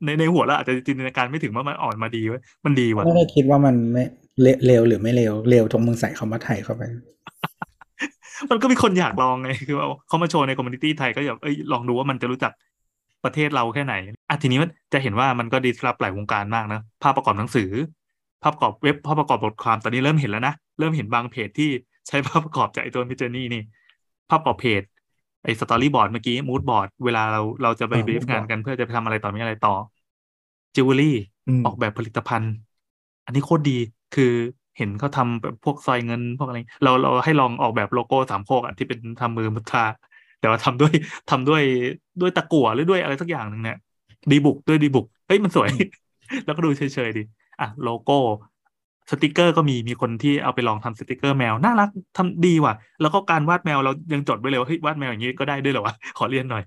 [0.04, 4.04] ในในหัวเราอาจจะจินตนาการไม่ถึงว่ามันออกมาดีเว้ยมันดีว่ะไม่ได้คิดว่ามันไม่
[4.42, 6.82] เลเลวหรือไม่เลวเลวตรงมึงใส่คำว่าไทยเข้าไป
[8.52, 12.52] มันก็มีคนอยากลองไงคือว่าเขามาโชว์ใน community ไทยก็อยากเอ้ยลองดูว่ามันจะรู้จัก
[13.24, 13.94] ประเทศเราแค่ไหน
[14.30, 17.70] อะทีนี้มันจะเห็นว่ามันก็ดีสำหรับหลายวงการมากนะ ภาพประกอบหนังสือ
[18.44, 21.70] ภาพประกอบเว็บภาพประกอบบทความตอนนี้เริ่มเห็นแล้วนะเริ่มเห็นบางเพจที่
[22.08, 23.64] ใช้ภาพประกอบจากไอตัว Midjourney นี่
[24.30, 24.82] ภาพประกอบเพจ
[25.44, 29.76] ไอ storyboard เมื่อกี้ mood board เวลาเราเราจะไปอ่าบรีฟ mood งาน board กันเพื่อจะไปทำอะไรต่อมีอะไรต่อ
[30.76, 31.16] จิวเวลรี่
[31.48, 32.54] อืมออกแบบผลิตภัณฑ์
[33.26, 33.78] อันนี้โคตรดี
[34.16, 34.32] คือ
[34.78, 39.86] เห็นเขาทำแบบพวกสร้อยเงินพวกอะไร เราเราให้ลองออกแบบโลโก้สามโคกอะที่เป็นทำมือมุทรา
[40.44, 40.94] แต่ว่าทำด้วย
[41.32, 41.64] ทำด้วย
[42.22, 43.78] ด้วยตะกั่วหรือด้วยอะไรสักอย่างหนึ่งเนี่ย
[44.32, 45.70] ดีบุกด้วยดีบุกเฮ้ยมันสวย
[46.46, 47.24] แล้วก็ดูเฉยๆดี
[47.62, 48.18] อะโลโก้
[49.10, 56.64] สติกเกอร์ก็มีมีคนที่เอาไปลองทำสติกเกอร์แมวน่ารักทำดีว่ะ แล้วก็การวาดแมวเรายังจดไว้เลยว่าเฮ้ยวาดแมวอย่างนี้ก็ได้ด้วยเหรอวะขอเรียนหน่อย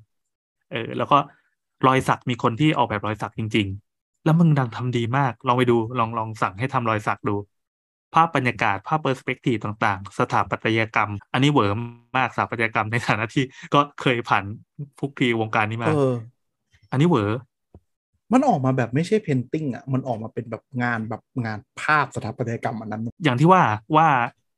[0.70, 1.18] เออแล้วก็
[1.86, 3.66] รอยสักมีคนที่ออกแบบรอยสักจริง
[3.96, 7.36] ๆ แล้วมึงดังทำดีมาก ลองไปดูลองลองสั่งให้ทำรอยสักดู
[8.14, 11.76] ภาพบรรยากาศภาพ perspective ต่างๆ สถาปัตยกรรม อันนี้เหวอร์
[12.16, 13.44] มากสถาปัตยกรรมในฐานะที่
[13.74, 14.44] ก็เคยผ่าน
[14.98, 16.14] คลุกคลีวงการนี้มาเออ
[16.90, 17.30] อันนี้เหวอ
[18.32, 23.62] มันออกมาแบบไม่ใช่ painting อะมันออกมาเป็นแบบงานแบบงานภาพสถาปัตยกรรมอันนั้น อย่างที่ว่า
[23.96, 24.09] ว่า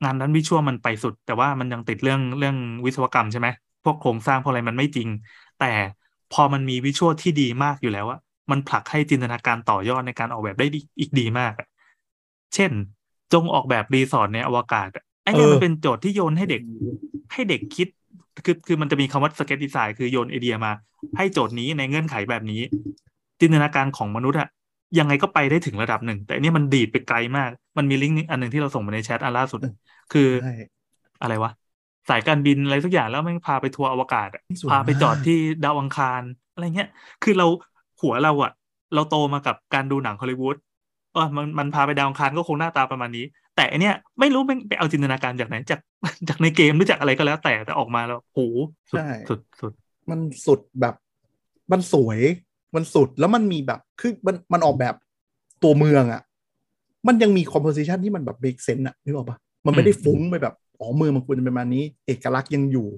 [0.04, 3.48] งานนั้น visual มันไปสุด แต่ว่ามันยังติดเรื่องเรื่องวิศวกรรมใช่ไหม
[3.84, 5.08] พวกโครงสร้างพวกอะไรมันไม่จริง
[5.60, 5.72] แต่
[6.32, 8.18] พอมันมี visual ที่ดีมากอยู่แล้วอะ
[8.50, 11.66] มันผลักให้จินตนาการต่อยอดในการออกแบบได้ดีอีกดีมากอะ
[12.54, 12.70] เช่น
[13.32, 16.62] จงออกแบบรีสอร์ทในอวกาศอะไอ้เนี่ยเออมันเป็นโจทย์ที่โยนให้เด็ก
[17.32, 17.88] ให้เด็กคิด
[18.44, 20.72] คือคือมันจะมีคำว่า sketch design คือโยนไอเดียมา
[21.16, 22.62] ให้โจทย์นี้ในเงื่อนไขแบบนี้
[23.40, 24.48] จินตนาการของมนุษย์อะ
[24.98, 29.60] ยังไงก็ไปได้ถึงระดับหนึ่ง แต่อันนี้มันดีดไปไกลมาก มันมีลิงก์อันหนึ่งที่เราส่งมาในแชทอันล่าสุด
[30.12, 30.54] คือใช่
[31.22, 31.50] อะไรวะ
[32.08, 36.22] สายการบินอะไรสักอย่างแล้วแม่งพาไปทัวร์อวกาศอะสวยพาไปมากจอดที่ดาวอังคาร
[36.52, 36.88] อะไรเงี้ย
[37.22, 37.46] คือเรา
[38.02, 38.52] หัวเราอะ
[38.94, 40.56] เราโตมากับการดูหนังฮอลลีวูด
[41.14, 43.24] เออมันมันพาไปดาวอังคารก็คงหน้าตาประมาณนี้
[43.56, 45.80] แต่อันเนี้ยไม่รู้แม่งไปเอาจินตนาการจากไหนจาก
[46.28, 48.40] จากในเกมหรือจากอะไรก็แล้วแต่แต่ออกมาแล้วโห
[48.90, 49.72] สุดใช่สุดสุด
[50.10, 50.94] มันสุดแบบ
[51.72, 52.20] มันสวย
[52.74, 54.94] มันสุดแล้วมันมีแบบคือมันมันออกแบบ
[55.62, 56.22] ตัวเมืองอะ่ะ
[57.06, 62.88] มันยังมี composition ที่มันแบบ make sense อะนึกออกปะมันไม่ได้ฟุ้งไปแบบอ๋อเมืองมันควรจะเป็นประมาณนี้ เอกลักษณ์ยังอยู่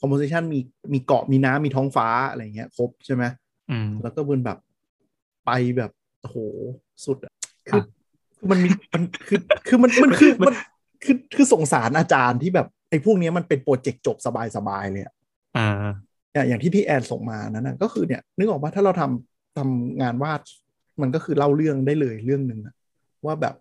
[0.00, 0.58] composition มี
[0.92, 3.24] มีเกาะมีน้ำมีท้องฟ้าอะไรเงี้ย ครบใช่ไหม
[3.70, 4.58] อืมแล้วก็มันแบบ
[5.46, 5.90] ไปแบบ
[6.20, 6.36] โอ้โห
[7.04, 7.32] สุดอะ
[7.68, 7.82] คือ
[8.38, 9.38] คือมันมีมันคือ
[9.68, 10.54] คือมันมันคือมัน
[11.04, 14.16] คือคือสงสารอาจารย์ที่แบบไอ้พวกเนี้ยมันเป็นโปรเจกต์จบ
[14.56, 15.14] สบายๆเลยอะ
[15.56, 15.70] อ่า
[16.34, 20.40] อย่างอย่างที่พี่แอนส่งมานั้นนะก็คือเนี่ย นึกออกว่าถ้าเราทำทำงานวาด
[21.00, 22.74] มันก็คือเล่าเรื่องได้เลยเรื่องหนึ่งอะ
[23.26, 23.54] ว่าแบบ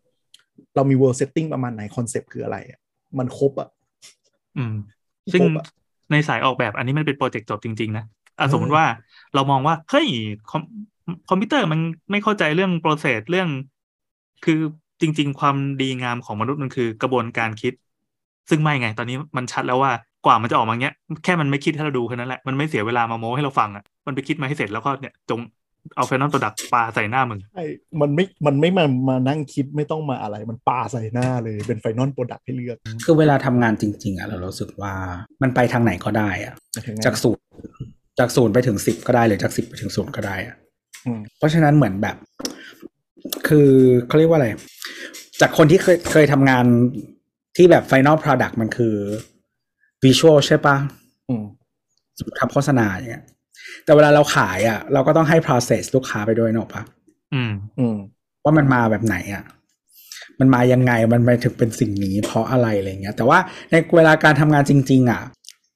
[0.76, 2.80] เรามี world setting ประมาณไหนคอนเซปต์คืออะไรอะ
[3.20, 3.70] มันครบอะ
[4.58, 4.76] อืม
[5.34, 5.66] ซึ่งครบอะ
[6.12, 8.06] ในสายออกแบบอันนี้มันเป็นโปรเจกต์จบจริง ๆ นะ
[8.40, 8.86] อะเออสมมติว่า
[9.36, 10.08] เรามองว่า เฮ้ย
[10.52, 10.62] คอม
[11.30, 11.80] คอมพิวเตอร์มัน
[12.12, 13.50] ไม่เข้าใจเรื่อง process เรื่อง
[14.46, 14.60] คือ
[15.02, 17.74] จริง ๆ ความดีงามของมนุษย์มันคือกระบวนการคิด
[18.50, 19.92] ซึ่งไม่ไง ตอนนี้มันชัดแล้วว่า
[20.26, 25.40] กว่ามันจะออกมาเงี้ย แค่มันไม่คิดให้เราดูแค่นั้นแหละ มันไม่เสียเวลามาโม้ให้เราฟังอะ มันไปคิดมาให้เสร็จแล้วก็เนี่ยจง
[25.96, 27.66] เอา final product ปาใส่หน้ามึงไอ้
[28.02, 34.94] มันไม่ มันไม่มา มานั่งคิดไม่ต้องมาอะไร มันปาใส่หน้าเลย เป็น final product ให้เลือก คือเวลาทำงานจริง ๆอะเรารู้สึกว่า
[35.42, 36.56] มันไปทางไหนก็ได้อะ
[36.88, 37.44] ถึงไงจากศูนย์
[38.20, 40.56] จากศูนย์ไปถึงสิบก็ได้หรือจากสิบไปถึงศูนย์ก็ได้อะ
[41.06, 42.16] อืมเพราะฉะนั้นเหมือนแบบ
[43.48, 43.70] คือ
[44.08, 44.50] เขาเรียกว่าอะไร
[45.42, 46.66] จากคนที่เคยเคยทำงาน
[47.56, 48.96] ที่แบบ Final Product มันคือ
[50.04, 50.78] Visual ใช่ปะ
[51.30, 51.44] อืม
[52.18, 53.26] สมมติทำโฆษณาอย่างเงี้ย
[53.86, 56.84] แต่เวลาเราขายอะ เราก็ต้องให้ process ลูกค้าไปด้วยเนกอะปะ
[57.34, 57.98] อืม อืม
[58.44, 59.44] ว่ามันมาแบบไหนอะ
[60.40, 63.40] มันมายังไงมันไปถึงเป็นสิ่งนี้ เพราะอะไรอะไรเงี้ย แต่ว่า
[63.72, 65.22] ในเวลาการทำงานจริง ๆ อะ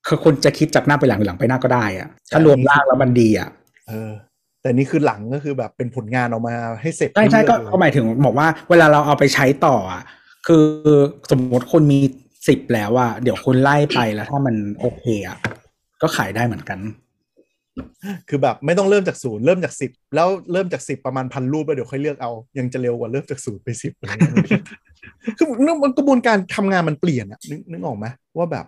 [0.08, 3.50] คือคนจะคิดจากหน้าไปหลังหรือหลังไปหน้าก็ได้อะ ถ้ารวมร่างแล้วมันดีอะ
[3.88, 4.12] เออ
[4.62, 10.04] แต่นี่คือหลังก็คือแบบเป็นผลงานออกมาให้เสร็จใช่ใช่ก็เรื่อยๆก็หมายถึงบอกว่า เวลาเราเอาไปใช้ต่ออะ
[10.48, 10.66] คือ
[11.32, 12.00] สมมติคนมี
[12.48, 15.38] สิบแล้วอะเดี๋ยวคุณไล่ไปแล้วถ้ามันโอเคอะ
[16.02, 16.80] ก็ขายได้เหมือนกัน
[18.30, 23.94] คือแบบไม่ต้องเริ่มจากศูนย์เริ่มจากสิบแล้วเริ่มจากสิบประมาณพันรูปแล้วเดี๋ยวค่อยเลือกเอา ยังจะเร็วกว่าเริ่มจากศูนย์ไปสิบ
[25.38, 28.06] คือนึกกระบวนการทำงานมันเปลี่ยนอะนึกนึกออกไหม
[28.38, 28.66] ว่าแบบ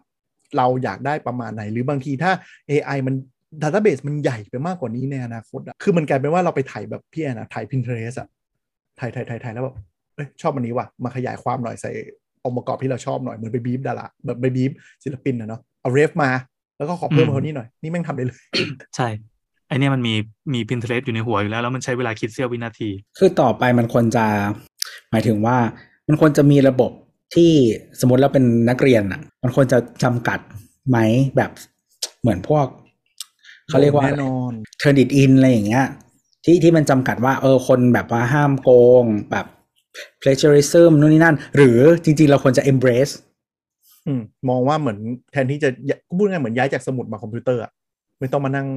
[0.58, 2.32] เราอยากได้ประมาณไหน หรือบางทีถ้า
[2.70, 3.16] AI มัน
[3.62, 8.28] ดัตต้าเบสมันใหญ่ไปมากกว่านี้ในอนาคตอะคือมันกลายเป็นว่าเราไปถ่ายแบบพี่แอนอะถ่าย Pinterest อะ
[9.00, 9.76] ถ่ายถ่ายถ่ายถ่ายแล้วแบบ
[10.16, 11.92] เอ้ยชอบอันนี้ว่ะมาขยายความหน่อยใส่
[12.46, 14.72] องค์ประกอบที่เราชอบหน่อย เหมือนไปบีบดาราแบบไปบีบ
[15.04, 16.30] ศิลปินนะเนาะเอาเรฟมา
[16.78, 18.42] แล้วก็ขอเพิ่มคนนี้หน่อย นี่แม่งทำได้เลย
[18.96, 19.08] ใช่
[19.68, 20.14] ไอเนี้ยมันมี
[20.54, 24.26] มี Pinterest อยู่ในหัวอยู่แล้ว แล้วมันใช้เวลาคิดเสี้ยววินาที คือต่อไปมันควรจะ
[25.12, 25.58] หมายถึงว่า
[26.08, 26.92] มันควรจะมีระบบ
[27.36, 27.52] ที่
[28.00, 30.40] สมมติเราเป็นนักเรียนอะ มันควรจะจำกัด
[30.90, 30.98] ไหม
[31.36, 31.52] แบบ
[32.22, 32.66] เหมือนพวก
[33.74, 35.86] เขาเรียกว่าแน่นอน Turnitin อะไรอย่างเงี้ย
[36.46, 38.70] ที่ที่มันจำกัดว่า เออคนแบบว่าห้ามโก
[39.04, 39.46] งแบบ
[40.22, 43.14] plagiarism นู่นนี่นั่น หรือจริง ๆ เราควรจะ embrace
[44.08, 44.98] อืมมองว่าเหมือน
[45.32, 45.70] แทนที่จะ
[46.08, 47.72] ก็พูดง่ายเหมือนย้ายจากสมุดมาคอมพิวเตอร์อะ
[48.20, 48.68] ไม่ต้องมานั่ง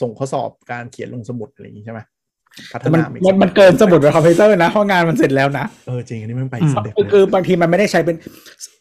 [0.00, 2.00] ส่งข้อสอบการเขียนลงสมุดอะไรอย่างนี้ใช่ไหม
[2.72, 8.16] พัฒมันนามันมันเกินสมุดบนคอมพิวเตอร์นะเพราะงานมันเสร็จแล้วนะเออจริงอันนี้มันไปอืม step คือเลยคือบางทีมันไม่ได้ใช้เป็น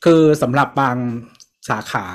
[0.06, 0.96] คือสำหรับบาง
[1.70, 2.06] สาขา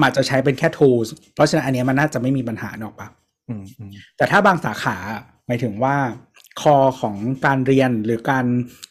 [0.00, 3.08] มันอาจจะใช้เป็นแค่ tools เพราะฉะนั้นอันเนี้ยมันน่าจะไม่มีปัญหาหรอกปะ
[3.48, 4.96] อืมอืมแต่ถ้าบางสาขา
[5.46, 5.96] หมายถึงว่า
[6.60, 7.16] core ของ
[7.46, 8.46] การเรียนหรือการ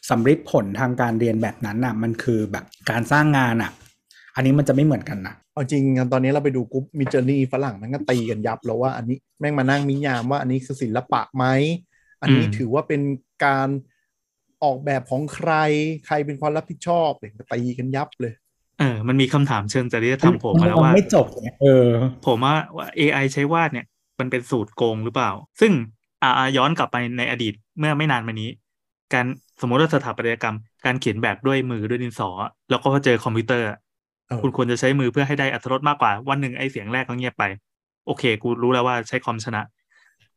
[0.08, 3.70] สำฤทธิ์ผลทางการเรียนแบบนั้นน่ะ มันคือแบบการสร้างงานอะ
[4.34, 11.44] อันนี้มันจะไม่เหมือนกันนะเอาจริงตอนนี้เราไปดูกรุ๊ปมิจเนี่ฝรั่งมันก็ตีกันยับแล้วว่าอันนี้แม่งมานั่งนิยามว่าอันนี้คือศิลปะไหม
[12.22, 13.02] อันนี้อืมถือว่าเป็น
[13.44, 13.68] การ
[14.64, 15.52] ออกแบบของใคร
[16.06, 18.34] ใครเป็นความรับผิดชอบเนี่ยตีกันยับเลย
[18.78, 21.88] เออมันมีคำถามเชิงจริยธรรมโผมมาแล้วว่าไม่จบเนี่ยเออ
[22.26, 23.86] ผมว่าว่า AI ใช้วาดเนี่ย
[24.20, 25.72] มันเป็นสูตรโกงหรือเปล่า ซึ่ง
[26.22, 28.50] อ่าอ่าย้อนกลับไปในอดีตเมื่อไม่นานมานี้
[29.12, 29.26] การ
[29.60, 30.56] สมมติว่าสถาปัตยกรรม
[30.86, 32.28] การเขียนแบบด้วยมือด้วยดินสอ
[32.70, 33.78] แล้วก็พอเจอคอมพิวเตอร์อะ
[34.26, 37.44] เออคุณควรจะใช้มือเพื่อให้ได้อรรถรสมากกว่า วันหนึ่งไอ้เสียงแรกก็เงียบไป
[38.06, 39.62] โอเค กูรู้แล้วว่าใช้คอมชนะ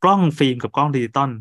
[0.03, 1.31] กล้องฟิล์มกับกล้องดิจิตอล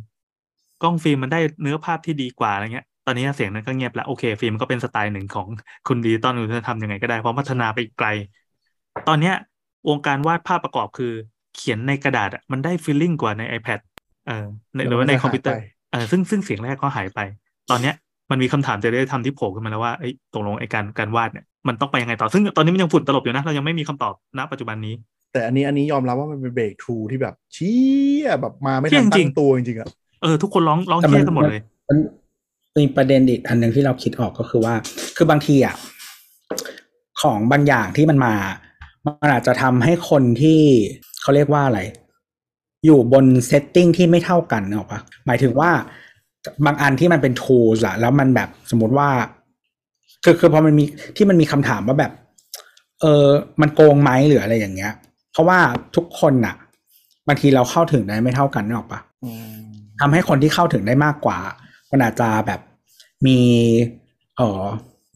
[0.82, 5.46] กล้องฟิล์มมันได้เนื้อภาพที่ดีกว่าอะไรเงี้ย ตอนนี้เสียงนั้นก็เงียบแล้วโอเค ฟิล์มก็เป็นสไตล์หนึ่งของ
[5.88, 8.08] คุณดิจิตอลคุณจะทำยังไงก็ได้เพราะพัฒนาไปอีกไกล
[9.08, 9.34] ตอนเนี้ย
[9.88, 11.12] วงการวาดภาพประกอบคือ
[11.56, 13.80] เขียนในกระดาษอะมันได้ฟีลลิ่งกว่าใน iPad
[14.26, 15.56] เออในหรือว่าในคอมพิวเตอร์
[15.92, 17.20] เออซึ่งซึ่งเสียงแรกก็หายไป
[17.70, 17.94] ตอนเนี้ย
[18.30, 24.94] มันมีคำถามจะได้ทำที่โผล่ขึ้นมาแล้วว่าเอ้ยตกลงไอ้การการวาดเนี่ยมันต้องไปยังไงต่อ ซึ่งตอนนี้มันยังฝุ่นตลบอยู่นะ เรายังไม่มีคำตอบณปัจจุบันนี้
[25.32, 27.76] แต่อันนี้อันนี้ยอมรับว่ามันเป็นเบรกทรูที่แบบเชี้
[28.40, 29.88] แบบมาไม่เชี่ทัยนจริตั้งงตัวจริงๆอะ
[30.22, 31.98] เออทุกคนร้องร้องแต่เครียดกันหมดเลย มัน
[32.76, 34.74] มีประเด็นอีกอันหนึ่งที่เราคิดออกก็คือว่า
[35.16, 35.74] คือบางทีอะ
[37.20, 38.34] ของบางอย่างที่มันมา
[39.06, 40.60] มันอาจจะทำให้คนที่
[41.20, 41.80] เขาเรียกว่าอะไร
[42.84, 45.70] อยู่บนเซตติ้งที่ไม่เท่ากันเนกอะปะหมายถึงว่า
[46.64, 49.08] บางอันที่มันเป็น tools อะแล้วมันแบบสมมติว่า
[50.24, 50.84] คือคือพอมันมี
[51.16, 52.12] ที่มันมีคำถามว่าแบบ
[53.00, 53.26] เออ
[53.60, 54.92] มันโกงไหมหรืออะไรอย่างเงี้ย
[55.32, 55.58] เพราะว่า
[55.96, 56.54] ทุกคนน่ะ
[57.28, 59.58] บางทีเราเข้าถึงได้ไม่เท่ากันเนกอะปะอืม
[60.00, 61.38] ทำให้คนที่เข้าถึงได้มากกว่า
[61.90, 62.60] มันอาจจะแบบ
[63.26, 63.38] มี
[64.36, 64.64] เอ่อ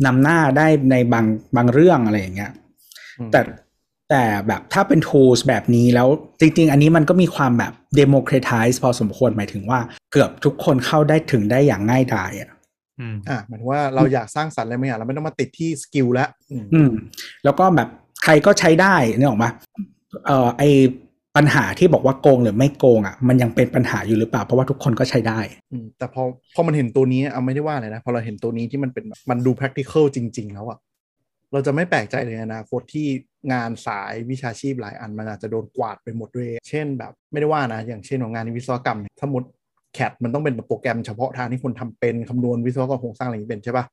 [0.06, 2.52] นำหน้าได้ในบางบางเรื่องอะไรอย่างเงี้ย
[3.18, 3.40] อืมแต่
[4.10, 6.08] แต่แบบถ้าเป็น tools แบบนี้แล้ว
[6.40, 9.80] จริง ๆ อันนี้มันก็มีความแบบ democratize พอสมควรหมายถึงว่า
[10.12, 12.50] เกือบทุกคนเข้าได้ถึงได้อย่างง่ายดายอะ
[13.00, 16.90] อืมอะหมายถึงว่าเราอยากสร้างสรรค์อะไรบางอย่างเราไม่ต้องมาติดที่สกิลแล้วอืมอืม
[17.44, 17.88] แล้วก็แบบ
[18.24, 19.50] ใครก็ใช้ได้เนี่ยหรอกมา
[20.26, 20.62] เอ่อไอ
[21.36, 25.40] ปัญหาที่บอกว่าโกงหรือไม่โกงอะมันยังเป็นปัญหาอยู่หรือเปล่า เพราะว่าทุกคนก็ใช้ได้
[25.98, 26.22] แต่พอ
[26.54, 30.78] พอมันเห็นตัวนี้เอาไม่ได้ว่าเลยนะพอเราเห็นตัวนี้ที่มันเป็นมันดู practical จริง ๆ แล้วอะ
[31.52, 33.06] เราจะไม่แปลกใจเลยนอนาคตที่
[33.52, 39.48] งานสายวิชาชีพหลายอันมันอาจจะโดนกวาดไปหมดด้วย เช่นแบบไม่ได้ว่านะ อย่างเช่นของงานวิศวกรรมสมมติ
[39.94, 43.84] แคดมันต้องเป็นแบบโปรแกรมเฉพาะทางที่คนทำเป็นคำนวณวิศวกรรมโครงสร้างอะไรอย่างนี้เป็นใช่ปะ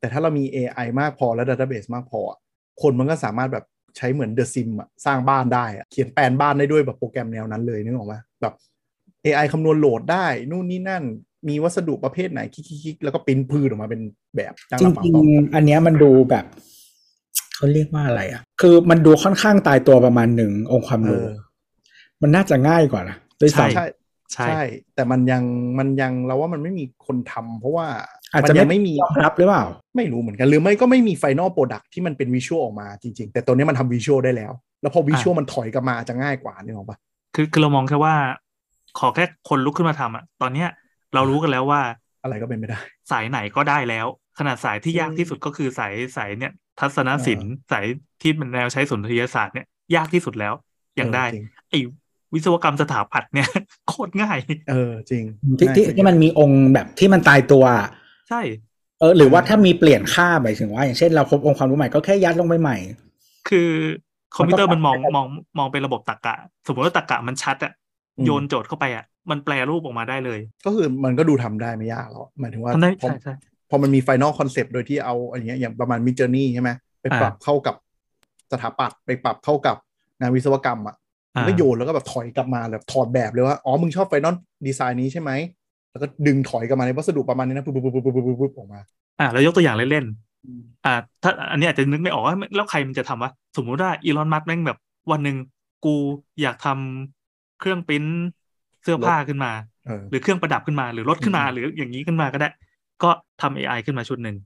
[0.00, 2.20] แต่ถ้าเรามี AI มากพอและ Database มากพอ
[2.82, 3.64] คนมันก็สามารถแบบ
[3.96, 8.54] ใช้เหมือน The Sim อะสร้างบ้านได้อะเขียนแปลนบ้านได้ด้วยแบบโปรแกรมแนวนั้นเลยนึกออกไหมแบบ
[9.24, 11.04] AI คำนวณ load ได้ นู่นนี่นั่น
[11.48, 14.00] มีวัสดุประเภทไหนคลิกๆๆแล้วก็ปริ้นพืชออกมาเป็น
[14.36, 16.44] แบบจ้างจรับเหมาริงต่อๆอันเนี้ยมันดูแบบ
[17.54, 21.28] เขาเรียกว่าอะไรอะ คือมันดูค่อนข้างตายตัวประมาณหนึ่งองค์ความเอรู้อ
[22.22, 23.84] มันน่าจะง่ายกว่านะด้วยใช่ซ้ำใช่
[24.32, 24.62] ใช่ ใช่
[24.94, 25.42] แต่มันยัง
[25.78, 27.86] มันยังเราว่ามันไม่มีคนทำเพราะว่า
[28.32, 29.64] อาจมัจะยังไม่มียอมรับหรือเปล่า
[29.96, 34.52] ไม่รู้เหมือนกัน หรือไม่ก็ไม่มี final product ที่มันเป็น visual ออกมาจริง ๆ แต่ตัวนี้มันทำ visual ได้แล้ว
[34.82, 36.98] แล้วพอวิชวลมันถอยกลับมาจะง่ายกว่านี่หรอกปะ
[37.34, 38.14] คือคือเรามองแค่ว่า
[38.98, 40.68] ขอแค่คนลุกขึ้นมาทำอะ ตอนเนี้ย
[41.14, 41.80] เรารู้กันแล้วว่า
[42.22, 42.80] อะไรก็เป็นไม่ได้
[43.10, 44.06] สายไหนก็ได้แล้ว
[44.38, 47.86] ขนาดสายที่ยากที่สุดก็คือสายสายเนี่ย ทัศนศิลป์สาย
[48.22, 49.66] ที่มันแนวใช้สุนทรียศาสตร์เนี่ย
[49.96, 50.54] ยากที่สุดแล้ว
[51.00, 51.78] ยังได้เออจริงไอ้
[52.34, 53.48] วิศวกรรมสถาปัตย์เนี่ย
[53.88, 54.38] โคตรง่าย
[54.70, 55.24] เออจริง
[55.58, 57.64] ที่ที่ง่ายสุดที่มันมีองค์แบบที่มันตายตัว
[58.32, 58.42] ใช่
[59.00, 62.76] เออ หรือว่าถ้ามีเปลี่ยนค่าหมายถึงว่า อย่างเช่นเราพบองค์ความรู้ใหม่ก็แค่ยัดลงไปใหม่
[63.48, 63.70] คือ
[64.36, 65.26] คอมพิวเตอร์มันมองมอง
[65.58, 66.34] มองเป็นระบบตรรกะ
[66.66, 67.72] สมมติว่าตรรกะมันชัดอะ
[68.24, 73.34] โยนโจทย์เข้าไปอะมันแปลรูปออกมาได้เลย ก็คือมันก็ดูทำได้ไม่ยากหรอกหมายถึงว่าทำได้พอใช่ใช่
[73.70, 76.70] พอมันมี final concept โดยที่เอาอะไรเงี้ยอย่างประมาณ Midjourney ใช่ไหม
[77.02, 77.74] ไปปรับอ่าเข้ากับ
[78.52, 79.76] สถาปัตย์ไปปรับเข้ากับ
[80.20, 80.96] งานวิศวกรรมอะ
[81.36, 84.34] อ่าก็โยนแล้วก็แบบถอยกลับมาแบบถอดแบบเลยว่า อ๋อ มึงชอบ final
[84.66, 85.30] design นี้ใช่ไหม
[85.92, 88.80] แล้วก็ดึงถอยกลับมาในวัสดุประมาณนี้นะปุ๊บปุ๊บปุ๊บปุ๊บปุ๊บปุบออกมา
[89.20, 94.78] อ่าแล้วยกตัวอย่างเล่นๆอ่า ถ้าอันนี้อาจจะนึกไม่ออกว่าแล้วใครมันจะทำวะสมมุติว่าอีลอนมัสก์แม่งแบบ
[95.10, 95.36] วันหนึ่ง
[95.84, 95.94] กู
[96.42, 98.04] อยากทำเครื่องปิ้น
[98.82, 99.52] เสื้อผ้าขึ้นมา
[100.10, 102.48] หรือเครื่องประดับขึ้นมาหรือรถขึ้นมาหรืออย่างนี้ขึ้นมาก็ได้
[103.02, 103.10] ก็
[103.42, 104.36] ทำ AI ขึ้นมาชุดหนึ่ง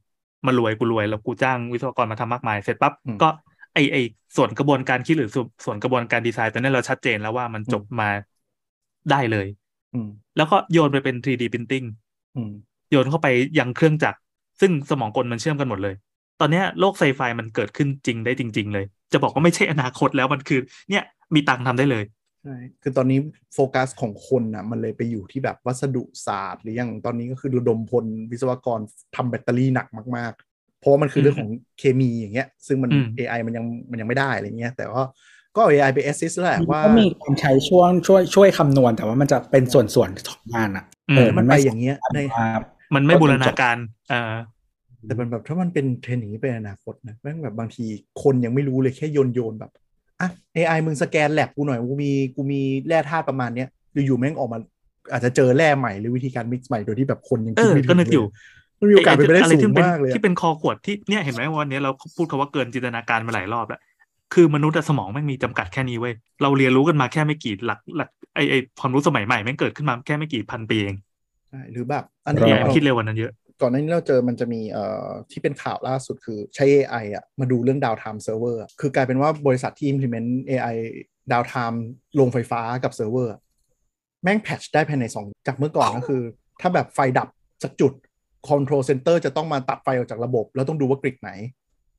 [0.47, 2.93] มารวยกูรวยแล้วกูจ้างวิศวกรมาทำมากมายเสร็จปั๊บ
[3.23, 3.29] ก็
[3.75, 3.97] ไอไอ
[4.37, 5.31] ส่วนกระบวนการคิดหรือ
[5.65, 8.09] ส่วนกระบวนการดีไซน์ตอนนี้เราชัดเจนแล้วว่ามันจบมา
[9.11, 9.47] ได้เลย
[10.37, 11.87] แล้วก็โยนไปเป็น 3D printing
[12.37, 12.53] อืม
[12.91, 13.29] โยนเข้าไป
[13.59, 14.19] ยังเครื่องจักร
[14.61, 15.95] ซึ่งสมองกลมันเชื่อมกันหมดเลย
[16.41, 20.61] ตอนเนี้ยโลกไซไฟมันเกิดขึ้นจริงได้จริง ๆ เลย จะบอกว่าไม่ใช่อนาคตแล้วมันคือ
[20.91, 22.05] เนี่ยมีตังค์ทำได้เลย
[22.43, 23.19] ใช่คือตอนนี้
[23.55, 28.81] โฟกัสของคนอะมันเลยไปอยู่ที่แบบวัสดุศาสตร์หรืออย่างตอนนี้ก็คือระดมพลวิศวกร
[29.17, 35.03] ทำแบตเตอรี่หนักมาก ๆ เพราะว่ามันคือเรื่องของเคมีอย่างเงี้ย ซึ่งมันอืม AI มันยังมันยังไม่ได้อะไรเงี้ย แต่ว่า
[35.57, 42.47] ก็เอา AI ไป assist แหละว่าก็มีการใช้ช่วงช่วยช่วยคำนวณแต่ว่ามันจะเป็นส่วนส่วนๆของงานอะอืมเออมันมันไปไม่อย่างเงี้ยในว่า
[42.95, 43.77] มันไม่บูรณาการ
[44.11, 44.35] เอ่า
[45.07, 47.85] แต่มันแบบถ้ามันเป็นเทรนด์อย่างนี้เป็นอนาคตนะแม่งแบบบางที
[48.23, 49.73] คนยังไม่รู้เลยแค่โยนโยนๆแบบ
[50.21, 53.69] อะ AI มึงสแกนแลบกูหน่อยกูมีกูมีแร่ธาตุประมาณเนี้ย
[54.07, 54.59] อยู่ๆแม่งออกมา
[55.13, 63.81] อาจจะเจอแร่ใหม่หรือวิธีการมิกซ์ใหม่โดยที่แบบคนยังเอคิดอไม่ถึงก็นึกอยู่เลยมันมีโอกาสเป็นไปได้อะไรสูที่งเป็นมากเลยอะที่เป็นคอขวดที่เนี่ยเห็นไหมว่าวันนี้เราพูดคำว่าเกินจินตนาการมาหลายรอบแล้ว
[64.35, 70.97] คือมนุษย์อะสมองแม่งมีจำกัดแค่นี้เว้ยเราเรียนรู้กันมาแค่ไม่กี่หลักหลักไอไอความรู้สมัยใหม่แม่งเกิดขึ้นมาแค่ไม่กี่พันปีเอง
[71.49, 80.77] ใช่หรือแบบอันรนี้เนี่ยเราคิดเร็วกว่านั้นเยอะ ก่อนหน้านี้เราเจอมันจะมีเอ่อที่เป็นข่าวล่าสุดคือใช้ AI อะมาดูเรื่อง downtime เซิร์ฟเวอร์คือกลายเป็นว่าบริษัทที่ implement AI
[81.33, 81.83] downtime
[82.21, 83.41] ลงไฟฟ้ากับเซิร์ฟเวอร์อะ
[84.23, 86.23] แม่ง patch ได้ภายในสองจากเมื่อก่อนก็คือ
[86.61, 87.29] ถ้าแบบไฟดับ
[87.63, 87.93] สักจุด
[88.49, 91.31] Control Center จะต้องมาตัดไฟออกจากระบบ แล้วต้องดูว่ากริดไหน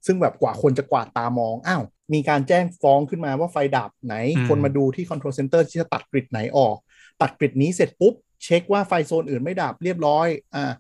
[0.06, 6.76] ซึ่งแบบกว่าคนจะกวาดตามอง อ้าว มีการแจ้งฟ้องขึ้นมาว่าไฟดับไหนอืมคนมาดูที่ Control Center ที่จะตัดกริดไหนออก
[7.22, 10.72] ตัดกริดนี้เสร็จปุ๊บ เช็คว่าไฟโซนอื่นไม่ดับเรียบร้อยอ่า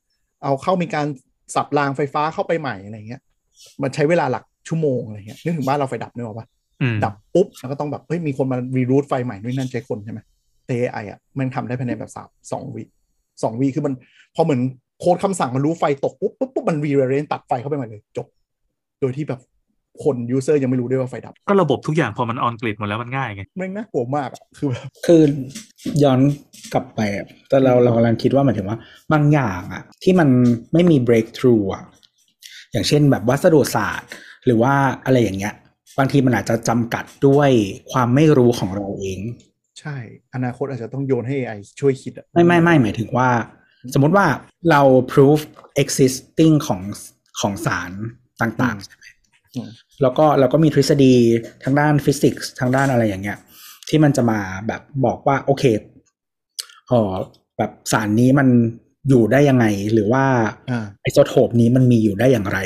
[0.43, 1.07] เอาเข้ามีการ
[1.55, 3.21] สับรางไฟฟ้าเข้าไปใหม่อะไรเงี้ย
[3.81, 6.47] มันใช้เวลาหลักชั่วโมงอะไรเงี้ยนึกถึงบ้านเราไฟดับนึกออกปะ
[6.81, 10.19] อืมดับปุ๊บแล้วก็ต้องแบบเฮ้ยมีคนมารีรูทไฟใหม่ด้วยนั่นใช้คนใช่ไหม
[10.65, 12.83] แต่ AI อะมันทำได้ภายในแบบสามสองวิ
[13.43, 13.93] สองวิคือมัน
[14.35, 14.61] พอเหมือน
[14.99, 18.27] โค้ดคำสั่งมันรู้ไฟตกปุ๊บปุ๊บปุ๊บมัน rerun ตัดไฟเข้าไปใหม่เลยจบ
[19.01, 19.39] โดยที่แบบ
[20.03, 25.21] คน user ยังไม่รู้ด้วยว่าไฟดับ ก็ระบบทุกอย่างพอมัน on-grid หมดแล้วมันง่ายไงแม่งน่ากลัวมากอะคือแบบคือ
[26.03, 26.19] ย้อน
[26.73, 28.77] กลับไปอะแต่เราเรากำลังคิดว่าหมายถึงว่า
[29.13, 30.29] บางอย่างอะที่มัน
[30.73, 31.83] ไม่มี breakthrough อะ
[32.71, 34.09] อย่างเช่นแบบวัสดุศาสตร์
[34.45, 34.73] หรือว่า
[35.05, 35.53] อะไรอย่างเงี้ย
[35.97, 37.49] บางทีมันอาจจะจำกัดด้วย
[37.91, 39.19] ความไม่รู้ของเราเอง
[39.79, 39.95] ใช่
[40.35, 43.29] อนาคตอาจจะต้องโยนให้ AI ช่วยคิดอะไม่ไม่ไม่หมายถึงว่า
[43.93, 44.25] สมมติว่า
[44.69, 44.81] เรา
[45.11, 45.39] proof
[45.83, 46.81] existing ของ
[47.39, 47.91] ของสาร
[48.41, 49.16] ต่างๆใช่ไหมอืม
[50.01, 51.13] แล้วก็เราก็มีทฤษฎี
[51.63, 53.37] ทางด้านฟิสิกส์ทางด้านอะไรอย่างเงี้ย
[53.89, 55.63] ที่มันจะมาแบบบอกว่าโอเค
[56.87, 57.11] เออ
[57.57, 58.47] แบบสารนี้มัน
[59.09, 60.25] อยู่ได้ยังไง หรือว่า
[60.69, 62.59] อ่าไอโซโทปนี้มันมีอยู่ได้อย่างไร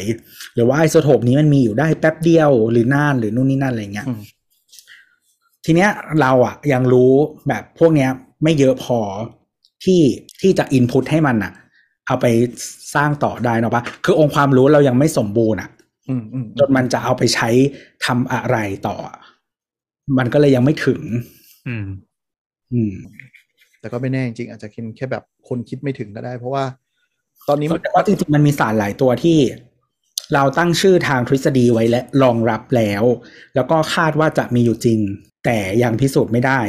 [0.55, 4.21] หรือว่าไอโซโทปนี้มันมีอยู่ได้แป๊บเดียวหรือนานหรือนู่นนี่นั่นอะไรเงี้ยอืม
[5.65, 5.89] ทีเนี้ย
[6.21, 7.11] เราอะยังรู้
[7.47, 8.09] แบบพวกเนี้ย
[8.43, 8.99] ไม่เยอะพอ
[9.83, 10.01] ที่
[10.41, 11.53] ที่จะอินพุตให้มันอะ
[12.07, 12.25] เอาไป
[12.95, 15.80] สร้างต่อได้เนอะปะคือองค์ความรู้เรายังไม่สมบูรณ์อะอืมอืม
[16.59, 17.49] จนมันจะเอาไปใช้
[18.05, 18.57] ทำอะไร
[18.87, 19.17] ต่ออะ
[20.17, 21.01] มันก็เลยยังไม่ถึง
[21.67, 21.85] อืม
[22.73, 22.93] อืม
[23.79, 26.65] แต่ก็ไม่แน่จริงๆอาจจะเป็นแค่แบบคนคิดไม่ถึงก็ได้ เพราะว่า
[27.47, 29.39] ตอนนี้มันแต่ว่าจริงๆมันมีสารหลายตัวที่
[30.33, 33.03] เราตั้งชื่อทางทฤษฎีไว้และรองรับแล้ว
[33.55, 34.99] แล้วก็คาดว่าจะมีอยู่จริง
[35.45, 36.61] แต่ยังพิสูจน์ไม่ได้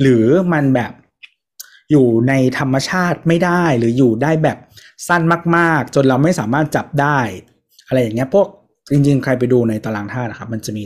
[0.00, 0.92] หรือมันแบบ
[1.90, 4.58] อยู่ในธรรมชาติไม่ได้ หรืออยู่ได้แบบ
[5.08, 5.22] สั้น
[5.56, 7.18] มาก ๆ จนเราไม่สามารถจับได้
[7.88, 8.46] อะไรอย่างเงี้ยพวก
[8.92, 10.82] จริงๆ ใครไปดูในตารางธาตุนะครับ มันจะมี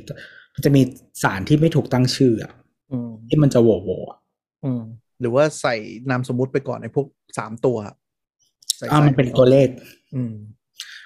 [0.55, 0.83] มันจะมี
[1.23, 2.53] สารที่ไม่ถูกตั้งชื่ออะ
[2.93, 4.19] อืมที่มันจะโหวโหวๆอะ
[4.65, 4.83] อืม
[5.21, 5.75] หรือว่าใส่
[6.11, 7.07] นามสมมุติไปก่อนในพวก
[7.39, 7.77] สามตัว
[8.77, 9.69] ใส่อ่ามันเป็นใส่ไตัวเลข
[10.15, 10.35] อืม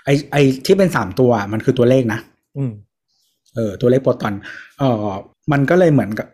[0.05, 0.37] ไอไอ
[0.67, 2.21] ที่เป็นสามตัวอะมันคือตัวเลขนะ
[2.59, 2.73] อืม
[3.55, 4.35] เออ ตัวเลขโปรตอน
[4.79, 5.07] เออ
[5.53, 6.27] มันก็เลยเหมือนกับ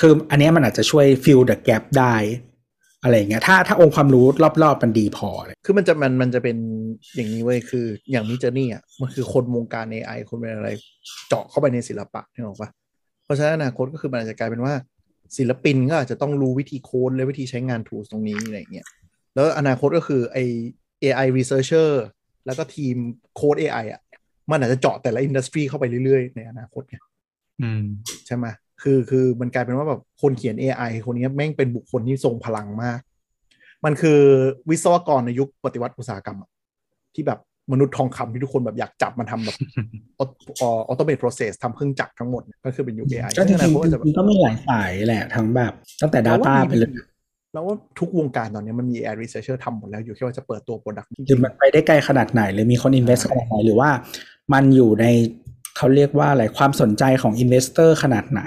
[0.00, 2.53] คืออันเนี้ยมันอาจจะช่วย fill the gap ได้อะไร
[3.08, 4.24] อย่างเงี้ยถ้าถ้าองค์ความรู้
[4.62, 6.56] รอบๆมันดีพอเลยคือมันจะมันมันจะเป็น
[7.16, 10.70] อย่างนี้เว้ยคืออย่างมิจนี่อะมันคือคนวงการ AI คนเป็นอะไร
[11.28, 12.70] เจาะเข้าไปในศิลปะนี่หรอกปะ
[13.24, 14.74] เพราะฉะนั้นอนาคตก็คือมันอาจจะกลายเป็นว่า
[15.38, 18.86] ศิลปินก็อาจจะต้องรู้วิธีโค้ดและวิธีใช้งาน tools ตรงนี้อะไรอย่างเงี้ย
[19.34, 20.38] แล้วอนาคตก็คือไอ
[21.02, 21.90] AI researcher
[22.46, 22.96] แล้วก็ทีม
[23.34, 24.00] โค้ด AI อะ
[24.50, 26.96] มันอาจจะเจาะแต่ละอินดัสทรีเข้าไปเรื่อยๆ ในอนาคตไง
[28.26, 28.46] ใช่ไหม
[28.84, 33.00] คือคือมันกลายเป็นว่าแบบคนเขียน AI คนนี้แม่งเป็นบุคคลที่ทรงพลังมาก
[33.84, 34.20] มันคือ
[34.70, 36.38] วิศวกรในยุคปฏิวัติอุตสาหกรรม
[37.14, 37.40] ที่แบบ
[37.72, 39.56] มนุษย์ทองคำที่ทุกคนแบบอยากจับมันทำแบบ
[40.18, 40.20] อ
[40.88, 46.90] อโตเมตโปรเซสทำเครื่องจักรทั้งหมด ก็คือเป็นยุค AI ก็จริงๆก็มีหลายสายแหละ ทั้งแบบ ตั้งแต่ Data ไปเลย
[47.52, 53.90] แล้วว่าทุกวงการตอนนี้มันมี AI researcher ทำหมดแล้วอยู่แค่ว่าจะเปิดตัว product หรือมันไปได้ไกลขนาดไหน หรือมีคน invest ขนาดไหนหรือว่า
[54.52, 55.06] มันอยู่ใน
[55.76, 58.42] เขาเรียกว่าอะไรความสนใจของ investor ขนาดไหน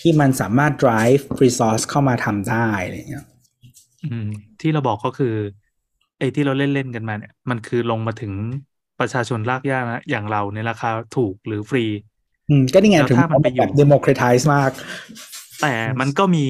[0.00, 3.26] ที่มันสามารถ drive resource เข้ามาทำได้อะไรเงี้ย
[4.60, 5.34] ที่เราบอกก็คือ
[6.18, 8.32] ไอ้ที่เราเล่น ๆ กันมาเนี่ย มันคือลงมาถึง
[9.00, 11.84] ประชาชนรากหญ้านะ อย่างเราในราคาถูกหรือฟรี
[12.50, 14.70] อืม ก็นี่ไงถึงมันเป็นแบบ democratize มาก
[15.60, 16.46] แต่มันก็มี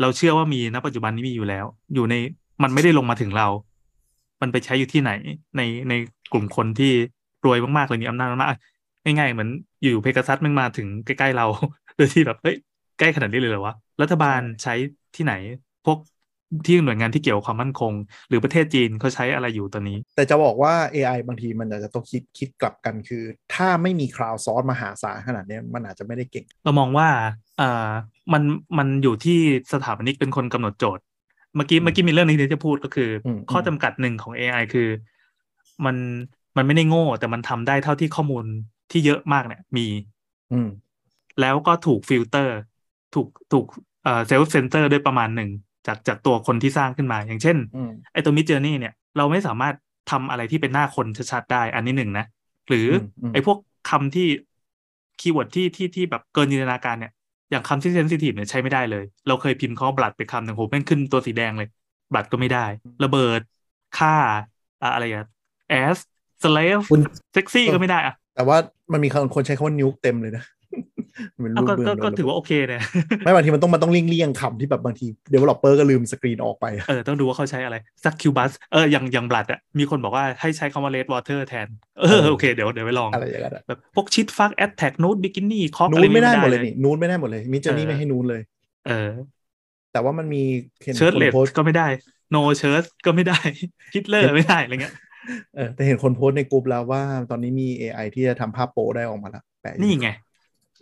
[0.00, 1.64] เราเชื่อว่ามีณปัจจุบันนี้มีอยู่แล้ว
[1.94, 2.14] อยู่ใน
[2.62, 3.48] มันไม่ได้ลงมาถึงเรา
[4.40, 5.12] มันไปใช้อยู่ที่ไหน
[5.56, 5.94] ในใน
[6.32, 6.92] กลุ่มคนที่
[7.44, 8.50] รวยมากๆเลยมีอำนาจมาก
[9.04, 9.50] ง่ายๆเหมือน
[9.82, 11.46] อยู่เพกาซัสมันมาถึงใกล้ๆเรา
[11.96, 12.56] โดยที่แบบเฮ้ย
[12.98, 14.74] ใกล้ขนาดนี้เลยเหรอวะรัฐบาลใช้
[15.16, 15.34] ที่ไหน
[15.86, 15.98] พวก
[16.66, 17.92] ที่หน่วยงานที่เกี่ยวกับความมั่นคง
[18.28, 23.22] หรือประเทศจีนเขาใช้อะไรอยู่ตอนนี้ แต่จะบอกว่า AI บางทีมันอาจจะต้องคิดคิดกลับกันคือ
[23.54, 27.08] ถ้าไม่มี crowdsource มหาศาลขนาดนี้มันอาจจะไม่ได้เก่ง เรามองว่า
[27.60, 27.90] อ่า
[28.32, 28.42] มัน
[28.78, 29.38] มันอยู่ที่
[29.72, 31.04] สถาปนิกเป็นคนกำหนดโจทย์
[31.56, 33.10] เมื่อกี้เมื่อกี้มีเรื่องนี้ที่จะพูดก็คือ
[33.50, 34.88] ข้อจำกัดหนึ่งของ AI คือ
[35.84, 35.96] มัน
[36.56, 38.44] มันไม่ได้โง่ แต่มันทำได้เท่าที่ข้อมูล
[38.90, 39.86] ที่เยอะมากเนี่ย มี
[40.52, 40.68] อืม
[41.40, 42.58] แล้วก็ถูกฟิลเตอร์
[43.14, 43.66] ถูกถูก
[44.04, 45.50] เอ่อเซลฟ์เซนเตอร์ด้วยประมาณหนึ่ง
[45.86, 47.56] จากจากตัวคนที่สร้างขึ้นมา อย่างเช่น
[48.12, 49.74] ไอตัว Midjourney เนี่ย เราไม่สามารถ
[50.10, 52.26] ทำอะไรที่เป็นหน้าคนชัดๆได้ อันนี้หนึ่งนะ
[52.68, 52.88] หรือ
[53.32, 53.58] ไอพวก
[53.90, 54.28] คำที่
[55.20, 57.12] keyword ที่ที่ที่แบบเกินจินตนาการเนี่ย
[57.50, 61.68] อย่างคำที่ sensitive เนี่ยใช้ไม่ได้เลย เราเคยพิมพ์ข้อ blood ไปคำหนึ่งโหแม่งขึ้นตัวสีแดงเลย
[62.12, 62.66] blood ก็ไม่ได้
[63.04, 63.40] ระเบิด
[63.98, 64.14] ฆ่า
[64.94, 65.28] อะไรอะ
[65.70, 65.98] แอส
[66.42, 66.80] สเลฟ
[67.32, 68.58] เซ็กซี่ก็ไม่ได้อะ แต่ว่า
[68.92, 70.44] มันมีคนใช้คำว่านิวเต็มเลยนะ
[71.42, 72.82] มันรูปเบืองก็ถือว่าโอเคเนี่ย
[73.24, 81.68] ไม่บางทีมันต้องมันต้องเลี่ยงเลี่ยงคำที่แบบบางทีเดเวลลอปเปอร์ก็ลืมสกรีนออกไป เออ ต้องดูว่าเขาใช้อะไรสักคิวบัสเอออย่างอย่างบลัดอะมีคนบอกว่าให้ใช้คำว่าเลดวอเตอร์แทน
[82.00, 88.42] เออ โอเค เดี๋ยวเดี๋ยวไปลองอะไรอย่างเงี้ยแบบพวกชิดฟักแอดแท็กนูดบิกินี่คอกนูนไม่ได้หมดเลยนี่นูนไม่ได้หมดเลยมิจนี่ไม่ให้นูนเลย
[88.88, 89.10] เออ
[89.92, 90.42] แต่ว่ามันมี
[90.96, 91.86] เชิร์ตเลดก็ไม่ได้
[92.30, 93.38] โนเชิร์ตก็ไม่ได้
[93.94, 94.94] ฮิตเลอร์ไม่ได้อะไรเงี้ย
[95.54, 99.44] เออแต่เห็นคนโพสในกลุ่มแล้วว่าตอนนี้มี AI ที่จะทำภาพโปได้ออกมาแล้ว
[99.82, 100.08] นี่ไง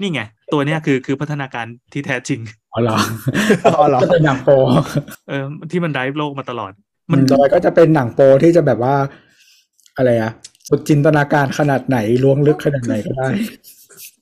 [0.00, 0.20] นี่ไง
[0.52, 2.40] ตัวเนี้ยคือคือพัฒนาการที่แท้จริง
[2.72, 2.98] อ๋อเหรอ
[3.78, 4.50] อ๋อเหรอจะเป็นหนังโป
[5.28, 6.72] เออที่มันไดฟ์โลกมาตลอด
[7.12, 8.94] มันโดยก็จะเป็นหนังโปที่จะแบบว่า
[9.96, 10.32] อะไรอะ
[10.68, 13.28] สุดจินตนาการขนาดไหนล้วงลึกขนาดไหนก็ได้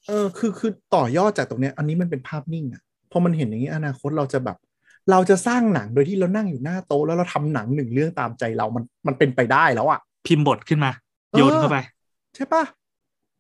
[0.06, 2.82] เออคือคือต่อยอดจากตรงเนี้ย อันนี้มันเป็นภาพนิ่งอะ
[3.12, 4.56] พอมันเห็นอย่างนี้อนาคตเราจะแบบ
[5.10, 10.90] เราจะสร้างหนังโดยที่เรานั่งอยู่หน้าโต๊ะแล้วเราทำหนังหนึ่งเรื่องตามใจเรา มันมันเป็นไปได้แล้วอะ พิมพ์บทขึ้นมา
[11.36, 11.76] โยนเข้าไป
[12.34, 12.64] ใช่ปะ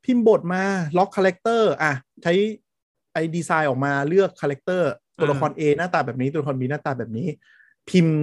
[0.04, 0.62] พิมพ์บทมา
[0.98, 1.92] ล็อก character อะ
[2.22, 2.32] ใช้
[3.12, 7.26] ไอดีไซน์ออกมาเลือก character ตัวละคร A หน้าตาแบบนี้ตัวละคร B หน้าตาแบบนี้
[7.90, 8.18] พิมพ์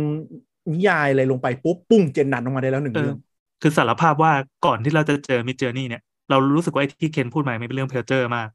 [0.74, 3.18] นิยายอะไรลงไปปุ๊บปุ้ง gen มันออกมาได้แล้วหนึ่งเรื่อง
[3.62, 4.32] คือสารภาพว่า
[4.66, 8.48] ก่อนที่เราจะเจอ Midjourney เนี่ย เรารู้สึกว่าไอ้ที่เคนพูดมาไม่เป็นเรื่องเพ้อเจ้อมาก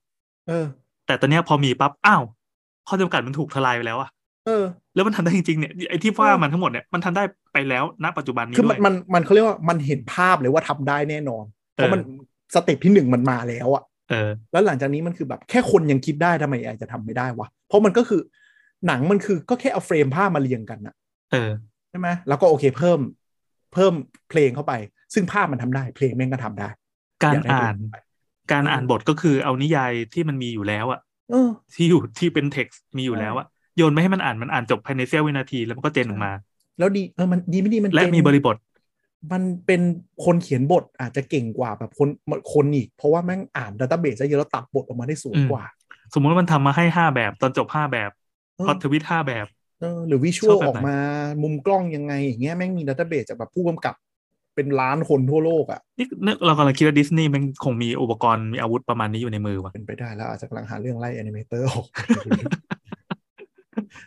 [0.48, 0.66] เออ
[1.06, 2.22] แต่ตอนนี้พอมีปั๊บอ้าว
[2.88, 4.10] ข้อจำกัดมันถูกทลายไปแล้วอะ
[4.47, 4.64] เออ
[4.94, 11.44] แล้วมันทำได้จริงๆเนี่ยไอ้ที่ว่ามันทั้งหมดเนี่ยมันทำได้ไปแล้วณปัจจุบันนี้คือมันมันมันเขาเรียกว่ามันเห็นภาพเลยว่าทำได้แน่นอน
[11.74, 12.01] เพราะมัน
[12.55, 18.20] สเต็ปที่หนึ่งมันมาแล้วอะเออ แล้วหลังจากนี้มันคือแบบแค่คนยังคิดได้ทำไมไอจะทำไม่ได้วะเพราะมันก็คือ
[18.86, 20.94] หนังมันคือก็แค่เอาเฟรมภาพมาเรียงกันอะ
[21.32, 21.51] เออ
[21.90, 23.01] ใช่ไหมแล้วก็โอเคเพิ่ม
[23.74, 23.93] เพิ่ม
[24.31, 24.73] เพลงเข้าไป
[25.14, 26.68] ซึ่งภาพมันทำได้ เพลงแม่งก็ทำได้
[27.24, 27.74] การอ่าน
[28.52, 31.01] การอ่านบทก็คือเอานิยายที่มันมีอยู่แล้วอะ
[31.74, 33.47] ที่อยู่ที่เป็นเท็กซ์มีอยู่แล้วอะ
[33.77, 36.32] โยนไม่ให้มันอ่านมันอ่านจบภายในเสี้ยววินาทีแล้วมันก็ gen ออกมา
[36.78, 38.57] แล้วดีเออมันดีไม่ดีมันและมีบริบท
[39.32, 39.81] มันเป็น
[40.24, 42.09] คนเขียนบทอาจจะเก่งกว่าแบบคน
[42.55, 45.65] คนอีก เพราะว่าแม่งอ่าน database ได้เยอะแล้วตัดบทออกมาได้สวยกว่า
[46.15, 48.11] สมมุติว่ามันทำมาให้ห้าแบบตอนจบห้าแบบ
[48.66, 49.47] plot twist ห้าแบบ
[49.81, 50.97] เออหรือ visual ออกมา
[51.43, 53.94] มุมกล้องยังไงอย่างเงี้ยแม่งมี database จากแบบผู้กำกับ
[54.55, 56.07] เป็นล้านคนทั่วโลกอะนี่
[56.47, 61.86] เรากำลังคิดว่าดิสนีย์มันคงมีอุปกรณ์มีอาวุธประมาณนี้อยู่ในมือว่ะเป็นไปได้แล้วอาจจะกำลังหาเรื่องไล่ animator ออก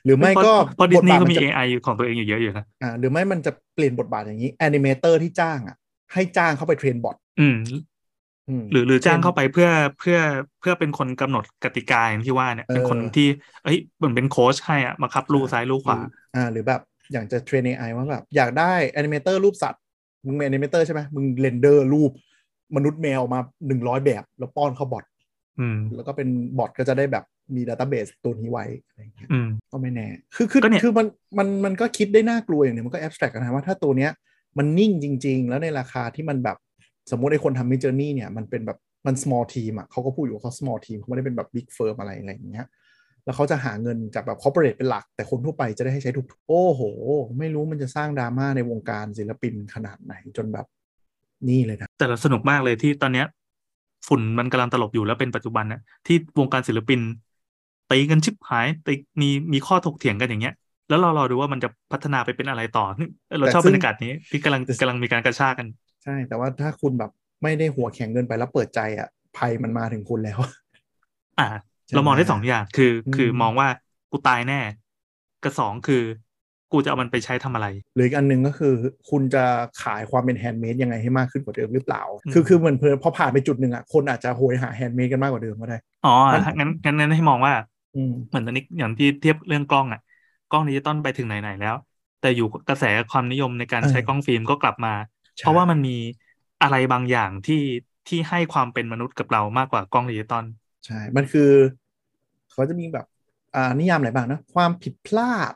[0.05, 5.75] หรือไม่ก็พอดิสนีย์ก็มี AI ของตัวเองอยู่เยอะอยู่นะอ่าหรือไม่มันจะเปลี่ยนบทบาทอย่างนี้ animator ที่จ้างอะ
[6.13, 7.57] ให้จ้างเข้าไป train botอืม
[8.71, 9.69] หรือหรือจ้างเข้าไปเพื่อ
[9.99, 10.17] เพื่อ
[10.59, 13.27] เพื่อเป็นคนกำหนดกติกาอย่างที่ว่าเนี่ยเป็นคนที่
[13.63, 15.99] เอ้ยเหมือนเป็นโค้ชให้อะมาคับลูซ้ายลูขวา
[16.35, 16.81] อ่า หรือแบบ
[17.11, 19.81] อย่างจะ train ไอว่าแบบอยากได้ animator รูปสัตว์
[20.25, 22.11] มึงเป็น animator ใช่ไหมมึง render รูป
[22.75, 25.05] มนุษย์แมวมาหนึ่งร้อยแบบ แล้วป้อนเข้า bot
[25.95, 26.27] แล้วก็เป็น
[26.57, 29.29] bot ก็จะได้แบบ มี database ตัวนี้ไว้อะไรเงี้ย
[29.71, 31.07] ก็ไม่แน่ คือคือคือมัน
[31.37, 34.11] มันมันก็คิดได้น่ากลัวอย่างหนึ่งมันก็แอบสแตรกนะว่าถ้าตัวเนี้ย
[34.57, 36.57] มันนิ่งจริง ๆ แล้วในราคาที่มันแบบ
[37.11, 38.77] สมมติไอ้คนทำ Midjourney เนี่ยมันเป็นแบบ
[39.07, 42.67] มัน small team อะเขาก็พูดอยู่ว่าเขา small team เขาไม่ได้เป็นแบบ big firm อะไรอะไรอย่างเงี้ย
[43.25, 46.81] แล้วเขาจะหาเงินจากแบบ corporate เป็นหลัก แต่คนทั่วไปจะได้ให้ใช้ถูกโอ้โห
[47.39, 50.65] ไม่รู้มันจะสร้างดราม่าในวงการศิลปินขนาดไหนจนแบบ
[51.47, 53.27] นี่เลยนะแต่ละสนุกมากเลยที่ตอนเนี้ย
[54.07, 56.99] ฝุ่นมันกำลังตลบอยู่แล้วเป็นปัจจุบันนะที่วงการศิลปิน
[57.89, 60.53] ตีกันชิบหายตีมีมีข้อถกเถียงกันอย่างเงี้ย
[60.87, 62.81] แล้วเรารอดูว่ามันจะพัฒนาไปเป็นอะไรต่อ
[63.39, 65.67] เราชอบบรรยากาศนี้ที่กำลังกำลังมีการกระชากกัน
[66.03, 67.11] ใช่ แต่ว่าถ้าคุณแบบ
[67.43, 70.39] ไม่ได้หัวแข็งเกินไปแล้วเปิดใจ apply มันมาถึงคุณแล้ว
[71.37, 71.43] อ่า
[71.93, 73.67] เรามองได้สองอย่างคือ คือมองว่า
[74.11, 74.55] กูตายแน่
[75.41, 75.95] กับสองคือ
[76.71, 78.73] กูจะเอามันไปใช้ทำอะไร หรืออีกอันหนึ่งก็คือ
[79.09, 79.43] คุณจะ
[79.83, 82.01] ขายความเป็น handmade ยังไงให้มากขึ้นกว่าเดิมหรือเปล่า
[82.31, 87.67] คือคือเหมือนเพอพอผ่านไปจุดหนึ่งอะคนอาจจะโหยหา handmade กันมากกว่าเดิมก็ได้ อ๋องั้นงั้นงั้นให้มองว่าอืม
[88.27, 90.01] เหมือนตอนนี้อย่างที่เทียบเรื่องกล้องอะ
[90.51, 91.75] กล้องดิจิตอลไปถึงไหนๆแล้ว
[92.21, 94.93] แต่อยู่กระแสความนิยมในการใช้กล้องฟิล์มก็กลับมา
[95.39, 95.97] เพราะว่ามันมี
[96.61, 97.61] อะไรบางอย่างที่
[98.07, 100.45] ที่ให้ความเป็นมนุษย์กับเรามากกว่ากล้องดิจิตอล
[100.85, 101.51] ใช่ มันคือ
[102.51, 103.05] เขาจะมีแบบ
[103.55, 105.53] อ่านิยามอะไรบ้างนะ ความผิดพลาด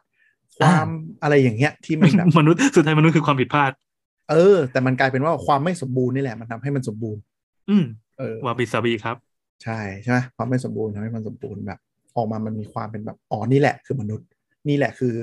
[0.59, 0.87] ความ
[1.21, 3.71] อะไรอย่างเงี้ย ที่มันแบบมนุษย์สุดท้ายมนุษย์คือความผิดพลาด
[4.31, 7.21] เออ แต่มันกลายเป็นว่าความไม่สมบูรณ์นี่แหละ มันทำให้มันสมบูรณ์
[7.69, 7.85] อืม
[8.19, 9.15] เออ wabi-sabi ครับ
[9.63, 11.79] ใช่ใช่ไหมความไม่สมบูรณ์ทำให้มันสมบูรณ์แบบ
[12.15, 14.27] ออกมามันมีความเป็นแบบอ๋อนี่แหละคือมนุษย์
[14.69, 15.15] นี่แหละคือ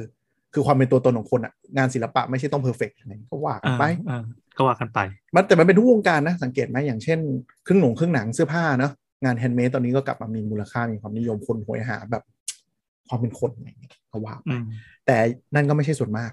[0.53, 4.23] คือความเป็นตัวตนของคนอะงานศิลปะไม่ใช่ต้อง perfect อะไรก็ว่ากันไปอ่า
[4.57, 4.99] ก็ว่ากันไป
[5.35, 7.19] มันแต่มันเป็นทุกวงการนะ สังเกตไหมอย่างเช่น
[7.65, 8.93] เครื่องหนงเครื่องหนังเสื้อผ้าเนาะ
[9.25, 12.23] งาน handmade ตอนนี้ก็กลับมามีมูลค่ามีความนิยมคนโหยหาแบบ
[13.09, 14.65] ความเป็นคนอะไรอย่างเงี้ยก็ว่าไปอืม
[15.07, 15.17] แต่
[15.55, 16.31] นั่นก็ไม่ใช่ส่วนมาก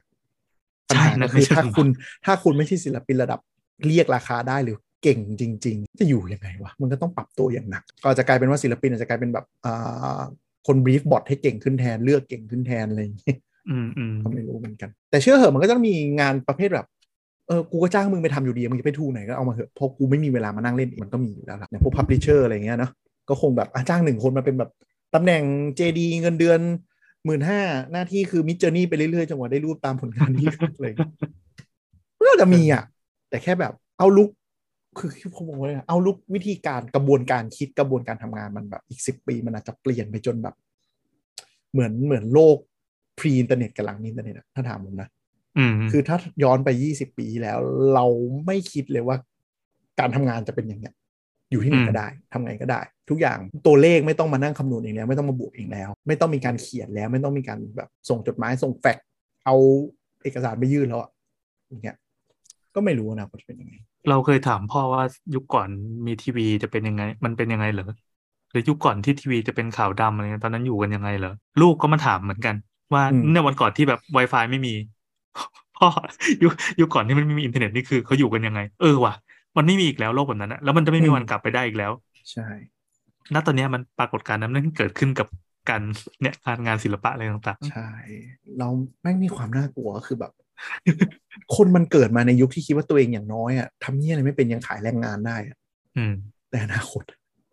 [0.89, 1.87] ปัญใช่หานั่ก็นคือไม่ใช่ถ้าส่วนมากคุณ
[2.25, 3.39] ถ้าคุณไม่ใช่ศิลปินระดับ
[3.87, 10.21] เรียกราคาได้หรือเก่งจริง ๆ จะอยู่ยังไงวะมันก็ต้องปรับตัวอย่างหนัก ก็จะกลายเป็นว่าศิลปินอาจจะกลายเป็นแบบอ่า
[10.67, 13.37] คน brief bot ให้เก่งขึ้นแทนเลือกเก่งขึ้นแทนอะไรอย่างเงี้ย
[13.69, 16.87] อืมอืมก็ไม่รู้เหมือนกัน แต่เชื่อเหอะมันก็ต้องมีงานประเภทแบบ
[17.47, 22.91] เออ กูก็จ้างมึงไปทำอยู่ดี มึงจะไป tool ไหนก็เอามาเหอะ เพราะกูไม่มีเวลามานั่งเล่นอีกมันก็มีอยู่แล้วล่ะอย่างพวก publisher อะไรเงี้ยเนาะ
[23.29, 24.71] ก็คงแบบอะจ้างหนึ่งคนมาเป็นแบบ
[25.15, 25.43] ตำแหน่ง
[25.79, 26.59] AD เงินเดือน
[27.25, 27.59] หมื่นห้า
[27.91, 30.47] หน้าที่คือ Midjourney ไปเรื่อยๆจนกว่าได้รูปตามผลงานที่
[30.81, 30.93] เลย
[32.27, 32.83] ก็จะมีอะ
[33.29, 34.46] แต่แค่แบบเอาลุกคือ
[34.99, 40.55] คือผมบอกเลยเอาลุกวิธีการกระบวนการคิดกระบวนการทำงานมันแบบอีกสิบปี มันอาจจะเปลี่ยนไปจนแบบ
[41.71, 42.57] เหมือนเหมือนโลก
[43.19, 45.09] pre อินเทอร์เน็ตกับหลังอินเทอร์เน็ตอะถ้าถามผมนะ
[45.57, 47.57] อืมคือถ้าย้อนไปยี่สิบปีที่แล้ว
[47.93, 48.05] เรา
[48.45, 49.17] ไม่คิดเลยว่า
[49.99, 50.93] การทำงานจะเป็นอย่างเงี้ย
[51.51, 59.05] อยู่ที่ไหนก็ได้ทำไงก็ได้ ทุกอย่างตัวเลขไม่ต้องมานั่งคำนวณเองแล้ว ไม่ต้องมาบวกเองแล้ว ไม่ต้องมีการเขียนแล้ว ไม่ต้องมีการแบบส่งจดหมายส่งแฟกซ์
[59.45, 59.55] เอา
[60.23, 61.09] เอกสารไปยื่นแล้วอะ
[61.67, 61.95] อย่างเงี้ย
[62.75, 63.73] ก็ไม่รู้นะว่าจะเป็นยังไง
[64.09, 65.03] เราเคยถามพ่อว่า
[65.35, 65.69] ยุคก่อน
[66.07, 67.87] มีทีวีจะเป็นยังไง มันเป็นยังไงเหรอ
[68.51, 72.55] หรือยุคก่อนที่ทีวีจะเป็นขาวดำอะไรเงี้ยตอนนั้นอยู่กันยังไงเหรอลูกก็มาถามเหมือนกัน
[72.93, 74.73] ว่าอืมเนี่ยวันก่อนที่แบบ Wi-Fi ไม่มี
[75.77, 75.87] พ่อ
[76.43, 79.13] ยุคยุคก่อนที่มันไม่มีอินเทอร์เน็ตนี่คือเขาอยู่กันยังไง เออว่ะ
[79.57, 81.91] มันไม่มีอีกแล้วโลกแบบนั้นอะแล้วมันจะไม่มีวันกลับไปได้อีกแล้ว
[82.31, 82.47] ใช่
[83.33, 85.27] ณตอนเนี้ยมันปรากฏการณ์นั้นมันเกิดขึ้นกับ
[85.69, 85.81] การ
[86.21, 87.89] เนี่ยการงานศิลปะอะไรต่างใช่
[88.57, 88.67] เรา
[89.01, 90.31] แม่งมีความน่ากลัวก็คือแบบ
[91.55, 96.13] คนมันเกิดมาในยุคที่คิดว่าตัวเองอย่างน้อยอะทำเนี้ยอะไรไม่เป็นยังขายแรงงานได้อะๆอืม
[96.49, 97.03] แต่อนาคต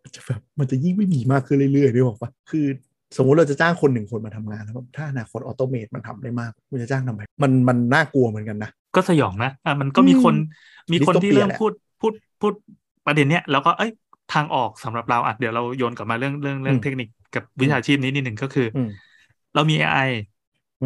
[0.02, 2.66] มันจะแบบมันจะยิ่งไม่มีมากขึ้นเรื่อยๆด้วยบอกว่าคือ
[3.16, 10.34] สมมุติเราจะจ้างคนหนึ่งคนมาทำงานแล้วแบบถ้าอนาคตออโตเมตมันทำได้มากมันจะจ้างทำไมมันมันน่ากลัวเหมือนกันนะ ก็สยองนะอะมันก็มีคน
[10.92, 12.52] มีคนที่ Dystopia เริ่มแหละพูดพูดพูด
[13.06, 13.92] ประเด็นเนี้ยแล้วก็เอ้ย
[14.34, 18.90] ทางออกสำหรับเราอะเดี๋ยวเราโยนกลับมาเรื่องเรื่องเรื่องเทคนิคกับวิชาชีพนี้นิดหนึ่งก็คืออม
[19.54, 20.20] เรามี AI อืม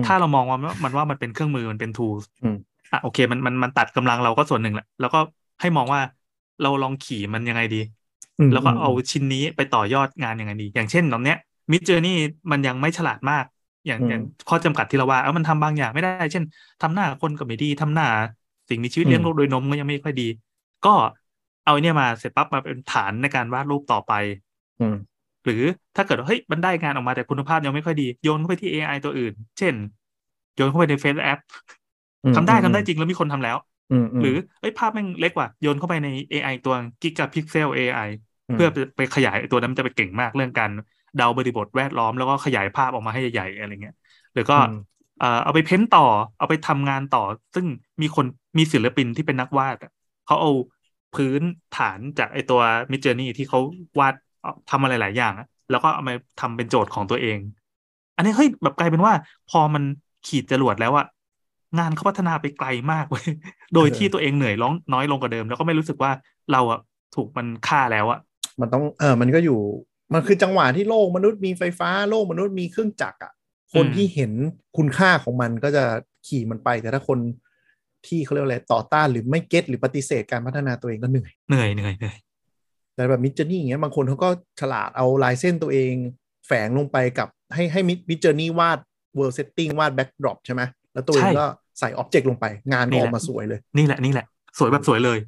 [0.07, 2.57] ถ้าเรามองว่ามันว่ามันเป็นเครื่องมือมันเป็น tools อืม
[2.93, 5.19] อะโอเค มันมันมันตัดกำลังเราก็ส่วนหนึ่งแหละ แล้วก็
[5.61, 6.01] ให้มองว่า
[6.63, 7.81] เราลองขี่มันยังไงดี
[8.39, 11.39] อืมแล้วก็เอาชิ้นนี้ไปต่อยอดงานยังไงดี อย่างเช่นตรงเนี้ย
[11.73, 12.17] มิดเจอร์นี่
[12.51, 13.45] มันยังไม่ฉลาดมาก
[13.87, 16.45] อย่างอืมอย่างข้อจำกัดที่เราว่าเออมันทำบางอย่างไม่ได้ เช่น
[16.83, 18.07] ทำหน้าคนก็ไม่ดีทำหน้า
[18.69, 20.29] สิ่งมีชีวิตอืมเลี้ยงลูกโดยนมก็ยังไม่ค่อยดี
[20.87, 20.95] ก็
[21.65, 24.13] เอาไอ้เนี่ยมาเสร็จปั๊บมาเป็นฐานในการวาดรูปต่อไป
[24.81, 24.95] อืม
[25.49, 25.63] หรือ
[25.97, 29.75] ถ้าเกิดว่าเฮ้ยมันได้งานออกมาแต่คุณภาพยังไม่ค่อยดีโยนเข้าไปที่ AI ตัวอื่น เช่น
[30.55, 31.39] โยนเข้าไปในเฟซแอป
[32.25, 33.57] อืมทำได้อืมทำได้จริงแล้วมีคนทำแล้ว
[33.91, 38.01] อืมมหรือเอ้ยภาพแม่งเล็กกว่าโยนเข้าไปใน AI ตัว Gigapixel AI
[38.49, 40.71] อืมเพื่อไปไปขยายตัวนั้นมันจะไปเก่งมากเรื่องการ
[41.17, 43.95] เดาบริบทแวดล้อมแล้วก็ขยายภาพออกมาให้ใหญ่ๆอะไรเงี้ย
[44.35, 44.73] หรือก็อืม
[45.19, 46.01] เอ่อเอาไปเพ้นต่อ
[46.39, 47.21] เอาไปทำงานต่อ
[47.55, 47.67] ซึ่ง
[48.03, 48.27] มีคน
[48.59, 49.91] มีศิลปินที่เป็นนักวาดอะ
[50.25, 50.51] เขาเอา
[51.13, 51.43] พื้น
[51.73, 52.61] ฐานจากไอตัว
[52.93, 53.61] มิจเจอร์นี่ที่เขา
[54.01, 54.15] วาด
[54.49, 57.39] เอาทำอะไรหลายอย่างอะแล้วก็เอามาทำเป็นโจทย์ของตัวเอง
[58.17, 59.13] อันนี้เฮ้ยแบบกลายเป็นว่า
[59.51, 59.83] พอมัน
[60.27, 61.07] ขีดจรวดแล้วอะ
[61.79, 63.27] งานเขาพัฒนาไปไกลมากเว้ย
[63.75, 66.11] โดยที่ตัวเองเหนื่อยร้องน้อยลงกว่าเดิม แล้วก็ไม่รู้สึกว่า
[66.53, 66.81] เราอะ
[67.15, 68.21] ถูกมันฆ่าแล้วอะ
[68.61, 69.59] มันต้องเออมันก็อยู่
[70.15, 73.33] มันคือจังหวะที่โลกมนุษย์มีไฟฟ้าโลกมนุษย์มีเครื่องจักรอะ
[73.75, 74.33] คนที่เห็น
[74.77, 75.85] คุณค่าของมันก็จะ
[76.27, 77.19] ขี่มันไปแต่ถ้าคน
[78.07, 82.17] ที่เขาเรียกอะไรต่อต้านหรือไม่เก็ตหรือปฏิเสธการพัฒนาตัวเองก็เหนื่อยเหนื่อยเหนื่อยเหนื่อย
[82.99, 84.29] แต่แบบมิจเจอร์นี่อย่างเงี้ยบางคนเขาก็
[84.61, 85.95] ฉลาดเอาลายเส้นตัวเอง
[86.47, 88.79] แฝงลงไปกับให้ให้ Midjourney วาด
[89.17, 90.63] world setting วาด backdrop ใช่ไหม
[90.93, 91.47] แล้วตัวเองก็
[91.79, 94.27] ใส่ object ลงไป งานออกมาสวยเลย นี่แหละนี่แหละ
[94.59, 95.19] สวยแบบสวยเลย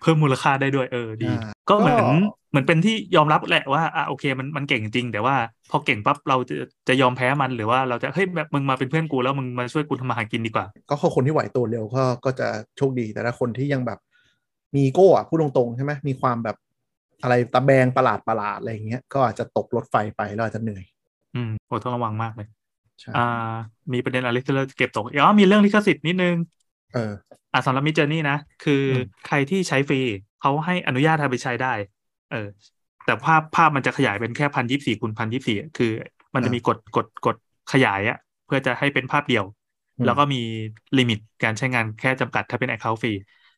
[0.00, 1.30] เพิ่มมูลค่าได้ด้วยเออดี
[1.68, 1.98] ก็เหมือน
[2.50, 5.34] เหมือนเป็นที่ยอมรับแหละว่าอะโอเคมันมันเก่งจริง แต่ว่า
[5.70, 6.56] พอเก่งปั๊บเราจะ
[6.88, 13.98] จะยอมแพ้มันหรือว่าเราจะเฮ้ยแบบมึงมาเป็นเพื่อนกูแล้วมึงมาช่วยกูทำมาหากินดีกว่า ก็คนที่ไหวตัวเร็วก็ก็จะโชคดีแต่ถ้าคนที่ยังแบบ
[14.76, 16.56] มีโก้อะพูดตรงๆใช่ไหมมีความแบบ
[17.22, 20.84] อะไรตะแบงประหลาดประหลาดอะไรอย่างเงี้ยก็อาจจะตกรถไฟไปแล้วอาจจะเหนื่อย
[21.34, 22.48] อืมโอ้ต้องระวังมากเลย
[23.16, 23.22] อ่า
[23.92, 26.34] มีประเด็นอะไรที่เราเก็บตกอ๋อมีเรื่องลิขสิทธิ์นิดนึง
[26.92, 27.12] เออ
[27.52, 28.82] อ่าสำหรับมิจเจอร์นี่นะ คือ
[29.26, 30.00] ใครที่ใช้ฟรี
[30.40, 31.72] เขาให้อนุญาตทำไปใช้ได้
[32.30, 32.48] เออ
[33.04, 35.92] แต่ภาพภาพมันจะขยายเป็นแค่พันยี่สี่คูณพันยี่สี่คือ
[36.34, 37.36] มันจะมีกดกดกด
[37.72, 39.44] ขยายอะเพื่อจะให้เป็นภาพเดียว
[40.04, 40.40] แล้วก็มี
[40.98, 43.12] limit การใช้งานแค่จำกัดถ้าเป็น account ฟรี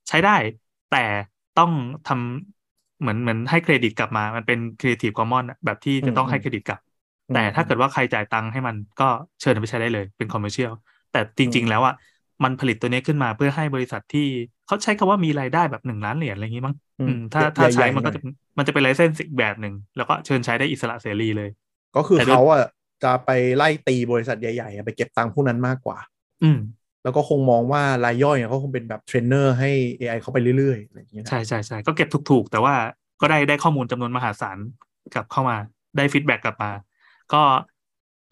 [0.08, 0.36] ใช้ได้
[0.94, 1.06] แต่
[1.58, 1.70] ต้อง
[2.08, 6.80] ทำเหมือนเหมือนให้เครดิตกลับมา มันเป็น Creative Commons แบบที่จะต้องให้เครดิตกลับ
[7.34, 9.08] แต่ถ้าเกิดว่าใครจ่ายตังค์ให้มันก็
[9.40, 10.72] เชิญไปใช้ได้เลยเป็น commercial
[11.12, 11.94] แต่จริง ๆ แล้วอะ
[12.44, 14.26] มันผลิตตัวนี้ขึ้นมาเพื่อให้บริษัทที่
[14.66, 16.76] เขาใช้คำว่ามีรายได้แบบหนึ่งล้านเหรียญอะไรอย่างนี้มั้ง
[17.32, 18.20] ถ้าถ้าใช้มันก็จะ
[18.58, 21.50] มันจะเป็น license อีกแบบหนึ่งแล้วก็เชิญใช้ได้อิสระเสรีเลย
[21.96, 22.64] ก็คือเขาอะ
[23.04, 25.98] จะไปไล่ตีบริษัทใหญ่ๆไปเก็บตังค์พวกนั้นมากกว่า
[26.42, 26.58] อืม
[27.04, 32.74] แล้วก็คงมองว่ารายย่อยเขาคงเป็นแบบเทรนเนอร์ให้ AI เขาไปเรื่อยๆอะไรอย่างเงี้ยใช่ใช่ใช่ก็เก็บถูกๆ แต่ว่า
[33.20, 34.58] ก็ได้ได้ข้อมูลจำนวนมหาศาล
[35.14, 35.56] กลับเข้ามา
[35.96, 36.70] ได้ feedback กลับมา
[37.32, 37.42] ก็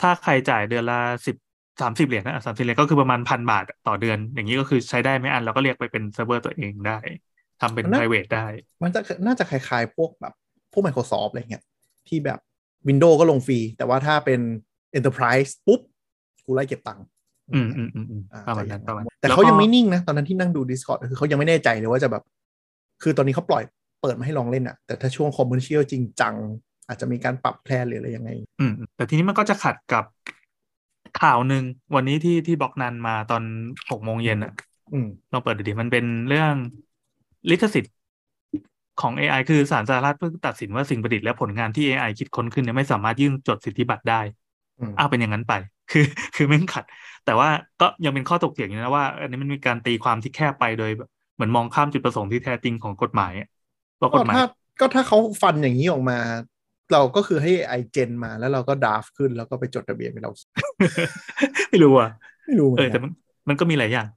[0.00, 1.36] ถ้าใครจ่ายเดือนละสิบ
[1.82, 6.98] สามสิบเหรียญนะสามสิบเหรียญก็คือประมาณพันบาทต่อเดือน อย่างนี้ก็คือใช้ได้ไม่อันเราก็เรียกไปเป็นเซิร์ฟเวอร์ตัวเองได้
[7.60, 8.46] ทำเป็น private ได้
[8.82, 10.34] มันจะน่าจะคล้ายๆ พวกแบบ
[10.72, 11.64] พวก Microsoft อะไรเงี้ย
[12.08, 12.38] ที่แบบ
[12.88, 14.40] Windows ก็ลงฟรี แต่ว่าถ้าเป็น
[14.98, 15.80] Enterprise ปุ๊บ
[16.44, 17.04] กูไล่เก็บตังค์
[17.54, 22.22] อืมอืมอืมอืมประมาณนั้นประมาณแต่เขายังไม่นิ่งนะ ตอนนั้นที่นั่งดู Discord คือเขายังไม่แน่ใจเลยว่าจะแบบ
[23.02, 23.62] คือตอนนี้เขาปล่อย
[24.02, 26.34] เปิดมาให้ลองเล่นอะแต่ถ้าช่วง commercial จริงจัง
[26.88, 30.04] อาจจะมีการปรับ plan หรืออะไรยังไง อืมแต่ทีนี้มันก็จะขัดกับ
[31.20, 31.64] ข่าวหนึ่ง
[31.94, 33.42] วันนี้ที่ที่บอกนันมาตอน
[33.90, 34.52] หกโมงเย็นอะ
[35.32, 36.54] ลองเปิดดูดิมันเป็นเรื่อง
[37.50, 37.94] ลิขสิทธิ์
[39.00, 44.20] ของ AI คือสารสารัฐเพิ่งตัดสินว่าสิ่งประดิษฐ์และผลงานที่ AI คิดค้นขึ้นเนี่ยไม่สามารถยื่นจดสิทธิบัตรได้
[44.98, 45.54] อ้าวเป็นอย่างนั้นไป
[45.92, 46.04] คือ
[46.36, 46.84] คือไม่ขัด
[47.26, 47.48] แต่ว่า
[47.80, 50.90] ก็ยังเป็นข้อตกเถียงอยู่นะว่า อันนี้มันมีการตีความที่แคบไปโดย
[51.34, 53.32] เหมือนมองข้ามจุดประสงค์ที่แท้จริงของกฎหมาย
[54.00, 54.36] ว่ากฎหมาย
[54.80, 56.18] ก็ถ้าเขาฟันอย่างนี้ออกมา
[56.92, 60.32] เราก็คือให้ไอเจนมาแล้วเราก็ดาฟขึ้นแล้วก็ไปจดทะเบียนเป็นเรา
[61.70, 62.10] ไม่รู้อะ
[62.46, 63.10] ไม่รู้เออแต่มัน
[63.48, 64.08] มันก็มีหลายอย่าง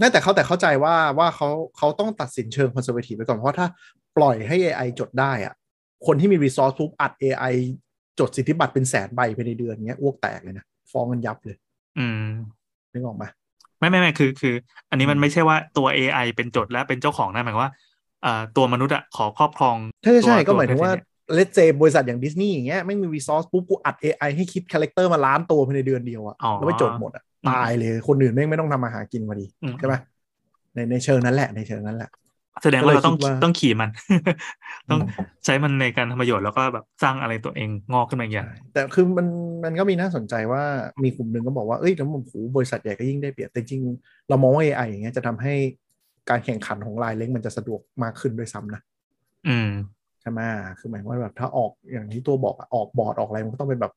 [0.00, 3.66] น่แต่เขาแต่เข้าใจว่าว่าเขาเขาต้องตัดสินเชิง conservative ไปก่อน เพราะถ้า
[4.16, 5.54] ปล่อยให้ AI จดได้อะ
[6.06, 7.54] คนที่มี resource ปุ๊บอัด AI
[8.18, 11.56] จดสิทธิบัตรเป็นแสนใบภายในเดือนเงี้ยอ้วกแตกเลยนะ ฟ้องกันยับเลย
[11.98, 12.24] อืม
[12.92, 13.24] นึกออกไหม
[13.78, 14.54] ไม่ไม่ไม่คือคือ
[14.90, 17.72] อันนี้มันไม่ใช่ว่าตัว AI เป็นจดและเป็นเจ้าของนะหมายว่า
[18.24, 20.92] อ่าตัวมนุษย์อะขอครอบครองใช่ใช่ก็หมายถึงว่า
[21.34, 29.46] large บริษัทอย่างดิสนีย์อย่างเงี้ยไม่มี resource ปุ๊บกูอัด AI ให้คิด character มาล้านตัวภายในเดือนเดียวอะแล้วไปจดหมดอะตายเลยคนอื่นไม่ไม่ต้องทำมาหากินมาดี
[29.78, 29.94] ใช่ไหม
[30.74, 32.10] ในในเชิงนั้นแหละในเชิงนั้นแหละ
[32.62, 33.90] แสดงว่าเราต้องต้องขี่มัน
[34.90, 35.00] ต้อง
[35.44, 39.26] ใช้มันในการทำประโยชน์แล้วก็แบบสร้างอะไรตัวเองงอกขึ้นมาอย่างแต่คือมัน
[39.64, 40.62] มันก็มีน่าสนใจว่า
[41.04, 43.82] มีกลุ่มหนึ่งก็บอกว่าเอ้ยแล้วมันหูบริษัทใหญ่ก็ยิ่งได้เปรียบแต่จริง
[44.28, 45.54] เรามองว่า AI อย่างเงี้ยจะทำให้
[46.30, 48.80] การแข่งขันของรายเล็กมันจะสะดวกมากขึ้นด้วยซ้ำนะ
[49.48, 49.70] อืม
[50.20, 50.40] ใช่ไหม
[50.78, 53.92] คือหมายว่าแบบถ้าออกอย่างที่ตัวบอกออกบอร์ดออกอะไรมันก็ต้องเป็นแบบ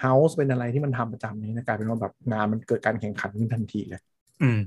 [0.00, 4.00] house เป็นอะไรที่มันทำประจำนี้นะกลายเป็นว่าแบบงานมันเกิดการแข่งขันขึ้นทันทีเลย
[4.42, 4.58] อืม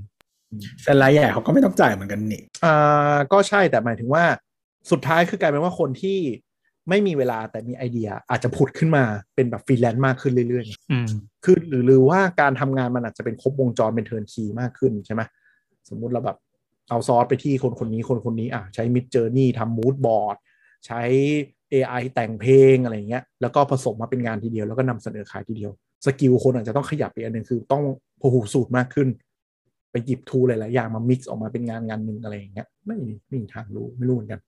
[0.84, 4.24] แต่รายใหญ่เขาก็ไม่ต้องจ่ายเหมือนกันนี่อ่าก็ใช่แต่หมายถึงว่า
[4.90, 6.18] สุดท้ายคือกลายเป็นว่าคนที่
[6.88, 9.04] ไม่มีเวลาแต่มีไอเดียอาจจะผุดขึ้นมา
[9.34, 15.22] เป็นแบบฟรีแลนซ์มากขึ้นเรื่อยๆคือหรือหรือว่าการทำงานมันอาจจะเป็นครบวงจรเป็น turnkey มากขึ้นใช่ไหม
[15.88, 16.38] สมมุติเราแบบ
[16.88, 20.36] เอาซอสไปที่คนคนนี้คนคนนี้อะใช้ Midjourney ทำ mood board
[20.86, 21.02] ใช้
[21.72, 25.72] AI แต่งเพลงอะไรเงี้ยแล้วก็ผสมมาเป็นงานทีเดียวแล้วก็นำเสนอขายทีเดียว
[26.06, 27.82] skill คนอาจจะต้องขยับไปอันหนึ่งคือต้อง
[28.20, 29.08] พหูสูตรมากขึ้น
[29.92, 32.96] ไปหยิบ tool หลายๆอย่างมา mix ออกมาเป็นงานงานหนึ่งอะไรอย่างเงี้ยไม่
[33.28, 34.40] ไม่มีทางรู้ไม่รู้เหมือนกัน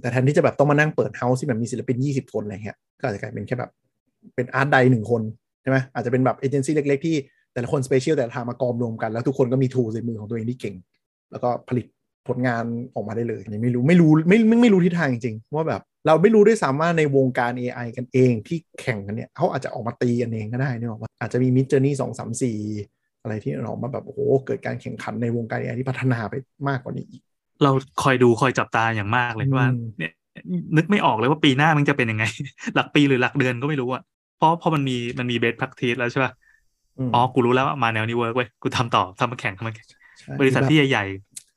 [0.00, 3.70] แต่แทนที่จะแบบต้องมานั่งเปิด house ที่แบบมีศิลปินยี่สิบคนอะไรเงี้ยก็อาจจะกลายเป็นแค่แบบ
[4.34, 5.22] เป็น art di หนึ่งคน
[5.62, 7.16] ใช่ไหมอาจจะเป็นแบบเอเจนซี่เล็ก ๆ ที่
[7.52, 10.74] แต่ละคน special แต่ละทางมากรอมรวมกัน แล้วทุกคนก็มี tool ในมือของตัวเองที่เก่ง
[11.30, 11.86] แล้วก็ผลิต
[12.28, 12.64] ผลงาน
[12.94, 22.58] ออกมาได้เลยนี่ไม่รู้ไม่รู้ไม่ไม่ไม่รู้ทิศทางจริงๆว่าแบบเราไม่รู้ด้วยซ้ำว่าในวงการ AI กันเองที่แข่งกันเนี่ยเขาอาจจะออกมาตีกันเองก็ได้นี่บอกว่าอาจจะมีมิจเจอร์นี่สองสามสี่
[23.24, 26.34] อะไรที่ออกมาแบบโอ้โหเกิดการแข่งขันในวงการ AI ที่พัฒนาไป
[26.68, 27.22] มากกว่านี้อีก
[27.62, 27.70] เรา
[28.02, 29.68] คอยดูคอยจับตาอย่างมากเลยว่า
[29.98, 30.12] เนี่ย
[30.76, 32.24] นึกไม่ออกเลยว่าปีหน้ามันจะเป็นยังไง
[32.74, 34.02] หลักปีหรือหลักเดือนก็ไม่รู้อะ
[34.36, 36.32] เพราะเพราะมันมีมันมีเบสพักทีแล้วใช่ป่ะ
[37.14, 39.86] อ๋อ กูรู้แล้วมาแนวนี้เวิร์กเว้ย กูทำต่อทำมาแข่งทำมาแข่ง
[40.38, 41.04] ใบริษัทที่ใหญ่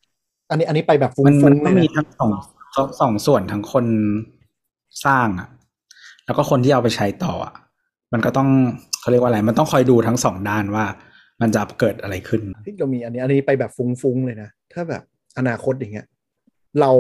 [0.04, 2.32] ๆ อันนี้อันนี้ไปแบบฟุ้มันมันงๆเลก็ยมีนะทั้งสอง
[2.76, 3.86] สองสองส่วนทั้งคน
[5.06, 5.48] สร้างอะ
[6.26, 7.54] แล้วก็คนที่เอาไปใช้ต่ออะ
[8.14, 8.50] มันก็ต้อง
[9.00, 10.86] เขาเรียกว่าอะไร มันต้องคอยดูทั้งสองด้านว่า
[11.42, 15.04] มันจะเกิดอะไรขึ้นที่เรามีอันนี้อันนี้ไปแบบฟุ้งๆเลยนะ ถ้าแบบ
[15.38, 16.08] อนาคตอย่างเงี้ย
[16.82, 16.92] เรา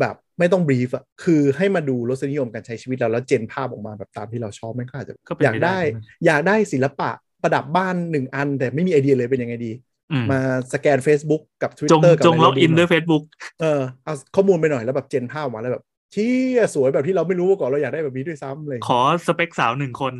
[0.00, 7.10] แบบไม่ต้องบรีฟอะคือให้มาดูรสนิยมการใช้ชีวิตเราแล้วเจนภาพออกมาแบบตามที่เราชอบไม่ก็อาจจะก็เป็นอยากไปได้ได้ อยากได้ศิลปะ
[7.42, 9.72] ประดับบ้านหนึ่งอัน แต่ไม่มีไอเดียเลยเป็นยังไงดี
[10.12, 10.40] อืมมา
[10.72, 13.22] สแกน Facebook กับจง Twitter กับจงอะไร log in ด้วย Facebook
[13.60, 20.14] เออเอาข้อมูลไปหน่อยแล้วแบบ gen ภาพออกมาแล้วแบบเชี่ยสวยแบบที่เราไม่รู้มาก่อนเราอยากได้แบบนี้ด้วยซ้ำเลย ขอสเปคสาวหนึ่งคน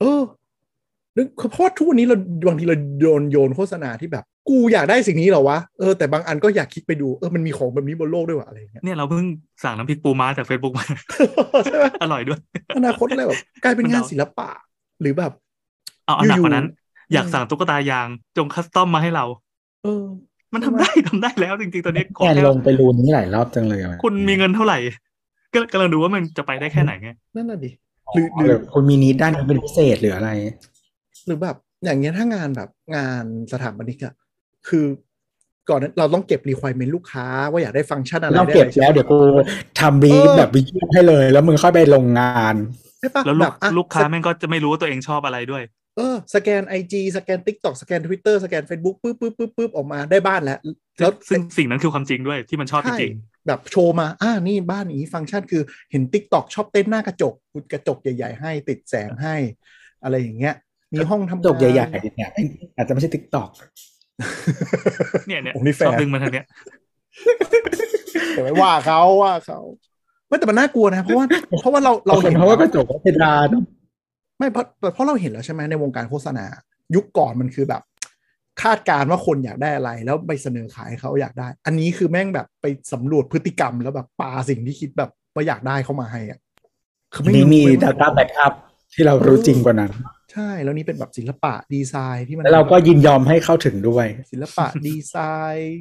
[0.00, 0.41] เออนึก
[1.50, 2.16] เพราะว่าทุกวันนี้เรา
[2.46, 9.24] บางทีเราโดนโยนโฆษณาที่แบบ กูอยากได้สิ่งนี้เหรอวะเออแต่บางอันก็อยากคลิกไปดูเออมันมีของแบบนี้บนโลกด้วยวะอะไรอย่างเงี้ยเนี่ยเราเพิ่ง
[9.62, 10.86] สั่งน้ำพริกปูม้าจาก Facebook มา
[11.64, 12.40] ใช่ไหมอร่อยด้วย
[12.76, 14.48] อนาคตอะไรแบบกลายเป็นงานศิลปะ
[15.00, 15.32] หรือแบบ
[16.06, 19.24] เอาเอาหนักกว่านั้นอยู่ๆอยากสั่งตุ๊กตายางจงคัสตอมมาให้เรา
[19.82, 20.04] เออ
[20.52, 24.78] มันทำได้ทำได้แล้วจริงๆตอนนี้ขอแกแค่ลงไปรูนี้หลายรอบจังเลยอะคุณมีเงินเท่าไหร่
[25.54, 27.70] ก็กำลังดูว่ามันจะไปได้แค่ไหนไงนั่นน่ะดิ
[28.14, 30.30] หรือหรือคุณมีนิดด้านนี้เป็นพิเศษหรืออะไร
[31.26, 34.14] หรือแบบอย่างเงี้ยถ้างานแบบงานสถาปนิกอะ
[34.68, 34.86] คือ
[35.68, 39.18] ก่อนนั้นเราต้องเก็บ requirement ลูกค้า ว่าอยากได้ฟังก์ชันอะไรเราได้เก็บอะไรใช่ไหมแล้วเดี๋ยวกู
[39.80, 42.56] ทำบีเออแบบวิจูให้เลย แล้วมึงค่อยไปลงงาน
[43.00, 45.62] ใช่ปะแล้วลูแบกบอะลูกค้าแม่งก็จะไม่รู้ว่าตัวเองชอบอะไรด้วย
[45.96, 50.58] เออ สแกน IG สแกน TikTok สแกน Twitter สแกน Facebook ปึ๊บปึ๊บปึ๊บปึ๊บออกมาได้บ้านแล้ว
[51.00, 53.12] แล้วซึ่งสิ่งนั้นคือความจริงด้วยที่มันชอบจใช่ริง
[53.46, 57.34] แบบโชว์มา อ่า นี่บ้านนี้ฟังก์ชันคือเห็น TikTok ชอบเต้นหน้ากระจก
[57.72, 59.36] กระจกใหญ่ ๆ ให้ติดแสงให้
[60.02, 60.54] อะไรอย่างเงี้ย
[60.94, 62.30] มีห้องทำงานจกใหญ่ๆเนี่ย
[62.76, 66.46] อาจจะไม่ใช่ติ๊กต็อกๆเนี่ยเนี่ยโอ้นี่แฟชร์อบดึงมาทางเนี้ย
[68.30, 69.58] แต่ไม่ว่าเขาว่าเขา
[70.28, 71.26] ไม่แต่มันน่ากลัวนะเพราะว่า
[71.60, 73.54] เพราะว่าเราเราเราเห็เห็นนเพราะว่ากระจกก็เพดาน
[74.38, 74.64] ไม่เพราะ
[74.94, 76.44] เพราะเราเห็นแล้วใช่ไหมในวงการโฆษณา
[76.94, 77.82] ยุคก่อนมันคือแบบ
[78.62, 86.38] คาดการณ์ว่าคนอยากได้อะไร แล้วไปเสนอขายให้เขาอยากได้ อันนี้คือแม่งแบบไปสำรวจพฤติกรรมแล้วแบบปาสิ่งที่คิดแบบว่าอยากได้เข้ามาให้อะ
[87.12, 88.52] คือนี่รู้มีเว้ยว่า Data Backup
[88.92, 89.90] ที่เรารู้จริงกว่านั้น
[90.32, 95.16] ใช่แล้วนี่เป็นแบบศิลปะดีไซน์ที่มันแล้วเราก็ยินยอมให้เข้าถึงด้วย ศิลปะดีไซ
[95.54, 95.78] น์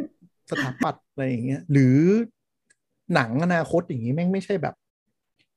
[0.49, 1.97] สถาปัตย์อะไรอย่างเงี้ย หรือ
[3.15, 4.75] หนังอนาคตอย่างงี้แม่งไม่ใช่แบบ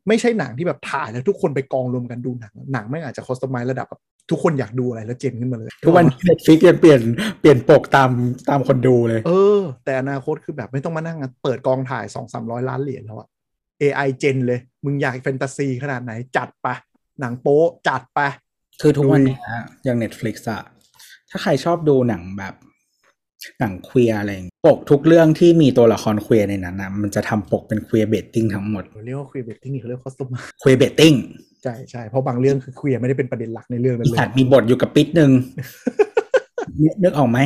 [0.08, 4.00] ไม่ใช่หนังที่แบบถ่ายแล้วทุกคนไปกองรวมกันดูหนัง หนังแม่งอาจจะคอสตอมไมระดับแบบ
[4.30, 7.00] ทุกคนอยากดูอะไรแล้วเจนขึ้นมาเลย ทุกวันเน็ตฟิกยังเปลี่ยน
[7.40, 8.10] เปลี่ยนปกตาม
[8.48, 13.28] ตามคนดูเลย เออ แต่อนาคตคือแบบไม่ต้องมานั่งเปิดกองถ่ายสองสามร้อยล้านเหรียญแล้วอะ
[13.80, 16.74] AI เจนเลย มึงอยากแฟนตาซีขนาดไหนจัดไปะ
[17.20, 18.28] หนังโป๊จัดไปะ
[18.80, 19.38] คือทุกวันเนี้ย
[19.84, 20.62] อย่าง Netflix อะ
[21.30, 22.54] ถ้าใครชอบดูหนังแบบ
[23.60, 30.28] หนัง queer อะไรอย่างเงี้ยปกทุกเรื่องที่มีตัวละคร queer ในนั้นนะมันจะทำปกเป็น queer baiting ทั้งหมดเรียกว่า queer baiting นี่เขาเรียก custom
[30.60, 31.12] queer baiting
[31.62, 35.30] ใช่ใช่เพราะบางเรื่องคือ queer ไม่ได้เป็นประเด็นหลักในเรื่องนั้นเลยสัตว์มีบทอยู่กะปิ๊ดหนึ่ง
[36.82, 37.38] นึกนึกออกไหม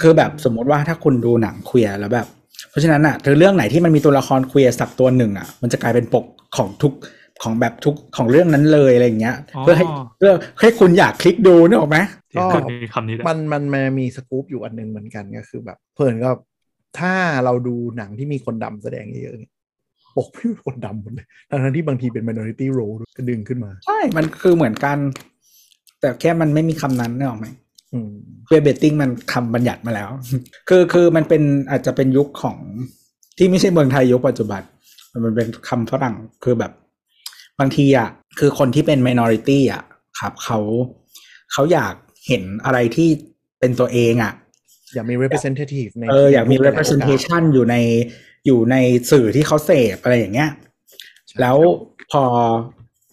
[0.00, 2.26] คือแบบสมมติว่าถ้าคุณดูหนัง queer แล้วแบบ
[2.70, 6.24] เพราะฉะนั้นอะคือเรื่องไหนที่มันมีตัวละคร queer สักตัวหนึ่งอะมันจะกลายเป็นปก
[6.56, 6.92] ของทุก
[7.42, 9.86] ของแบบทุกของเรื่องนั้นเลยอะไรอย่างเงี้ยอ๋อเพื่อให้
[10.18, 11.98] เพื่อให้คุณอยากคลิกดูนึกออกไหม
[12.36, 16.30] ก็ก็มีคำนี้ด้วยมันมันมันมีสกู๊ปอยู่อันหนึงเหมือนกันก็คือแบบ เพื่อนก็
[16.98, 17.14] ถ้า
[17.44, 19.52] เราดูหนังที่มีคนดำแสดงเยอะๆเนี่ย
[20.16, 24.96] ปกไม่มีคนดำหมดเลยทั้งๆที่บางทีเป็น minority role ด้วยก็ดึงขึ้นมา ใช่ มันคือเหมือนกัน
[26.00, 27.46] แต่แค่มันไม่มีคำนั้นนึกออกไหม
[27.92, 28.10] อืม
[28.44, 30.10] เคลียร์เบตติ้งมันคำบัญญัติมาแล้ว
[30.68, 32.56] คือคือมันเป็นอาจจะเป็นยุคของ
[33.38, 34.62] ที่ไม่ใช่เมืองไทยยุคปัจจุบัน
[35.24, 36.72] มันเป็นคำฝรั่งคือแบบ
[37.60, 38.08] บางทีอะ
[38.38, 39.82] คือคนที่เป็น minority อะ
[40.20, 40.58] ครับเขา
[41.52, 41.94] เขาอยาก
[42.26, 43.08] เห็นอะไรที่
[43.60, 44.32] เป็นตัวเองอะ
[44.94, 47.76] อยากมี representative ในเอออยากมีในหลๆโอกาส representation อยู่ใน
[48.46, 48.76] อยู่ใน
[49.10, 50.50] สื่อที่เขาเสพอะไรอย่างเงี้ย
[51.26, 51.56] ใช่แล้ว
[52.12, 52.24] พอ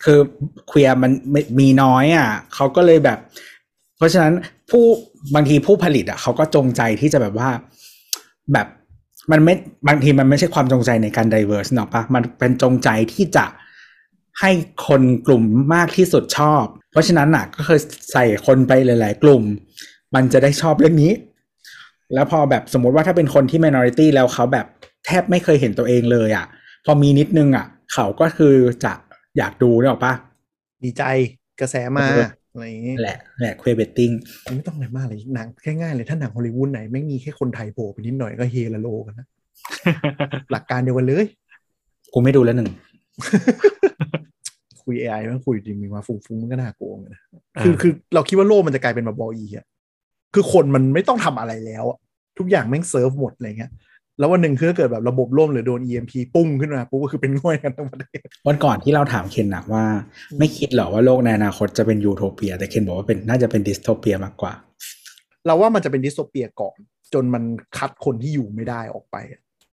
[0.03, 0.19] คือ
[0.68, 3.19] เคลียร์มันไม่มีน้อยอะเขาก็เลยแบบ
[3.98, 4.34] เพราะฉะนั้น
[4.69, 4.86] ผู้
[5.36, 7.49] บางทีผู้ผลิตอะเขาก็จงใจที่จะแบบว่า
[8.53, 8.68] แบบ
[9.32, 9.53] มันไม่
[9.88, 13.45] บางทีมันไม่ใช่ความจงใจในการ diverse เนาะปะมันเป็นจงใจที่จะ
[14.41, 14.51] ให้
[14.88, 15.43] คนกลุ่ม
[15.76, 17.80] มากที่สุดชอบ เพราะฉะนั้นอะก็คือ
[18.11, 19.43] ใส่คนไปหลาย ๆ กลุ่ม
[20.15, 21.11] มันจะได้ชอบเรื่องนี้
[22.14, 24.65] แล้วพอแบบสมมติว่าถ้าเป็นคนที่ minority แล้วเขาแบบ
[25.05, 26.45] แทบไม่เคยเห็นตัวเองเลยอะ
[26.85, 28.93] พอมีนิดนึงอะ เขาก็คือจะ
[29.38, 30.14] อยากดูเนี่ยหรอกปะ
[30.84, 31.03] ดีใจ
[31.59, 34.14] กระแสมาเอออะไรอย่างงี้แหละแหละ queer betting
[34.55, 39.27] ไม่ต้องอะไรมากเลยหนังแค่ง่ายเลยถ้าหนังฮอลลีวูดไหนไม่มีแค่คนไทยโผล่ไปนิดหน่อยก็เฮละโลกันนะ
[40.51, 41.26] หลักการเดียวกันเลย
[42.14, 42.69] กูไม่ดูแล้วหนึ่ง
[44.88, 47.22] คุย AI มันคุยจริงมีมาฟุ้งๆมันก็น่ากลัวเหมือนกันนะ
[47.55, 49.65] เออคือคือเราคิดว่าโลกมันจะกลายเป็นแบบบออีอะ
[50.34, 51.97] คือคนมันไม่ต้องทำอะไรแล้วอะ
[52.38, 53.72] ทุกอย่างแม่งเซิร์ฟหมดอะไรเงี้ย
[54.19, 59.84] แล้ววันหนึ่งคือถ้าเกิดแบบระบบล่มหรือโดน EMP ปุ้งขึ้นมาปุ๊บก็คือเป็นง่อยกันทั้งประเทศวันก่อนที่เราถามเคนนะว่า
[60.39, 64.53] ไม่คิดเหรอว่าโลกในอนาคตจะเป็นยูโทเปีย แต่เคนบอกว่าเป็นน่าจะเป็น dystopia มากกว่า
[65.45, 66.77] เราว่ามันจะเป็น dystopia ก่อน
[67.14, 67.43] จนมัน
[67.77, 69.18] คัดคนที่อยู่ไม่ได้ออกไป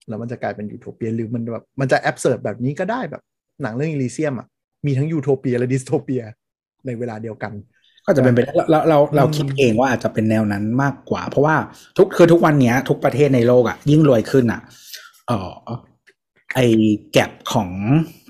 [0.08, 3.22] แล้วมันจะกลายเป็นยูโทเปียหรือมันแบบมันจะ absurd แบบนี้ก็ได้แบบ
[3.62, 4.48] หนังเรื่อง Elysium อะ
[4.86, 6.22] มีทั้งยูโทเปียและ dystopia
[6.86, 7.52] ในเวลาเดียวกัน
[8.06, 8.38] ก็จะเป็นไป
[8.70, 11.56] เราเราเราคิดเองว่าอาจจะเป็นแนวนั้นมากกว่า เพราะว่า
[11.96, 14.60] ทุกคือทุกวันนี้ทุกประเทศในโลกอะ ยิ่งรวยขึ้นอะ
[15.28, 15.52] เออ
[16.54, 16.60] ไอ
[17.12, 17.68] แกลบของ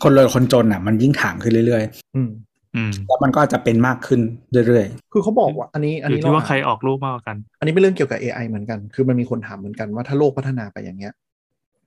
[0.03, 2.31] คนรวยคนจนอะ มันยิ่งถางขึ้นเรื่อยๆ อืม
[2.77, 4.21] อืมแล้วมันก็จะเป็นมากขึ้น
[4.67, 11.13] เรื่อยๆ คือเขาบอกว่าอันนี้อันนี้ที่ว่าใครออกรูปมากกัน อันนี้เป็นเรื่องเกี่ยวกับ AI เหมือนกัน คือมันมีคนถามเหมือนกันว่าถ้าโลกพัฒนาไปอย่างเงี้ย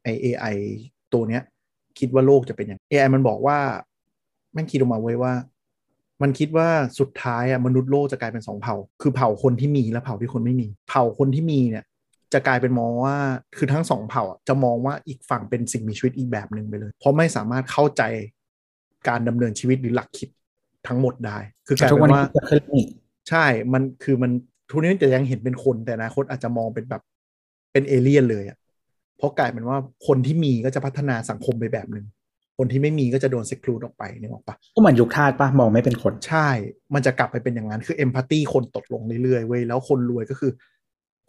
[0.03, 0.55] ไอ AI
[1.13, 1.43] ตัวเนี้ย
[1.99, 3.57] คิดว่าโลกจะเป็นอย่าง AI มันบอกว่า
[4.53, 5.33] แม่งคิดออกมาไว้ว่า
[6.21, 6.67] มันคิดว่า
[6.99, 11.85] สุดท้ายอะมนุษย์โลกจะกลายเป็นสองเผ่า คือเผ่าคนที่มีและเผ่าที่คนไม่มี เผ่าคนที่มีเนี่ย
[12.33, 13.15] จะกลายเป็นมองว่า
[13.57, 18.03] คือทั้งสองเผ่าจะมองว่าอีกฝั่งเป็นสิ่งมีชีวิตอีกแบบหนึ่งไปเลย เพราะไม่สามารถเข้าใจ
[19.07, 20.29] การดำเนินชีวิตหรือหลักคิด
[20.87, 21.37] ทั้งหมดได้
[21.67, 22.23] คือกลายเป็นว่า
[23.29, 24.31] ใช่ มันคือมัน
[24.69, 27.01] ทุกนี้จะยังเห็นเป็นคนแต่อนาคตอาจจะมองเป็นแบบ
[27.71, 28.57] เป็นเอเลี่ยนเลยอะ่ะ
[29.17, 32.05] เพราะกลายเป็นว่าคนที่มีก็จะพัฒนาสังคมไปแบบหนึ่ง
[32.57, 36.47] คนที่ไม่มีก็จะโดนเซ็กคลูดออกไปนี่ออกปะก็เหมือนยุคทาสปะมองไม่เป็นคนใช่
[36.93, 40.51] มันจะกลับไปเป็นอย่างนั้นคือเอมพัตตีคนตกลงเรื่อยๆเว้ยแล้วคนรวยก็คือ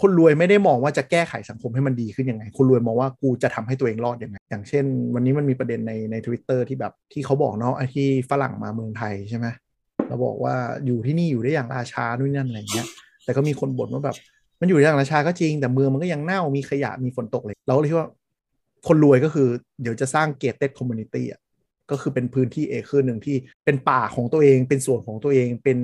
[0.03, 4.85] คนรวยไม่ได้มองว่าจะแก้ไขสังคมให้มันดีขึ้นยังไง คนรวยมองว่ากูจะทำให้ตัวเองรอดยังไง อย่างเช่น
[5.15, 9.47] วันนี้มันมีประเด็นในในทวิตเตอร์ที่แบบที่เขาบอกเนาะไอ้ที่ฝรั่งมาเมืองไทยใช่ไหม
[10.09, 10.55] เราบอกว่า
[10.87, 12.87] อยู่ที่นี่อยู่ได้อย่างราชานู่นนั่นอะไรเงี้ย
[13.25, 14.17] แต่ก็มีคนบ่นว่าแบบ
[14.61, 18.09] มันอยู่อย่างราชาก็จริงแต่เมืองมันก็ยังเน่ามีขยะมีฝนตกเลยเราก็เลยคิดว่า
[18.87, 19.49] คนรวยก็คือ
[19.83, 21.41] เดี๋ยวจะสร้าง gated community อะ
[21.91, 25.79] ก็คือเป็นพื้นที่เอเคอร์หนึ่งที่เป็นป่าของตัวเอง เป็นส่วนของตัวเองเป็น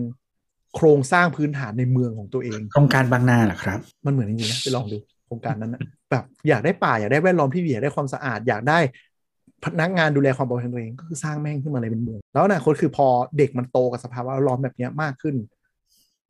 [0.75, 4.97] โครงสร้างพื้นฐานในเมืองของตัวเอง โครงการบางนาเหรอครับ มันเหมือนจริงๆนะไปลองดู
[5.27, 5.81] โครงการนั้นนะ
[6.11, 8.79] แบบอยากได้ป่าอยากได้แวดล้อมที่ดีอยากได้ความสะอาด อยากได้
[9.65, 13.07] พนักงานดูแลความปลอดภัยตัวเองก็คือสร้างแม่งขึ้นมาเลยเป็นเมือง แล้วนะคนคือพอ
[13.39, 15.35] เด็กมันโตกับสภาวะล้อมแบบนี้มากขึ้น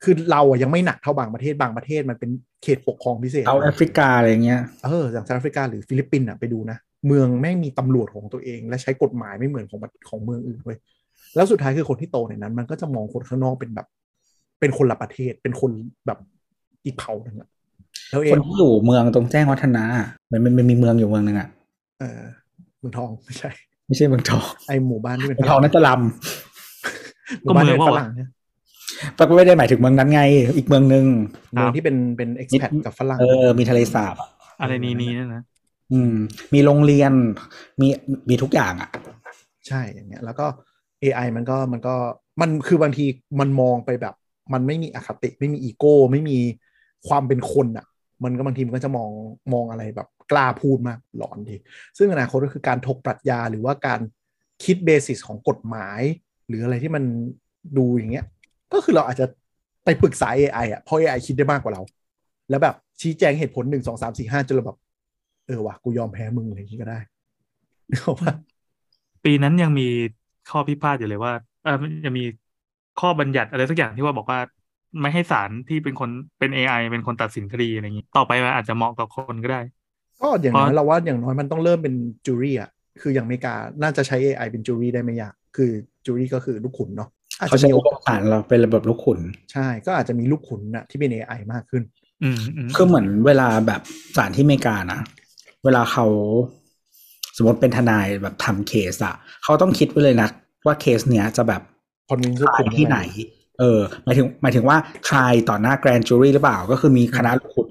[0.04, 2.30] คือเราอะยังไม่หนักเท่าบางประเทศบางประเทศมันเป็น
[2.62, 10.78] เขตปกครองพิเศษเอาแอฟริกาอะไรเงี้ยเอออย่าง South Africa หรือฟิลิปปินส์อะไปดูนะเมืองแม่งมีตำรวจของตัวเอง และใช้กฎหมายไม่เหมือนของของเมืองอื่นเว้ย
[11.34, 13.86] แล้วสุดท้ายคือคนที่โตในนั้น มันก็จะมองคนข้างนอกเป็นแบบ
[14.60, 15.70] เป็นคนละประเทศเป็นคน
[16.06, 16.18] แบบ
[16.84, 17.48] อีกเผ่าหนึ่งอะ
[18.10, 19.84] แล้วคนที่อยู่เมืองตรงแจ้งวัฒนา
[20.30, 21.48] มันมันมีเมืองอยู่เมืองหนึ่งอะ
[22.00, 22.22] เออ
[22.78, 23.50] เมืองทองไม่ใช่
[23.86, 28.28] ไม่ใช่เมืองทองไอหมู่บ้านที่เป็นทองนั่นตะลำก็เมืองฝรั่งเนี่ย
[29.18, 30.22] ปกไม่ได้หมายถึงเมืองนั้นไง
[30.56, 31.06] อีกเมืองหนึ่ง
[31.52, 34.16] เมืองที่เป็นเป็นเอ็กซ์แพดกับฝรั่งเออมีทะเลสาบ
[34.60, 35.42] อะไรนี้นี่นั่นนะ
[35.92, 36.14] อืม
[36.54, 37.12] มีโรงเรียน
[37.80, 37.88] มี
[38.28, 38.90] มีทุกอย่างอะ
[39.68, 40.46] ใช่อย่างเงี้ย แล้วก็
[41.02, 41.94] AI มันก็มันก็
[42.40, 43.04] มันคือบางที
[43.40, 44.14] มันมองไปแบบ
[44.52, 46.38] มันไม่มีอคติไม่มีอีโก้ ไม่มี
[47.08, 47.86] ความเป็นคนอะ
[48.24, 49.10] มันก็บางทีมันก็จะมอง
[49.52, 51.56] มองอะไรแบบกล้าพูดมากหลอนดี
[51.98, 54.00] ซึ่งอนาคตก็คือการถกปรัชญาหรือว่าการ
[54.64, 56.00] คิดเบสิสของกฎหมาย
[56.48, 57.04] หรืออะไรที่มัน
[57.78, 58.26] ดูอย่างเงี้ย
[58.72, 59.26] ก็คือเราอาจจะ
[59.84, 61.82] ไปปรึกษา AI อะเพราะ AI คิดได้มากกว่าเรา
[62.50, 64.78] แล้วแบบชี้แจงเหตุผลหนึ่งสองสามสี่ห้าจนเราแบบ
[65.46, 66.98] เออว่ะกูยอมแพ้มึงอะไรอย่างนี้ก็ได้
[68.00, 68.30] เพราะว่า
[69.24, 69.88] ปีนั้นยังมี
[70.50, 71.32] ข้อพิพาทอยู่เลยว่า
[71.62, 71.76] เออ
[72.06, 72.24] ยังมี
[73.00, 74.38] ข้อบัญญัติอะไรสักอย่างที่ว่าบอกว่า
[75.00, 79.60] ไม่ให้ศาลที่เป็นคนเป็น AI เป็นคนตัดสินคดีอะไรอย่างนี้ ต่อไปมันอาจจะเหมาะกับคนก็ได้
[80.20, 81.94] ก็อย่างน้อยเราว่าอย่างน้อยมันต้องเริ่มเป็น
[82.26, 82.70] จูรี่อะ
[83.00, 85.70] คืออย่างอเมริกาน่าจะใช้ AI เป็นจูรี่ได้ไม่ยาก คือ
[86.06, 87.08] จูรี่ก็คือลูกขุนเนาะ
[87.48, 89.20] เขาใช้ระบบฐานเราเป็นระบบลูกขุน
[89.52, 91.82] ใช่ ก็อาจจะมีลูกขุนนะที่เป็น AI มากขึ้น
[92.22, 92.38] อืม
[92.76, 93.80] คือเหมือนเวลาแบบ
[94.16, 95.00] ศาลที่อเมริกานะ
[95.64, 96.06] เวลาเขา
[97.36, 100.28] สมมติเป็นทนายแบบทำเคสอะเขาต้องคิดไว้เลยนะ
[100.66, 101.62] ว่าเคสเนี้ยจะแบบ
[102.08, 102.98] คนมีทายที่ไหน
[103.60, 104.76] เออหมายถึงหมายถึงว่า
[105.10, 107.70] ทรายต่อหน้าแกรนจูรี่หรือเปล่า ก็คือมีคณะลูกขุน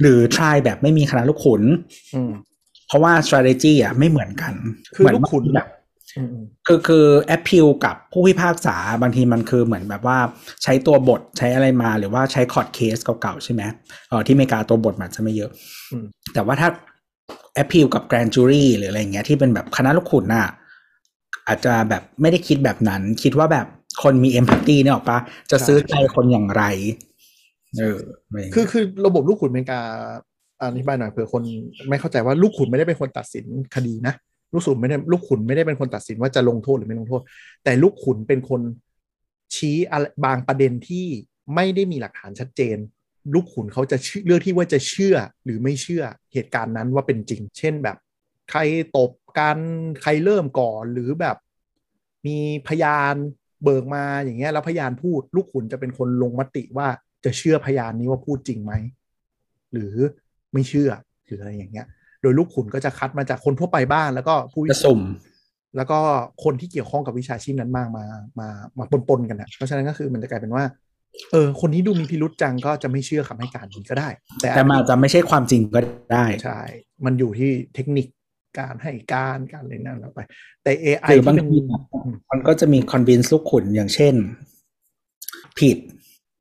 [0.00, 1.62] หรือทรายแบบไม่มีคณะลูกขุน
[2.86, 4.54] เพราะว่า strategy อะไม่เหมือนกัน
[4.94, 5.68] คือลูกขุนแบบ
[6.66, 10.18] คือคือ appeal กับผู้พิพากษาบางทีมันคือเหมือนแบบว่า
[10.62, 13.62] ใช้ตัวบทใช้อะไรมาหรือว่าใช้ court case เก่าๆใช่ไหม
[14.08, 15.50] เออที่อเมริกาตัวบทมันจะไม่เยอะ
[16.34, 16.68] แต่ว่าถ้า
[17.54, 20.46] appeal กับ grand jury หรืออะไรเงี้ยที่เป็นแบบคณะลูกขุนน่ะ
[21.48, 23.66] อาจจะแบบไม่ได้คิดแบบนั้น คิดว่าแบบ
[24.02, 25.18] คนมี empathy เนี่ยหรอปะ
[25.50, 26.64] จะซื้อใจคนอย่างไร
[27.78, 27.98] เออ
[28.54, 29.80] คือคือระบบลูกขุนอเมริกา
[30.60, 31.42] อธิบายหน่อยเผื่อคน
[31.88, 34.14] ไม่เข้าใจว่าลูกขุนไม่ได้เป็นคนตัดสินคดีนะ
[34.54, 37.22] ลูกขุนไม่ได้ลูกขุนไม่ได้เป็นคนตัดสินว่าจะลงโทษหรือไม่ลงโทษ
[37.64, 38.60] แต่ลูกขุนเป็นคน
[39.54, 39.76] ชี้
[40.24, 41.06] บางประเด็นที่
[41.54, 42.76] ไม่ได้มีหลักฐานชัดเจน
[43.34, 47.96] ลูกขุนเขาจะเลือกที่ว่าจะเชื่อหรือไม่เชื่อเหตุการณ์นั้นว่าเป็นจริง เช่นแบบ
[48.50, 48.60] ใคร
[48.96, 49.58] ตบกัน
[50.02, 51.36] ใครเริ่มก่อนหรือแบบ
[52.26, 53.14] มีพยาน
[53.62, 56.88] เบิกมาอย่างเงี้ยแล้วพยานพูด ลูกขุนจะเป็นคนลงมติว่า
[57.24, 58.72] จะเชื่อพยานนี้ว่าพูดจริงไหม
[59.72, 59.94] หรือ
[60.52, 60.90] ไม่เชื่อ
[61.24, 61.86] หรืออะไรอย่างเงี้ย
[62.24, 65.00] โดยลูกขุนก็จะคัดมาจากคนทั่วไปบ้างแล้วก็ผู้วิสุ่ม
[65.76, 65.98] แล้วก็
[66.44, 68.04] คนที่เกี่ยวข้องกับวิชาชีพนั้นมากมา
[68.40, 68.48] มา
[68.78, 70.64] มาปนๆกันนะเพราะฉะนั้นก็คือมันจะกลายเป็นว่า
[71.32, 74.08] เออ คนนี้ดูมีพิรุษจังก็จะไม่เชื่อคำให้การนี้ก็ได้
[74.40, 75.80] แต่แต่มันจะไม่ใช่ความจริงก็
[76.12, 76.60] ได้ใช่
[77.04, 78.06] มันอยู่ที่เทคนิค
[78.58, 80.20] การให้การการอะไรนั่นแล้วไป
[80.62, 81.56] แต่ AI หรือบางที
[82.30, 84.14] มันก็จะมีคอนวินส์ลูกขุนอย่างเช่น
[85.58, 85.78] ผิด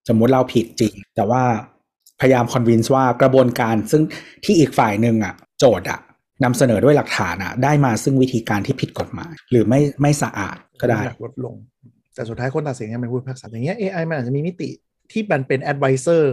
[0.09, 1.43] สมมุติเราผิดจริง แต่ว่า
[2.21, 4.03] พยายามคอนวินส์ว่ากระบวนการซึ่ง
[4.45, 5.99] ที่อีกฝ่ายหนึ่งอะโจทย์อะ
[6.43, 11.55] นำเสนอด้วยหลักฐานอะได้มาซึ่งวิธีการที่ผิดกฎหมาย หรือไม่ไม่สะอาดก็ได้ลดลง
[12.15, 14.69] แต่สุดท้ายคนตัดสินยังเป็นผู้พิพากษาอย่างเงี้ย AI มันอาจจะมีมิติ
[15.11, 16.23] ที่มันเป็น advisor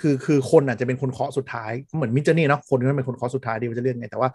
[0.00, 4.30] คือคือคนอาจจะเป็นคนเคาะสุดท้าย เหมือนมิจนี่เนาะคนก็เป็นคนเคาะสุดท้ายดีว่าจะเลือกไง แต่ว่า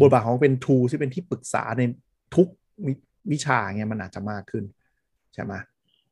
[0.00, 1.82] บทบาทของเป็นทูที่เป็นที่ปรึกษาใน
[2.34, 2.48] ทุก
[3.32, 4.64] วิชาเงี้ยมันอาจจะมากขึ้น
[5.34, 5.52] ใช่ไหม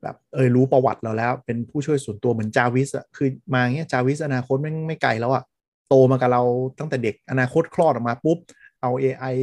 [0.03, 5.43] แบบเออรู้ประวัติเราแล้ว เป็นผู้ช่วยส่วนตัวเหมือนจาวิสอะคือมาเงี้ยจาวิสอนาคตไม่ไม่ไกลแล้วอะ
[5.89, 6.43] โตมากับเรา
[6.79, 8.39] ตั้งแต่เด็กอนาคตคลอดออกมาปุ๊บ
[8.83, 9.35] เอา AI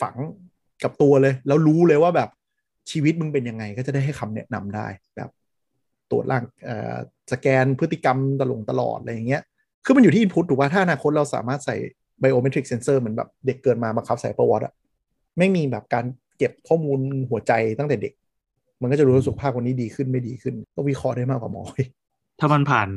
[0.00, 0.16] ฝัง
[0.82, 2.30] กับตัวเลย แล้วรู้เลยว่าแบบ
[2.90, 4.86] ชีวิตมึงเป็นยังไง ก็จะได้ให้คำแนะนำได้
[5.16, 5.30] แบบ
[6.10, 6.44] ตรวจร่าง
[7.32, 9.42] สแกนพฤติกรรมตลงตลอดอะไรอย่างเงี้ย
[9.84, 11.76] คือมันอยู่ที่ input ถูกว่าถ้าอนาคตเราสามารถใส่
[12.20, 14.72] biometric sensor เหมือนแบบเด็กเกิดมาบังคับใส่ประวัติอะ
[15.38, 16.04] ไม่มีแบบการ
[16.38, 18.12] เก็บข้อมูลหัวใจตั้งแต่เด็ก
[18.82, 21.62] มันก็จะรู้ว่าสุขภาพคนนี้ดีขึ้นไม่ดีขึ้น ก็วิเคราะห์ได้มากกว่าหมอ
[22.40, 22.88] ถ้ามันผ่าน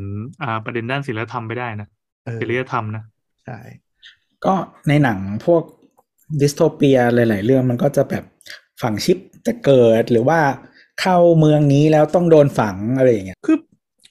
[0.43, 1.87] อ่าประเด็นด้านศิลธรรมไปได้นะ
[2.41, 3.03] จริยธรรมนะ
[3.45, 3.59] ใช่
[4.45, 4.53] ก็
[4.87, 5.63] ในหนังพวก
[6.41, 8.23] dystopia หลาย ๆ เรื่องมันก็จะแบบ
[8.81, 9.17] ฝังชิป
[9.47, 10.39] จะเกิดหรือว่า
[11.01, 13.57] เข้าเมืองนี้แล้วต้องโดนฝังอะไรอย่างเงี้ยคือ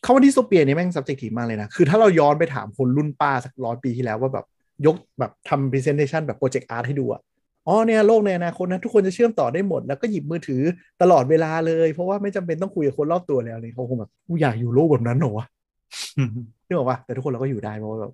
[0.05, 4.47] คำว่า dystopia นี่แม่ง subjective มากเลยนะ คือถ้าเราย้อนไปถามคนรุ่นป้าสักร้อยปีที่แล้วว่าแบบ
[4.87, 7.21] ยกแบบทำ presentation แบบ project art ให้ดูอะ
[7.69, 10.63] อ๋อเนี่ยโลกในอนาคตนะทุกคนจะเชื่อมต่อได้หมด แล้วก็หยิบมือถือ
[11.03, 15.47] ตลอดเวลาเลย เพราะว่าไม่จำเป็นต้องคุยกับคนรอบตัวแล้วนี่เขาคงแบบกูอยากอยู่โลกแบบนั้นหรอวะ
[16.67, 18.09] นึกออกปะแต่ทุกคนเราก็อยู่ได้เพราะว่าเรา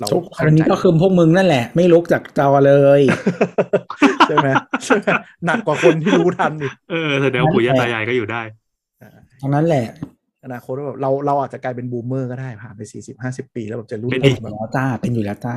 [0.00, 0.06] เรา
[0.36, 3.00] ครนี้ก็คือพวกมึงนั่นแหละ ไม่ลุกจากจอเลย
[4.28, 4.48] ใช่ไหม
[4.84, 5.08] ใช่ไหม
[5.46, 8.42] หนักกว่าคนที่รู้ทันอีกเออแสดงปู่ย่าตายายก็อยู่ได้
[9.40, 9.86] ตรงนั้นแหละ
[10.44, 15.56] อนาคตแบบเราเราอาจจะกลายเป็น boomer ก็ได้ผ่านไปสี่สิบห้าสิบปีแล้วแบบจะรู้เป็นอยู่แล้วจ้าเป็นอยู่แล้วจ้า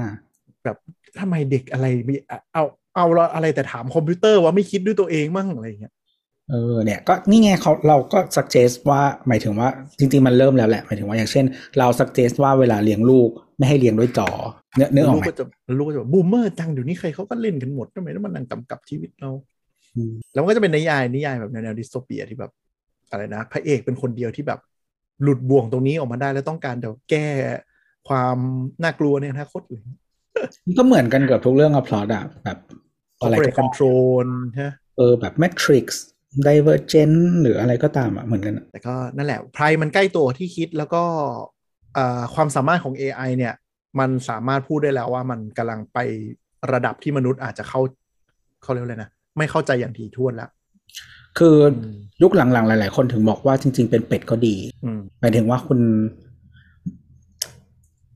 [0.64, 0.78] แบบ
[1.20, 2.14] ทำไมเด็กอะไรมี
[2.53, 2.64] เอา
[3.00, 5.94] เอาอะไรแต่ถามคอมพิวเตอร์ว่าไม่คิดด้วยตัวเองมั่งอะไรเงี้ย
[6.50, 9.68] เออเนี่ยก็นี่ไงเขาเราก็ suggest ว่าหมายถึงว่า
[10.00, 11.46] จริง ๆ มันเริ่มแล้วแหละหมายถึงว่าอย่างเช่น
[11.78, 14.30] เรา suggest ว่าเวลาเลี้ยงลูกไม่ให้เลี้ยงด้วยจอ
[14.76, 15.46] เนื้อเนื้อออกไหมลูกก็จะ
[15.78, 19.32] ลูกก็จะ boomer จังเดี๋ยวนี้ใครเขาก็เล่นกันหมดทำไมต้องมันนั่งกำกับชีวิตเรา
[20.34, 22.52] แล้วมันก็จะเป็นนิยายนิยายแบบแนว dystopia ที่แบบ
[23.10, 24.60] อะไรนะพระเอกเป็นคนเดียวที่แบบ
[25.24, 27.28] หลุดบ่วงตรงนี้ออกมาได้แล้วต้องการเดี๋ยวแก้
[28.08, 28.38] ความ
[28.84, 29.82] น่ากลัวในอนาคตเลย
[30.78, 32.58] ก็เหมือนกันกับทุกเรื่องอะพลอตอะแบบ
[33.22, 34.28] อะไรก็ control
[34.62, 35.86] ฮะเออแบบ Matrix
[36.48, 41.04] Divergent หรืออะไรก็ตามอะเหมือนกัน แต่ก็นั่นแหละไพรมันใกล้ตัวที่คิดแล้วก็
[42.36, 43.54] ความสามารถของ AI เนี่ย
[44.00, 45.98] มันสามารถพูดได้แล้วว่ามันกำลังไป
[46.72, 47.82] ระดับที่มนุษย์อาจจะเข้า
[48.64, 50.50] เขาเรียกเลยนะ ไม่เข้าใจอย่างถี่ถ้วนแล้ว
[51.38, 51.56] คือ
[52.22, 54.56] ยุคหลังๆ หลาย ๆ คนถึงบอกว่าจริง ๆ เป็นเป็ดก็ดี
[55.20, 55.80] หมายถึงว่าคุณ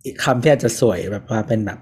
[0.06, 1.80] อีกคำที่อาจจะสวยแบบว่าเป็นแบบ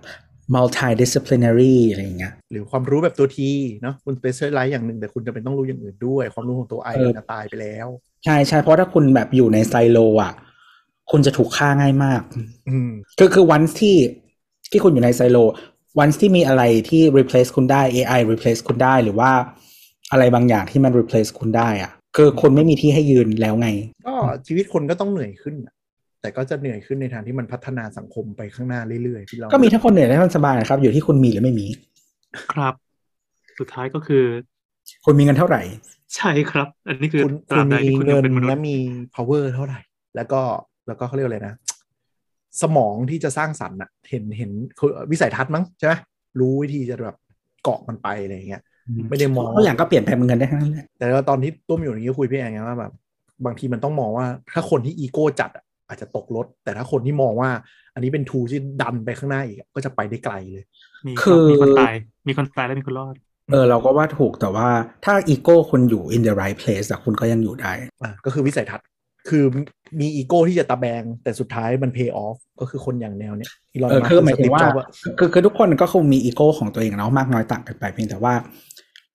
[0.55, 3.49] multidisciplinary อะไรอย่างเงี้ยหรือความรู้แบบตัวที
[3.81, 7.87] เนาะคุณ specialize อย่างหนึ่งแต่คุณจะเป็นต้องรู้อย่างอื่นด้วย ความรู้ของตัวไอจะตายไปแล้ว
[8.25, 10.33] ใช่ใช่เพราะถ้าคุณแบบอยู่ในไซโลอะ
[11.11, 12.21] คุณจะถูกฆ่าง่ายมาก
[12.69, 13.97] อืมคือคือวันที่
[14.71, 15.37] ที่คุณอยู่ในไซโล
[15.99, 19.31] วันที่มีอะไรที่ replace คุณได้ AI replace คุณได้หรือว่า
[20.11, 23.67] อะไรบางอย่างที่มัน replace คุณได้อะคือคนไม่มีที่ให้ยืนแล้วไง
[24.07, 24.15] ก็
[24.47, 25.55] ชีวิตคนก็ต้องเหนื่อยขึ้น
[26.21, 31.67] แต่ก็จะเหนื่อยขึ้นในทางที่มันพัฒนาสังคมไปข้างหน้าเรื่อยๆที่เราก็มีทั้งคนเหนื่อยและคนสบายครับ อยู่ที่คุณมีหรือไม่มี
[32.53, 32.73] ครับ
[33.59, 34.23] สุดท้ายก็คือ
[35.05, 35.61] คุณมีเงินเท่าไหร่
[36.15, 37.33] ใช่ครับ อันนี้คือคุณ
[37.83, 38.75] มีเงินและมี
[39.15, 39.79] power เท่าไหร่
[40.15, 40.41] แล้วก็
[40.87, 41.55] แล้วก็เขาเรียกอะไรนะ
[42.61, 44.51] สมองที่จะสร้างสรรค์อะเห็นเห็น
[45.11, 45.93] วิสัยทัศน์มั้งใช่ไหม
[46.39, 47.15] รู้วิธีจะแบบ
[47.63, 48.61] เกาะมันไปอะไรอย่างเงี้ย
[49.09, 52.91] ไม่ได้มองทุกอย่างก็เปลี่ยนแปลงเหมือนกันได้ทั้งนั้นแหละแต่ตอนที่ตุ้มอยู่อย่างนี้คุยพี่แองไงว่าแบบ
[53.45, 57.49] บางทีมันต้องมองว่าถ้าคนที่อีโก้จัดอาจจะตกรถ แต่ถ้าคนที่มองว่า
[57.93, 60.63] อันนี้เป็นทูที่ดันไปข้างหน้าอีกก็จะไปได้ไกลเลย
[61.21, 61.93] คือมีคนตาย
[62.27, 63.15] มีคนตายแล้วมีคนรอด
[63.51, 64.67] เออเราก็ว่าถูกแต่ว่า
[65.05, 67.71] ถ้าอีโก้คุณอยู่ in the right place คุณก็ยังอยู่ได้
[68.03, 68.85] อ่าก็คือวิสัยทัศน์
[69.29, 69.43] คือ
[69.99, 73.51] มีอีโก้ที่จะตะแบง แต่สุดท้ายมัน pay off ก็คือคนอย่างแนวเนี้ย
[73.89, 74.65] เออคือหมายถึงว่า
[75.19, 78.33] คือคือทุกคนก็คงมีอีโก้ของตัวเองเนาะมากน้อยต่างกันไปเพียงแต่ว่า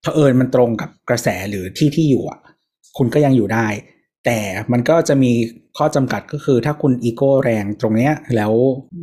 [0.03, 2.40] เผอิญมันตรงกับกระแสหรือที่ที่อยู่อะ
[2.98, 3.66] คุณก็ยังอยู่ได้
[4.27, 4.39] แต่
[4.73, 5.32] มันก็จะมี
[5.78, 8.53] ข้อจำกัดก็คือถ้าคุณอีโก้แรงตรงเนี้ย แล้ว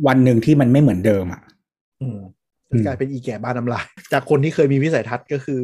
[0.06, 1.42] วันหนึ่งที่มันไม่เหมือนเดิมอะ
[2.02, 2.18] อืม
[2.86, 5.60] กลายเป็นอีแก่บ้านน้ำลาย จากคนที่เคยมีวิสัยทัศน์ก็คือ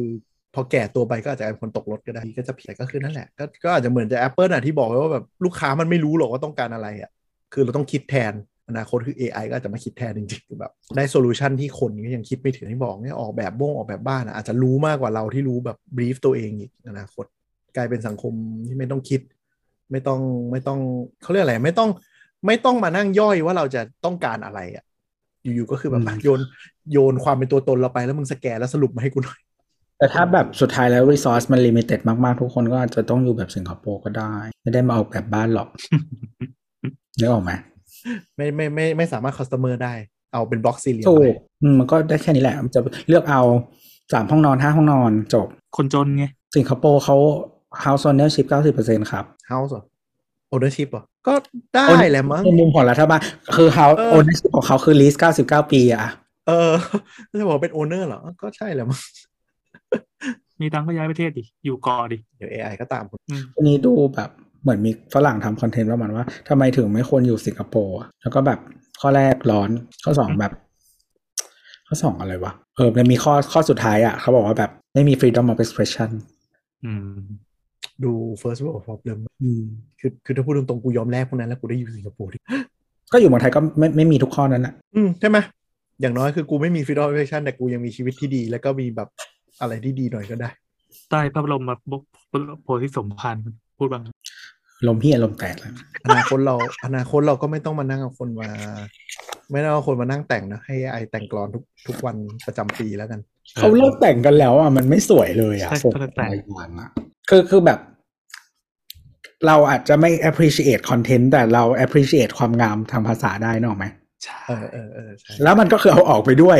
[0.55, 7.11] พอแก่ตัวไปก็อาจจะเป็นคนตกรถก็ได้ก็จะผิดก็คือนั่นแหละก็ก็อาจจะเหมือนจะ Apple อะที่บอกไว้ว่าแบบลูกค้ามันไม่รู้หรอกว่าต้องการอะไรอะ
[7.53, 8.33] คือเราต้องคิดแทน
[8.69, 17.25] อนาคตคือ AI ก็จะมาคิดแทนจริงๆแบบได้ solution ที่คนก็ยังคิดไม่ถึงที่บอกเนี่ยออกแบบบ้งออกแบบบ้านอาจจะรู้มากกว่าเราที่รู้แบบ brief ตัวเองอีกอนาคต
[17.75, 18.33] กลายเป็นสังคม
[18.67, 19.21] ที่ไม่ต้องคิด
[19.91, 20.19] ไม่ต้อง
[20.51, 20.79] ไม่ต้อง
[21.21, 21.89] เขาเรียกอะไรไม่ต้อง
[22.45, 24.83] ไม่ต้องมานั่งย่อยว่าเราจะต้องการอะไรอะ
[25.43, 26.41] อยู่ๆก็คือแบบโยน
[26.91, 29.39] โยนความเป็นตัวตนเราไปแล้วมึงสแกนแล้วสรุปมาให้กูหน่อย
[29.97, 35.67] แต่ถ้าแบบสุดท้ายแล้ว resource มัน limited มาก ๆ ทุกคนก็อาจจะต้องอยู่แบบสิงคโปร์ก็ได้ ไม่ได้มาเอาแบบบ้านหรอก
[37.19, 37.51] นึกออกไหม
[38.35, 39.93] ไม่ไม่ไม่ไม่สามารถ custom ได้
[40.33, 41.33] เอาเป็นบล็อกสี่เหลี่ยมถูก
[41.79, 43.41] มันก็ได้แค่นี้แหละ จะเลือกเอา
[44.13, 45.47] สามห้องนอนห้าห้องนอนจบ
[45.77, 47.17] คนจนไง สิงคโปร์เขา
[47.85, 49.71] house ownership เก้าสิบเปอร์เซ็นครับ house
[50.53, 51.33] ownership อะก็
[51.75, 53.19] ได้แหละมั้งในมุมของรัฐบาล
[53.55, 56.05] คือ house ownership ของเขาคือ lease เก้าสิบเก้าปีอะ
[56.47, 56.71] เออ
[57.39, 59.01] จะบอกเป็น owner เหรอ ก็ใช่แหละมั้ง
[60.61, 63.03] มีตังก็ย้ายประเทศดิ อยู่กอดิ เดี๋ยว AI ก็ตาม
[63.55, 64.29] อันนี้ดูแบบ
[64.61, 68.59] เหมือนมีฝรั่งทำคอนเทนต์ประมาณว่าทำไมถึงไม่ควรอยู่สิงคโปร์ แล้วก็แบบ
[69.01, 69.69] ข้อแรกร้อน
[70.03, 70.51] ข้อสองแบบ
[71.87, 76.09] ข้อสองอะไรวะ เออมันมีข้อข้อสุดท้ายอะ เขาบอกว่าแบบไม่มี freedom of expression
[76.85, 77.19] อืม
[78.03, 79.61] ดู first world problem อืม
[79.99, 82.37] คือคือถ้าพูดตรงๆกูยอมแลกพวกนั้นแล้วกูได้อยู่สิงคโปร์ดิ
[83.11, 85.37] ก็อยู่เมืองไทยก็ไม่ไม่มีทุกข้อนั้นแหละอืมใช่ไหม
[86.01, 89.09] อย่างน้อยคือกูไม่มี freedom of expression แต่กูยังมีชีวิตที่ดี แล้วก็มีแบบ
[89.61, 90.49] อะไรที่ดีหน่อยก็ได้
[91.09, 91.63] ใต้พระบรม
[92.63, 93.35] โพธิสมภาร
[93.77, 94.03] พูดบ้าง
[94.87, 95.73] ลมพี่อารมณ์แตกแล้ว
[96.05, 96.55] อนาคตเรา
[96.85, 98.49] อนาคตเราก็ไม่ต้องมานั่งเอาคนมา
[99.51, 103.19] ไม่ต้องเอาคนมานั่งแต่งนะ ให้ไอแต่งกรอนทุกทุกวันประจำปีแล้วกัน
[103.57, 106.31] เขาเลิกแต่งกันแล้วอะมันไม่สวยเลยอะส่งแต่ง
[106.79, 106.89] อะ
[107.29, 107.79] คือคือแบบ
[109.47, 113.85] เราอาจจะไม่ appreciate content แต่เรา appreciate ความงามทางภาษาได้นึกออกไหม
[114.23, 115.11] ใช่เออเออเออ
[115.43, 116.59] แล้วมันก็คือเอาออกไปด้วย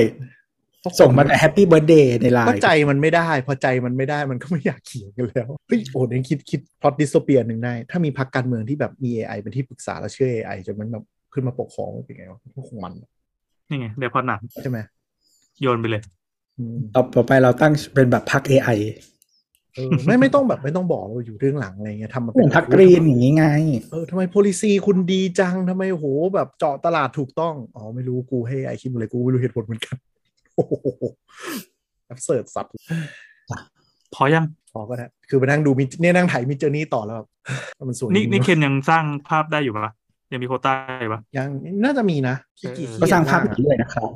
[0.99, 11.03] ส่งมาแต่ Happy Birthday ในไลน์ก็ใจมันไม่ได้ พอใจมันไม่ได้มันก็ไม่อยากเขียนกันแล้วเฮ้ยโอ้ยคิดคิด plot dystopia หนึ่งได้ ถ้ามีพรรคการเมืองที่แบบมี AI เป็นที่ปรึกษาแล้วเชื่อ AI จนมันแบบ
[11.34, 12.94] ขึ้นมาปกครองเป็นไงวะพวกมัน
[13.70, 14.80] นี่ไงเดี๋ยวพอหนักใช่ไหม
[15.62, 16.02] โยนไปเลย
[16.95, 18.80] ต่อไปเราตั้งเป็นแบบพรรค AI
[19.76, 23.45] เออไม่ไม่ต้องแบบไม่ต้องบอกเราอยู่เรื่องหลังอะไรเงี้ยทำมาเป็นพักกรีนอย่างนี้ไง
[23.91, 26.06] เออทำไม policy คุณดีจังทำไมโห
[26.36, 29.98] แบบเจาะตลาดถูกต้อง อ๋อ ไม่รู้กูให้ไอคิดอะไรกูไม่รู้เหตุผลเหมือนกัน
[32.06, 32.72] แอบเสิร์ชสัตว์
[34.15, 37.28] พอยังพอก็ได้คือไปนั่งดูมีเนี่ยนั่งถ่ายมิเจอร์นี่ต่อแล้วแบบ
[37.90, 39.94] มันสวยนี่นี่เคนยังสร้างภาพได้อยู่ปะ
[40.32, 40.73] ยังมีโคต้า
[41.14, 41.48] ปะยัง
[41.84, 42.36] น่าจะมีนะ
[43.02, 44.10] ก็สร้างภาพเรื่อยนะครับ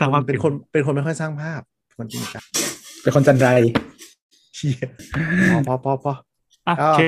[0.00, 1.60] สร้างภาพเป็นคนเป็นคนไม่ค่อยสร้างภาพ
[1.98, 2.44] คนจริงจัง
[3.02, 3.48] เป็นคนจันไร
[4.56, 4.86] เชีย
[5.68, 6.12] พอพอพอ
[6.78, 7.02] โอเค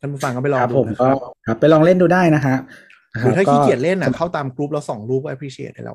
[0.00, 1.08] ท่านผู้ฟังก็ไปลองดูผมก็
[1.46, 2.56] ครับไปลองเล่นดูได้นะฮะ
[3.20, 5.94] หรือถ้าขี้เกียจเล่นอะ เข้าตามกลุ่มแล้วสองรูปก็ appreciate ให้เรา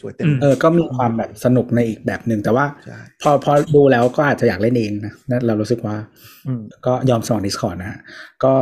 [0.00, 2.66] สวยๆเต็มเออก็มีความแบบสนุกในอีกแบบหนึ่งแต่ว่า
[3.22, 5.96] พอพอดูแล้วก็อาจจะอยากเล่นเองนะนั่นเรารู้สึกว่า
[6.86, 7.98] ก็ยอมสมัคร Discord นะ
[8.44, 8.54] ก็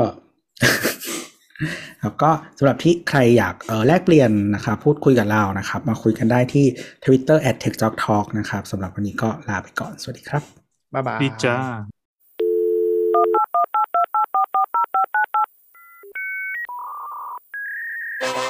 [2.02, 6.66] ครับก็สำหรับที่ใครอยากเออแลกเปลี่ยนนะครับพูดคุยกับเรานะครับ มาคุยกันได้ที่
[7.04, 10.42] Twitter at t e c h j o k talk นะครับสำหรับวันนี้ก็ลาไปก่อน สวัสดีครับ
[10.94, 11.56] บ๊ายบายดีจ้า
[18.20, 18.46] Bye.